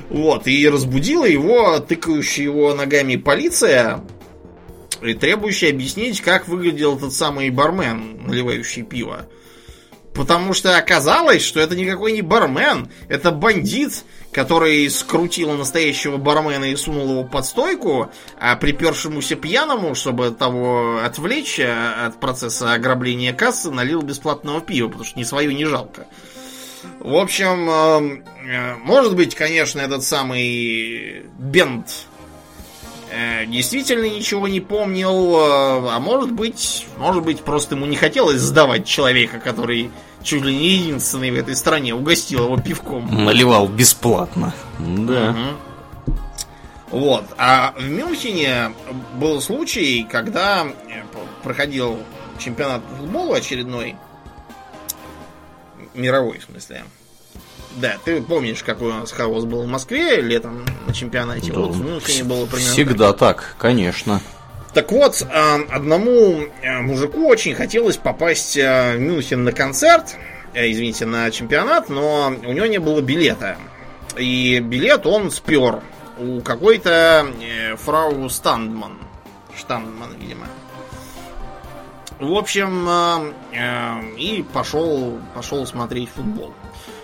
Вот, 0.09 0.47
и 0.47 0.67
разбудила 0.67 1.25
его 1.25 1.79
тыкающая 1.79 2.45
его 2.45 2.73
ногами 2.73 3.15
полиция, 3.15 4.01
и 5.01 5.13
требующая 5.13 5.69
объяснить, 5.69 6.21
как 6.21 6.47
выглядел 6.47 6.97
этот 6.97 7.13
самый 7.13 7.49
бармен, 7.49 8.25
наливающий 8.27 8.83
пиво. 8.83 9.27
Потому 10.13 10.53
что 10.53 10.77
оказалось, 10.77 11.41
что 11.41 11.59
это 11.59 11.75
никакой 11.75 12.11
не 12.11 12.21
бармен, 12.21 12.89
это 13.07 13.31
бандит, 13.31 14.03
который 14.31 14.89
скрутил 14.89 15.51
настоящего 15.53 16.17
бармена 16.17 16.71
и 16.71 16.75
сунул 16.75 17.09
его 17.11 17.23
под 17.23 17.45
стойку, 17.45 18.11
а 18.39 18.55
припершемуся 18.55 19.35
пьяному, 19.35 19.93
чтобы 19.95 20.31
того 20.31 20.99
отвлечь 21.03 21.59
а, 21.59 22.07
от 22.07 22.19
процесса 22.19 22.73
ограбления 22.73 23.33
кассы, 23.33 23.69
налил 23.71 24.01
бесплатного 24.01 24.61
пива, 24.61 24.87
потому 24.87 25.03
что 25.03 25.19
ни 25.19 25.23
свою 25.23 25.51
не 25.51 25.65
жалко. 25.65 26.07
В 26.99 27.15
общем, 27.15 27.69
эм, 27.69 28.23
э, 28.47 28.75
может 28.77 29.15
быть, 29.15 29.35
конечно, 29.35 29.81
этот 29.81 30.03
самый 30.03 31.25
Бент 31.37 32.05
э, 33.11 33.45
действительно 33.45 34.05
ничего 34.05 34.47
не 34.47 34.61
помнил, 34.61 35.35
э, 35.35 35.89
а 35.91 35.99
может 35.99 36.31
быть, 36.31 36.87
может 36.97 37.23
быть, 37.23 37.41
просто 37.41 37.75
ему 37.75 37.85
не 37.85 37.97
хотелось 37.97 38.39
сдавать 38.39 38.87
человека, 38.87 39.39
который 39.39 39.91
чуть 40.23 40.43
ли 40.43 40.55
не 40.55 40.69
единственный 40.77 41.31
в 41.31 41.35
этой 41.35 41.55
стране 41.55 41.93
угостил 41.93 42.45
его 42.45 42.57
пивком. 42.57 43.07
Наливал 43.25 43.67
бесплатно. 43.67 44.53
Да. 44.79 45.31
Угу. 45.31 46.17
Вот. 46.91 47.25
А 47.37 47.73
в 47.77 47.83
Мюнхене 47.83 48.73
был 49.15 49.41
случай, 49.41 50.05
когда 50.09 50.67
проходил 51.43 51.99
чемпионат 52.37 52.83
по 52.83 52.95
футболу 52.95 53.33
очередной, 53.33 53.95
мировой 55.93 56.39
в 56.39 56.43
смысле. 56.43 56.83
Да, 57.77 57.95
ты 58.03 58.21
помнишь, 58.21 58.63
какой 58.63 58.89
у 58.89 58.95
нас 58.95 59.11
хаос 59.11 59.45
был 59.45 59.63
в 59.63 59.67
Москве 59.67 60.19
летом 60.19 60.65
на 60.85 60.93
чемпионате? 60.93 61.53
Да, 61.53 61.59
вот 61.59 61.75
в 61.75 61.81
Мюнхене 61.81 62.25
было 62.25 62.45
примерно 62.45 62.73
Всегда 62.73 63.13
так, 63.13 63.37
так 63.37 63.55
конечно. 63.57 64.21
Так 64.73 64.91
вот, 64.91 65.21
а, 65.29 65.59
одному 65.69 66.45
э, 66.61 66.79
мужику 66.79 67.27
очень 67.27 67.55
хотелось 67.55 67.97
попасть 67.97 68.55
э, 68.55 68.95
в 68.95 68.99
Мюнхен 68.99 69.43
на 69.43 69.51
концерт, 69.51 70.15
э, 70.53 70.71
извините, 70.71 71.05
на 71.05 71.29
чемпионат, 71.29 71.89
но 71.89 72.33
у 72.45 72.53
него 72.53 72.65
не 72.67 72.77
было 72.77 73.01
билета. 73.01 73.57
И 74.17 74.59
билет 74.59 75.05
он 75.05 75.29
спер 75.29 75.81
у 76.17 76.39
какой-то 76.41 77.27
фрау 77.77 78.29
Стандман. 78.29 78.97
Штандман, 79.57 80.15
видимо. 80.19 80.47
В 82.19 82.33
общем, 82.33 83.33
и 84.17 84.45
пошел, 84.53 85.19
пошел 85.33 85.65
смотреть 85.65 86.09
футбол. 86.09 86.53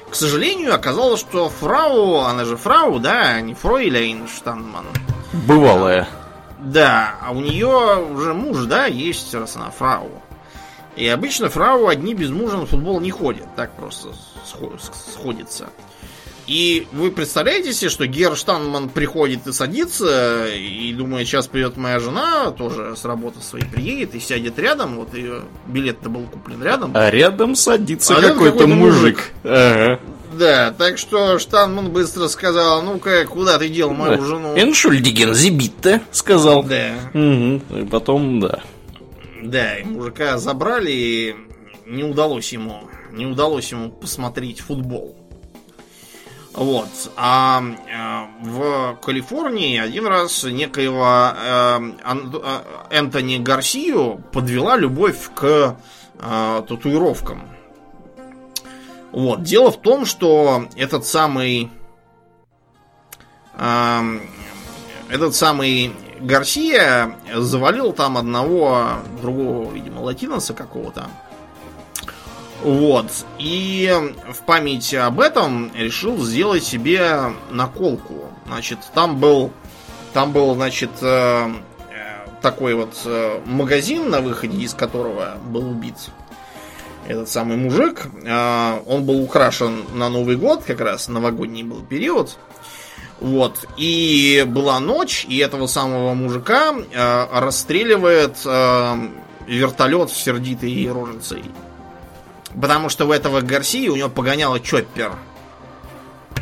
К 0.10 0.16
сожалению, 0.16 0.76
оказалось, 0.76 1.20
что 1.20 1.50
фрау, 1.50 2.20
она 2.20 2.46
же 2.46 2.56
фрау, 2.56 3.00
да, 3.00 3.36
а 3.36 3.42
не 3.42 3.54
Фройлейн 3.54 4.28
Штанман. 4.28 4.86
Бывалая. 5.34 6.08
Да, 6.68 7.16
а 7.22 7.32
у 7.32 7.40
нее 7.40 8.06
уже 8.12 8.34
муж, 8.34 8.66
да, 8.66 8.86
есть, 8.88 9.34
раз 9.34 9.56
она 9.56 9.72
фрау. 9.72 10.10
И 10.98 11.08
обычно 11.08 11.50
фрау 11.50 11.88
одни 11.88 12.14
без 12.14 12.30
мужа 12.30 12.58
на 12.58 12.66
футбол 12.66 13.00
не 13.00 13.12
ходят, 13.12 13.48
так 13.56 13.72
просто 13.76 14.10
сходится. 15.14 15.70
И 16.48 16.88
вы 16.94 17.12
представляете 17.12 17.74
себе, 17.74 17.90
что 17.90 18.08
Герштанман 18.08 18.90
приходит 18.90 19.48
и 19.48 19.54
садится, 19.54 20.48
и 20.48 20.94
думает, 20.94 21.28
сейчас 21.28 21.48
придет 21.48 21.78
моя 21.78 22.00
жена, 22.00 22.52
тоже 22.52 22.96
с 22.96 23.04
работы 23.06 23.42
своей 23.42 23.66
приедет 23.66 24.16
и 24.16 24.20
сядет 24.20 24.58
рядом, 24.58 24.96
вот 24.96 25.14
ее 25.14 25.42
билет-то 25.68 26.10
был 26.10 26.24
куплен 26.24 26.64
рядом. 26.64 26.92
А 26.96 27.10
рядом 27.10 27.56
садится 27.56 28.16
а 28.18 28.22
какой-то 28.22 28.60
какой 28.60 28.74
мужик. 28.74 29.04
мужик. 29.04 29.32
Ага. 29.44 30.00
Да, 30.38 30.72
так 30.72 30.98
что 30.98 31.40
Штанман 31.40 31.92
быстро 31.92 32.28
сказал, 32.28 32.82
ну-ка, 32.84 33.26
куда 33.26 33.58
ты 33.58 33.70
дел 33.70 33.92
мою 33.92 34.22
жену? 34.24 34.56
Эншульдиген 34.58 35.34
зибитте, 35.34 36.02
сказал. 36.12 36.64
Да. 36.64 36.94
Угу. 37.14 37.80
И 37.80 37.86
потом, 37.90 38.40
да. 38.40 38.62
Да, 39.42 39.78
и 39.78 39.84
мужика 39.84 40.38
забрали, 40.38 40.92
и 40.92 41.36
не 41.86 42.04
удалось 42.04 42.52
ему, 42.54 42.82
не 43.12 43.26
удалось 43.26 43.72
ему 43.72 43.90
посмотреть 43.90 44.60
футбол. 44.60 45.16
Вот. 46.54 46.90
А 47.16 47.62
э, 47.62 48.48
в 48.48 48.96
Калифорнии 48.96 49.78
один 49.78 50.08
раз 50.08 50.44
некоего 50.44 51.32
э, 51.38 51.80
э, 52.04 52.62
Энтони 52.90 53.38
Гарсию 53.38 54.24
подвела 54.34 54.76
любовь 54.76 55.30
к 55.36 55.78
татуировкам. 56.68 57.57
Вот. 59.12 59.44
Дело 59.44 59.72
в 59.72 59.82
том, 59.82 60.06
что 60.06 60.68
этот 60.76 61.06
самый 61.06 61.70
э, 63.58 64.20
этот 65.10 65.36
самый 65.36 65.94
Гарсия 66.20 67.16
завалил 67.34 67.94
там 67.94 68.18
одного 68.18 68.90
другого, 69.22 69.72
видимо, 69.72 70.02
латиноса 70.02 70.54
какого-то. 70.54 71.08
Вот. 72.64 73.12
И 73.38 73.94
в 74.32 74.40
память 74.46 74.94
об 74.94 75.20
этом 75.20 75.72
решил 75.76 76.18
сделать 76.24 76.64
себе 76.64 77.34
наколку. 77.52 78.32
Значит, 78.48 78.80
там 78.94 79.20
был, 79.20 79.52
там 80.14 80.34
был, 80.34 80.56
значит, 80.56 80.90
э, 81.02 81.54
такой 82.42 82.74
вот 82.74 82.96
э, 83.06 83.42
магазин, 83.46 84.10
на 84.10 84.22
выходе 84.22 84.58
из 84.58 84.74
которого 84.74 85.38
был 85.46 85.70
убит 85.70 85.96
этот 87.08 87.30
самый 87.30 87.58
мужик. 87.58 88.08
Он 88.26 89.04
был 89.06 89.22
украшен 89.24 89.86
на 89.94 90.10
Новый 90.10 90.36
год, 90.36 90.64
как 90.64 90.82
раз 90.82 91.08
новогодний 91.08 91.64
был 91.64 91.82
период. 91.82 92.38
Вот. 93.20 93.66
И 93.78 94.46
была 94.48 94.80
ночь, 94.80 95.26
и 95.28 95.38
этого 95.38 95.68
самого 95.68 96.14
мужика 96.14 96.76
расстреливает 97.32 98.38
вертолет 99.48 100.12
с 100.12 100.24
сердитой 100.24 100.92
рожицей. 100.92 101.44
Потому 102.60 102.90
что 102.90 103.06
у 103.08 103.12
этого 103.12 103.42
Гарсии 103.42 103.88
у 103.88 103.96
него 103.96 104.10
погоняло 104.10 104.60
чоппер. 104.60 105.14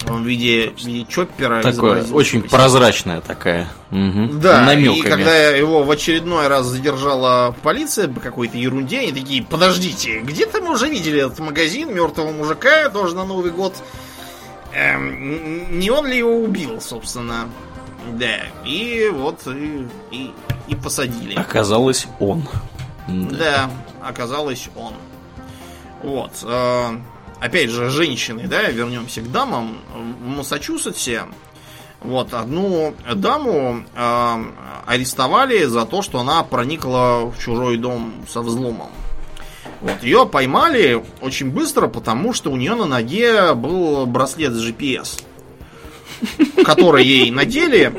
Он 0.08 0.24
в 0.24 0.28
виде, 0.28 0.72
в 0.72 0.86
виде 0.86 1.06
чоппера. 1.10 1.62
Такое, 1.62 2.04
очень 2.12 2.44
прозрачная 2.44 3.22
такая. 3.22 3.68
Угу. 3.92 4.40
Да, 4.40 4.62
Намеками. 4.62 4.98
и 4.98 5.02
когда 5.02 5.50
его 5.50 5.84
в 5.84 5.92
очередной 5.92 6.48
раз 6.48 6.66
задержала 6.68 7.56
полиция 7.64 8.08
по 8.08 8.20
какой-то 8.20 8.58
ерунде, 8.58 9.00
они 9.00 9.12
такие, 9.12 9.44
подождите, 9.44 10.20
где-то 10.20 10.62
мы 10.62 10.74
уже 10.74 10.88
видели 10.90 11.26
этот 11.26 11.40
магазин 11.40 11.94
мертвого 11.94 12.32
мужика, 12.32 12.90
тоже 12.90 13.16
на 13.16 13.26
Новый 13.26 13.52
год. 13.52 13.76
Эм, 14.74 15.80
не 15.80 15.90
он 15.90 16.06
ли 16.08 16.18
его 16.18 16.38
убил, 16.38 16.82
собственно? 16.82 17.48
Да, 18.14 18.38
и 18.66 19.10
вот 19.12 19.48
и, 19.48 19.88
и, 20.12 20.32
и 20.68 20.76
посадили. 20.76 21.34
Оказалось 21.36 22.08
он. 22.20 22.48
Да. 23.08 23.38
да, 23.38 23.72
оказалось 24.08 24.70
он. 24.76 24.94
Вот. 26.04 26.32
Э, 26.44 26.98
опять 27.40 27.70
же, 27.70 27.90
женщины, 27.90 28.48
да, 28.48 28.64
вернемся 28.64 29.22
к 29.22 29.32
дамам. 29.32 29.80
В 29.94 30.28
Массачусетсе 30.28 31.24
вот 32.02 32.34
одну 32.34 32.96
даму 33.16 33.84
э, 33.96 34.44
арестовали 34.86 35.64
за 35.64 35.86
то, 35.86 36.02
что 36.02 36.20
она 36.20 36.44
проникла 36.44 37.32
в 37.36 37.40
чужой 37.40 37.78
дом 37.78 38.14
со 38.30 38.42
взломом. 38.42 38.92
Вот 39.82 40.04
ее 40.04 40.26
поймали 40.26 41.04
очень 41.22 41.50
быстро, 41.50 41.88
потому 41.88 42.34
что 42.34 42.52
у 42.52 42.56
нее 42.56 42.76
на 42.76 42.86
ноге 42.86 43.54
был 43.54 44.06
браслет 44.06 44.54
с 44.54 44.68
GPS, 44.68 45.24
который 46.64 47.04
ей 47.04 47.32
надели 47.32 47.92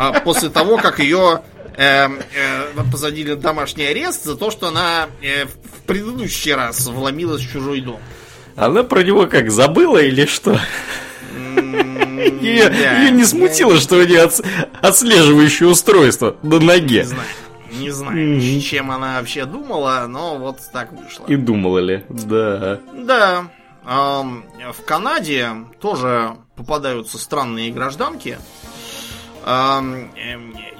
а 0.00 0.20
после 0.20 0.48
того, 0.48 0.78
как 0.78 0.98
ее 0.98 1.42
э, 1.76 2.06
э, 2.06 2.82
посадили 2.90 3.34
домашний 3.34 3.84
арест 3.84 4.24
за 4.24 4.34
то, 4.34 4.50
что 4.50 4.68
она 4.68 5.08
э, 5.20 5.44
в 5.44 5.82
предыдущий 5.86 6.54
раз 6.54 6.86
вломилась 6.86 7.42
в 7.42 7.52
чужой 7.52 7.82
дом. 7.82 8.00
Она 8.60 8.82
про 8.82 9.02
него 9.02 9.26
как 9.26 9.50
забыла 9.50 9.96
или 10.02 10.26
что? 10.26 10.60
Ее, 12.42 12.68
да, 12.68 13.00
ее 13.00 13.10
не 13.10 13.24
смутило, 13.24 13.78
что 13.78 13.96
у 13.96 14.02
нее 14.02 14.28
отслеживающее 14.82 15.66
устройство 15.66 16.36
на 16.42 16.60
ноге. 16.60 16.98
Не 16.98 17.04
знаю. 17.04 17.28
Не 17.72 17.90
знаю, 17.90 18.18
mm-hmm. 18.18 18.60
чем 18.60 18.90
она 18.90 19.18
вообще 19.18 19.46
думала, 19.46 20.04
но 20.08 20.36
вот 20.36 20.58
так 20.72 20.92
вышло. 20.92 21.24
И 21.26 21.36
думала 21.36 21.78
ли, 21.78 22.04
да. 22.10 22.80
Да. 22.92 23.44
Эм, 23.86 24.44
в 24.72 24.84
Канаде 24.84 25.48
тоже 25.80 26.36
попадаются 26.56 27.16
странные 27.16 27.70
гражданки. 27.70 28.38
Эм, 29.46 30.10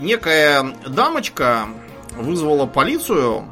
некая 0.01 0.75
дамочка 0.87 1.69
вызвала 2.17 2.67
полицию 2.67 3.47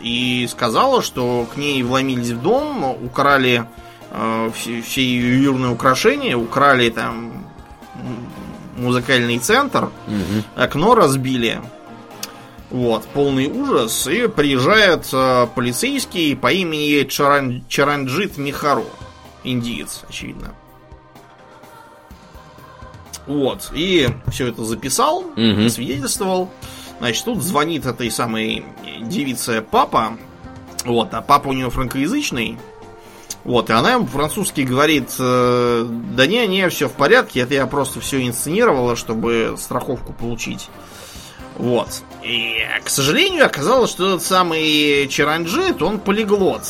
и 0.00 0.46
сказала, 0.50 1.02
что 1.02 1.46
к 1.52 1.56
ней 1.56 1.82
вломились 1.82 2.30
в 2.30 2.42
дом, 2.42 2.84
украли 3.04 3.66
э, 4.10 4.50
все, 4.54 4.82
все 4.82 5.02
ее 5.02 5.42
юрные 5.42 5.72
украшения, 5.72 6.36
украли 6.36 6.90
там 6.90 7.44
музыкальный 8.76 9.38
центр, 9.38 9.84
угу. 9.84 10.44
окно 10.56 10.94
разбили. 10.94 11.60
Вот, 12.70 13.04
полный 13.04 13.46
ужас. 13.46 14.06
И 14.08 14.26
приезжает 14.26 15.08
э, 15.12 15.46
полицейский 15.54 16.34
по 16.34 16.52
имени 16.52 17.04
Чаран, 17.04 17.64
Чаранджит 17.68 18.36
Михару. 18.36 18.86
Индиец, 19.44 20.02
очевидно. 20.08 20.54
Вот. 23.26 23.70
И 23.74 24.08
все 24.30 24.48
это 24.48 24.64
записал, 24.64 25.18
угу. 25.18 25.68
свидетельствовал. 25.68 26.50
Значит, 26.98 27.24
тут 27.24 27.42
звонит 27.42 27.86
этой 27.86 28.10
самой 28.10 28.64
девице 29.00 29.62
папа. 29.62 30.16
Вот, 30.84 31.12
а 31.14 31.22
папа 31.22 31.48
у 31.48 31.52
него 31.52 31.70
франкоязычный. 31.70 32.58
Вот, 33.44 33.68
и 33.68 33.72
она 33.74 33.92
ему 33.92 34.06
по-французски 34.06 34.62
говорит, 34.62 35.10
э, 35.18 35.86
да 35.86 36.26
не, 36.26 36.46
не, 36.46 36.68
все 36.70 36.88
в 36.88 36.92
порядке, 36.92 37.40
это 37.40 37.52
я 37.52 37.66
просто 37.66 38.00
все 38.00 38.26
инсценировала, 38.26 38.96
чтобы 38.96 39.56
страховку 39.58 40.14
получить. 40.14 40.70
Вот. 41.56 42.02
И, 42.22 42.56
к 42.82 42.88
сожалению, 42.88 43.44
оказалось, 43.44 43.90
что 43.90 44.08
этот 44.08 44.22
самый 44.22 45.06
Чаранджит, 45.08 45.82
он 45.82 46.00
полиглот. 46.00 46.62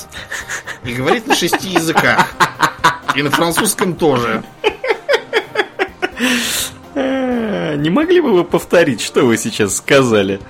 И 0.84 0.92
говорит 0.92 1.26
на 1.26 1.34
шести 1.34 1.68
языках. 1.68 2.26
И 3.14 3.22
на 3.22 3.30
французском 3.30 3.94
тоже. 3.94 4.42
Не 7.76 7.90
могли 7.90 8.20
бы 8.20 8.32
вы 8.32 8.44
повторить, 8.44 9.00
что 9.00 9.24
вы 9.24 9.36
сейчас 9.36 9.76
сказали? 9.76 10.40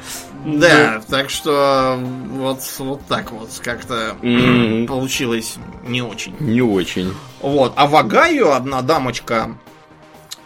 Да, 0.44 1.02
так 1.08 1.30
что 1.30 1.98
вот, 1.98 2.60
вот 2.78 3.00
так 3.08 3.32
вот 3.32 3.48
как-то 3.62 4.14
mm-hmm. 4.20 4.86
получилось 4.86 5.56
не 5.86 6.02
очень. 6.02 6.36
Не 6.38 6.60
очень. 6.60 7.14
Вот. 7.40 7.72
А 7.76 7.86
в 7.86 7.96
Агаю 7.96 8.52
одна 8.52 8.82
дамочка 8.82 9.56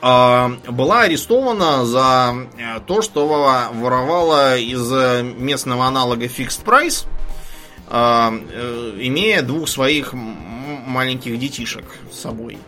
э, 0.01 0.49
была 0.71 1.01
арестована 1.03 1.85
за 1.85 2.35
э, 2.57 2.81
то, 2.87 3.03
что 3.03 3.27
воровала 3.75 4.57
из 4.57 4.89
местного 5.37 5.87
аналога 5.87 6.27
Fixed 6.27 6.65
Price, 6.65 7.07
э, 7.89 8.41
э, 8.53 8.93
имея 9.01 9.43
двух 9.43 9.69
своих 9.69 10.15
маленьких 10.15 11.39
детишек 11.41 11.85
с 12.13 12.21
собой. 12.21 12.59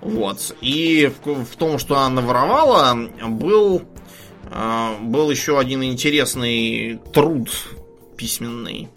Вот. 0.00 0.56
И 0.60 1.12
в, 1.24 1.44
в 1.44 1.56
том, 1.56 1.78
что 1.78 1.98
она 1.98 2.20
наворовала, 2.20 2.96
был, 3.28 3.82
э, 4.50 4.94
был 5.00 5.30
еще 5.30 5.58
один 5.58 5.82
интересный 5.84 7.00
труд 7.12 7.50
письменный. 8.16 8.88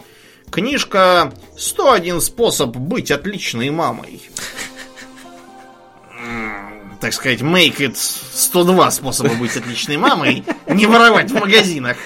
Книжка 0.50 1.32
«101 1.56 2.20
способ 2.20 2.76
быть 2.76 3.10
отличной 3.10 3.70
мамой». 3.70 4.22
Так 7.00 7.12
сказать, 7.12 7.40
make 7.40 7.78
it 7.80 7.96
102 7.96 8.90
способа 8.90 9.34
быть 9.34 9.56
отличной 9.56 9.98
мамой. 9.98 10.42
Не 10.66 10.86
воровать 10.86 11.30
в 11.30 11.34
магазинах. 11.34 11.98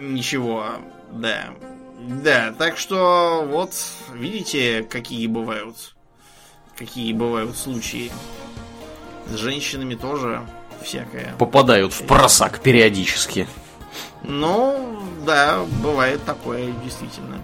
Ничего, 0.00 0.66
да. 1.10 1.48
Да, 2.00 2.54
так 2.56 2.78
что 2.78 3.44
вот, 3.46 3.72
видите, 4.14 4.86
какие 4.88 5.26
бывают 5.26 5.94
какие 6.80 7.12
бывают 7.12 7.56
случаи. 7.58 8.10
С 9.30 9.36
женщинами 9.36 9.94
тоже 9.94 10.40
всякое. 10.82 11.34
Попадают 11.38 11.92
в 11.92 12.06
просак 12.06 12.60
периодически. 12.60 13.46
Ну, 14.22 14.98
да, 15.26 15.60
бывает 15.82 16.24
такое, 16.24 16.72
действительно. 16.82 17.38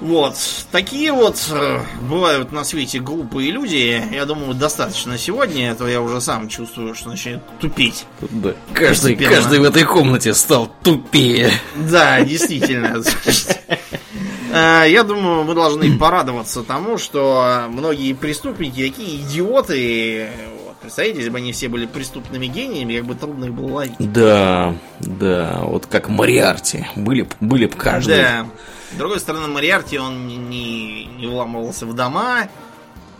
Вот, 0.00 0.34
такие 0.72 1.12
вот 1.12 1.36
э, 1.50 1.80
бывают 2.00 2.52
на 2.52 2.64
свете 2.64 3.00
глупые 3.00 3.50
люди. 3.50 4.02
Я 4.10 4.24
думаю, 4.24 4.54
достаточно 4.54 5.18
сегодня, 5.18 5.72
а 5.72 5.74
то 5.74 5.86
я 5.86 6.00
уже 6.00 6.20
сам 6.22 6.48
чувствую, 6.48 6.94
что 6.94 7.10
начинает 7.10 7.42
тупить. 7.58 8.06
Да. 8.22 8.54
Каждый, 8.72 9.14
каждый 9.14 9.60
в 9.60 9.64
этой 9.64 9.84
комнате 9.84 10.32
стал 10.34 10.72
тупее. 10.82 11.52
Да, 11.76 12.22
действительно. 12.22 13.02
Э, 14.52 14.84
я 14.88 15.04
думаю, 15.04 15.44
мы 15.44 15.54
должны 15.54 15.96
порадоваться 15.98 16.62
тому, 16.62 16.98
что 16.98 17.66
многие 17.68 18.12
преступники 18.12 18.88
такие 18.88 19.20
идиоты. 19.20 20.28
Вот, 20.66 20.76
представляете, 20.76 21.18
если 21.18 21.30
бы 21.30 21.38
они 21.38 21.52
все 21.52 21.68
были 21.68 21.86
преступными 21.86 22.46
гениями, 22.46 22.98
как 22.98 23.06
бы 23.06 23.14
трудно 23.14 23.46
их 23.46 23.52
было 23.52 23.72
ловить. 23.72 23.94
Да, 23.98 24.74
да, 25.00 25.60
вот 25.62 25.86
как 25.86 26.08
Мариарти. 26.08 26.86
Были, 26.96 27.28
были 27.40 27.66
бы 27.66 27.76
каждый. 27.76 28.16
Да. 28.16 28.46
С 28.92 28.96
другой 28.96 29.20
стороны, 29.20 29.46
Мариарти, 29.46 29.98
он 29.98 30.26
не, 30.26 31.04
не 31.04 31.26
вламывался 31.28 31.86
в 31.86 31.94
дома, 31.94 32.48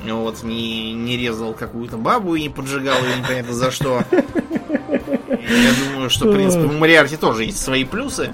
вот, 0.04 0.42
не, 0.42 0.92
не 0.94 1.16
резал 1.16 1.52
какую-то 1.52 1.96
бабу 1.96 2.34
и 2.34 2.42
не 2.42 2.48
поджигал 2.48 2.96
ее 3.04 3.18
непонятно 3.18 3.52
за 3.52 3.70
что. 3.70 4.02
Я 4.10 5.70
думаю, 5.84 6.10
что, 6.10 6.28
в 6.28 6.34
принципе, 6.34 6.64
у 6.64 6.72
Мариарти 6.72 7.16
тоже 7.16 7.44
есть 7.44 7.62
свои 7.62 7.84
плюсы. 7.84 8.32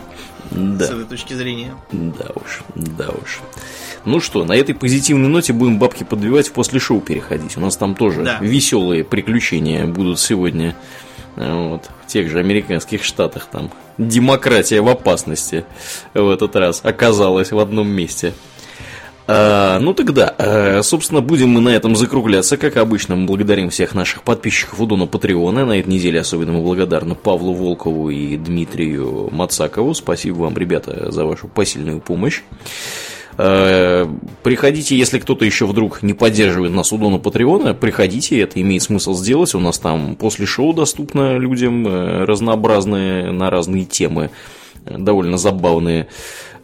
Да. 0.50 0.86
С 0.86 0.90
этой 0.90 1.04
точки 1.04 1.34
зрения. 1.34 1.74
Да 1.92 2.26
уж, 2.34 2.62
да 2.74 3.08
уж. 3.10 3.40
Ну 4.04 4.20
что, 4.20 4.44
на 4.44 4.52
этой 4.52 4.74
позитивной 4.74 5.28
ноте 5.28 5.52
будем 5.52 5.78
бабки 5.78 6.04
подбивать 6.04 6.48
в 6.48 6.52
после 6.52 6.78
шоу 6.78 7.00
переходить. 7.00 7.56
У 7.56 7.60
нас 7.60 7.76
там 7.76 7.94
тоже 7.94 8.22
да. 8.22 8.38
веселые 8.40 9.04
приключения 9.04 9.86
будут 9.86 10.20
сегодня 10.20 10.76
Вот, 11.36 11.90
в 12.02 12.06
тех 12.06 12.30
же 12.30 12.38
американских 12.38 13.04
штатах 13.04 13.48
там 13.52 13.70
демократия 13.98 14.80
в 14.80 14.88
опасности 14.88 15.64
в 16.14 16.30
этот 16.30 16.56
раз 16.56 16.80
оказалась 16.82 17.52
в 17.52 17.58
одном 17.58 17.88
месте. 17.88 18.32
А, 19.28 19.78
ну 19.80 19.92
тогда, 19.92 20.34
а, 20.38 20.82
собственно, 20.82 21.20
будем 21.20 21.48
мы 21.50 21.60
на 21.60 21.70
этом 21.70 21.96
закругляться. 21.96 22.56
Как 22.56 22.76
обычно, 22.76 23.16
мы 23.16 23.26
благодарим 23.26 23.70
всех 23.70 23.94
наших 23.94 24.22
подписчиков 24.22 24.80
у 24.80 24.86
Дона 24.86 25.06
Патреона. 25.06 25.64
На 25.64 25.78
этой 25.78 25.88
неделе 25.88 26.20
особенно 26.20 26.52
мы 26.52 26.62
благодарны 26.62 27.14
Павлу 27.14 27.52
Волкову 27.52 28.10
и 28.10 28.36
Дмитрию 28.36 29.28
Мацакову. 29.32 29.94
Спасибо 29.94 30.36
вам, 30.36 30.56
ребята, 30.56 31.10
за 31.10 31.24
вашу 31.24 31.48
посильную 31.48 32.00
помощь. 32.00 32.42
А, 33.38 34.08
приходите, 34.44 34.96
если 34.96 35.18
кто-то 35.18 35.44
еще 35.44 35.66
вдруг 35.66 36.02
не 36.02 36.14
поддерживает 36.14 36.72
нас 36.72 36.92
у 36.92 36.98
Дона 36.98 37.18
Патреона, 37.18 37.74
приходите, 37.74 38.40
это 38.40 38.60
имеет 38.60 38.82
смысл 38.82 39.14
сделать. 39.14 39.54
У 39.54 39.60
нас 39.60 39.78
там 39.78 40.14
после 40.14 40.46
шоу 40.46 40.72
доступно 40.72 41.36
людям 41.36 41.86
э, 41.86 42.24
разнообразные 42.24 43.32
на 43.32 43.50
разные 43.50 43.84
темы, 43.84 44.30
э, 44.30 44.55
довольно 44.86 45.36
забавные. 45.36 46.08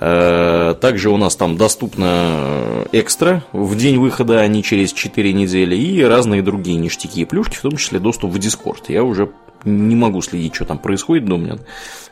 Э, 0.01 0.75
также 0.81 1.11
у 1.11 1.17
нас 1.17 1.37
там 1.37 1.57
доступно 1.57 2.85
экстра 2.93 3.45
в 3.53 3.77
день 3.77 3.99
выхода, 3.99 4.41
а 4.41 4.47
не 4.49 4.63
через 4.63 4.93
4 4.93 5.33
недели, 5.33 5.77
и 5.77 6.03
разные 6.03 6.43
другие 6.43 6.77
ништяки 6.77 7.21
и 7.21 7.25
плюшки, 7.25 7.57
в 7.57 7.63
том 7.63 7.77
числе 7.77 8.01
доступ 8.01 8.33
в 8.33 8.39
Дискорд. 8.39 8.89
Я 8.89 9.05
уже 9.05 9.31
не 9.65 9.95
могу 9.95 10.21
следить, 10.23 10.55
что 10.55 10.65
там 10.65 10.79
происходит, 10.79 11.27
Домнин. 11.27 11.61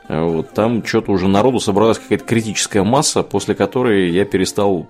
Э, 0.09 0.23
вот, 0.23 0.53
там 0.53 0.85
что-то 0.85 1.13
уже 1.13 1.29
народу 1.29 1.59
собралась 1.59 1.99
какая-то 1.99 2.25
критическая 2.25 2.83
масса, 2.83 3.23
после 3.23 3.55
которой 3.55 4.11
я 4.11 4.25
перестал 4.25 4.85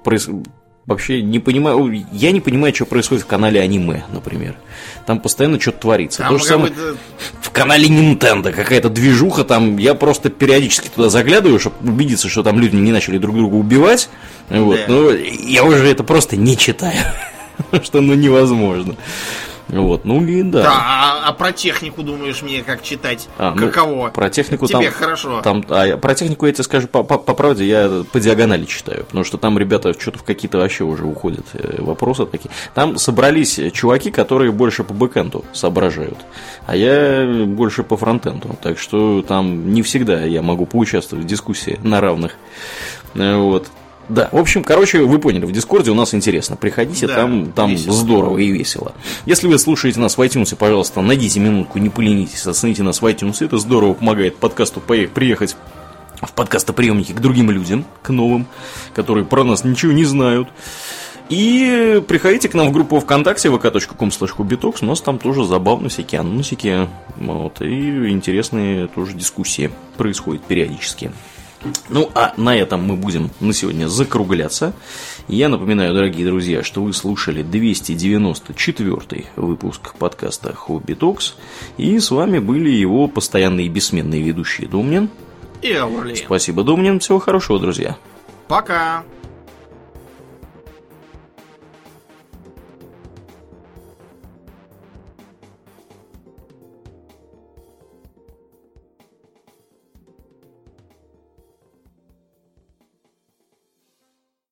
вообще 0.86 1.22
не 1.22 1.38
понимаю, 1.38 2.04
я 2.12 2.32
не 2.32 2.40
понимаю, 2.40 2.74
что 2.74 2.84
происходит 2.86 3.24
в 3.24 3.26
канале 3.26 3.60
аниме, 3.60 4.04
например. 4.12 4.56
Там 5.06 5.20
постоянно 5.20 5.60
что-то 5.60 5.78
творится. 5.78 6.22
Там 6.22 6.34
То 6.34 6.38
же 6.38 6.44
самое 6.44 6.72
в 7.40 7.50
канале 7.50 7.88
Nintendo 7.88 8.52
какая-то 8.52 8.88
движуха, 8.90 9.44
там 9.44 9.76
я 9.76 9.94
просто 9.94 10.30
периодически 10.30 10.88
туда 10.88 11.08
заглядываю, 11.08 11.58
чтобы 11.58 11.76
убедиться, 11.90 12.28
что 12.28 12.42
там 12.42 12.58
люди 12.58 12.76
не 12.76 12.92
начали 12.92 13.18
друг 13.18 13.36
друга 13.36 13.54
убивать. 13.54 14.08
Вот. 14.48 14.78
Да. 14.86 14.92
Но 14.92 15.10
я 15.10 15.64
уже 15.64 15.86
это 15.86 16.04
просто 16.04 16.36
не 16.36 16.56
читаю, 16.56 17.02
что 17.82 18.00
ну 18.00 18.14
невозможно. 18.14 18.96
Вот, 19.72 20.04
ну 20.04 20.24
и 20.24 20.42
да. 20.42 20.62
Да, 20.62 20.72
а, 20.72 21.28
а 21.28 21.32
про 21.32 21.52
технику 21.52 22.02
думаешь 22.02 22.42
мне 22.42 22.62
как 22.62 22.82
читать? 22.82 23.28
А, 23.38 23.54
ну, 23.54 23.68
Каково? 23.68 24.08
Про 24.10 24.30
технику 24.30 24.66
Тебе 24.66 24.90
там, 24.90 24.92
хорошо. 24.92 25.40
Там, 25.42 25.64
а 25.68 25.96
про 25.96 26.14
технику 26.14 26.46
я 26.46 26.52
тебе 26.52 26.64
скажу 26.64 26.88
по, 26.88 27.02
по, 27.02 27.18
по 27.18 27.34
правде, 27.34 27.64
я 27.64 28.04
по 28.10 28.20
диагонали 28.20 28.64
читаю, 28.64 29.04
потому 29.04 29.24
что 29.24 29.38
там 29.38 29.58
ребята 29.58 29.92
что-то 29.98 30.18
в 30.18 30.22
какие-то 30.24 30.58
вообще 30.58 30.84
уже 30.84 31.04
уходят 31.04 31.46
э, 31.54 31.80
вопросы 31.80 32.26
такие. 32.26 32.50
Там 32.74 32.98
собрались 32.98 33.60
чуваки, 33.72 34.10
которые 34.10 34.52
больше 34.52 34.84
по 34.84 34.94
бэкэнду 34.94 35.44
соображают, 35.52 36.18
а 36.66 36.74
я 36.74 37.26
больше 37.46 37.82
по 37.82 37.96
фронтенду, 37.96 38.56
так 38.62 38.78
что 38.78 39.22
там 39.22 39.72
не 39.72 39.82
всегда 39.82 40.22
я 40.24 40.42
могу 40.42 40.66
поучаствовать 40.66 41.24
в 41.24 41.28
дискуссии 41.28 41.78
на 41.82 42.00
равных. 42.00 42.36
Э, 43.14 43.36
вот. 43.36 43.68
Да, 44.10 44.28
в 44.32 44.38
общем, 44.38 44.64
короче, 44.64 45.02
вы 45.02 45.20
поняли, 45.20 45.44
в 45.44 45.52
Дискорде 45.52 45.92
у 45.92 45.94
нас 45.94 46.14
интересно. 46.14 46.56
Приходите, 46.56 47.06
да, 47.06 47.14
там, 47.14 47.52
там 47.52 47.70
весело. 47.70 47.92
здорово 47.92 48.38
и 48.38 48.50
весело. 48.50 48.92
Если 49.24 49.46
вы 49.46 49.56
слушаете 49.56 50.00
нас 50.00 50.18
в 50.18 50.20
iTunes, 50.20 50.54
пожалуйста, 50.56 51.00
найдите 51.00 51.38
минутку, 51.38 51.78
не 51.78 51.90
поленитесь, 51.90 52.44
оцените 52.44 52.82
нас 52.82 53.02
в 53.02 53.06
iTunes. 53.06 53.36
Это 53.44 53.58
здорово 53.58 53.94
помогает 53.94 54.36
подкасту 54.36 54.80
приехать 54.80 55.54
в 56.20 56.32
подкастоприемники 56.32 57.12
к 57.12 57.20
другим 57.20 57.52
людям, 57.52 57.84
к 58.02 58.10
новым, 58.10 58.46
которые 58.94 59.24
про 59.24 59.44
нас 59.44 59.62
ничего 59.62 59.92
не 59.92 60.04
знают. 60.04 60.48
И 61.28 62.02
приходите 62.08 62.48
к 62.48 62.54
нам 62.54 62.70
в 62.70 62.72
группу 62.72 62.98
ВКонтакте 62.98 63.48
vk.com 63.48 64.08
slash 64.08 64.74
У 64.80 64.86
нас 64.86 65.00
там 65.00 65.18
тоже 65.20 65.44
забавные 65.44 65.88
всякие 65.88 66.22
анонсики 66.22 66.88
вот, 67.16 67.62
и 67.62 68.10
интересные 68.10 68.88
тоже 68.88 69.12
дискуссии 69.12 69.70
происходят 69.96 70.42
периодически. 70.42 71.12
Ну, 71.88 72.10
а 72.14 72.32
на 72.36 72.56
этом 72.56 72.82
мы 72.84 72.96
будем 72.96 73.30
на 73.40 73.52
сегодня 73.52 73.86
закругляться. 73.86 74.72
Я 75.28 75.48
напоминаю, 75.48 75.92
дорогие 75.94 76.26
друзья, 76.26 76.62
что 76.62 76.82
вы 76.82 76.92
слушали 76.92 77.42
294 77.42 79.26
выпуск 79.36 79.94
подкаста 79.94 80.54
Хобби 80.54 80.94
Токс. 80.94 81.36
И 81.76 81.98
с 81.98 82.10
вами 82.10 82.38
были 82.38 82.70
его 82.70 83.08
постоянные 83.08 83.66
и 83.66 83.68
бессменные 83.68 84.22
ведущие 84.22 84.68
Думнин. 84.68 85.10
И 85.60 85.72
Аурлиен. 85.72 86.16
Спасибо, 86.16 86.62
Думнин. 86.62 87.00
Всего 87.00 87.18
хорошего, 87.18 87.58
друзья. 87.58 87.96
Пока. 88.48 89.04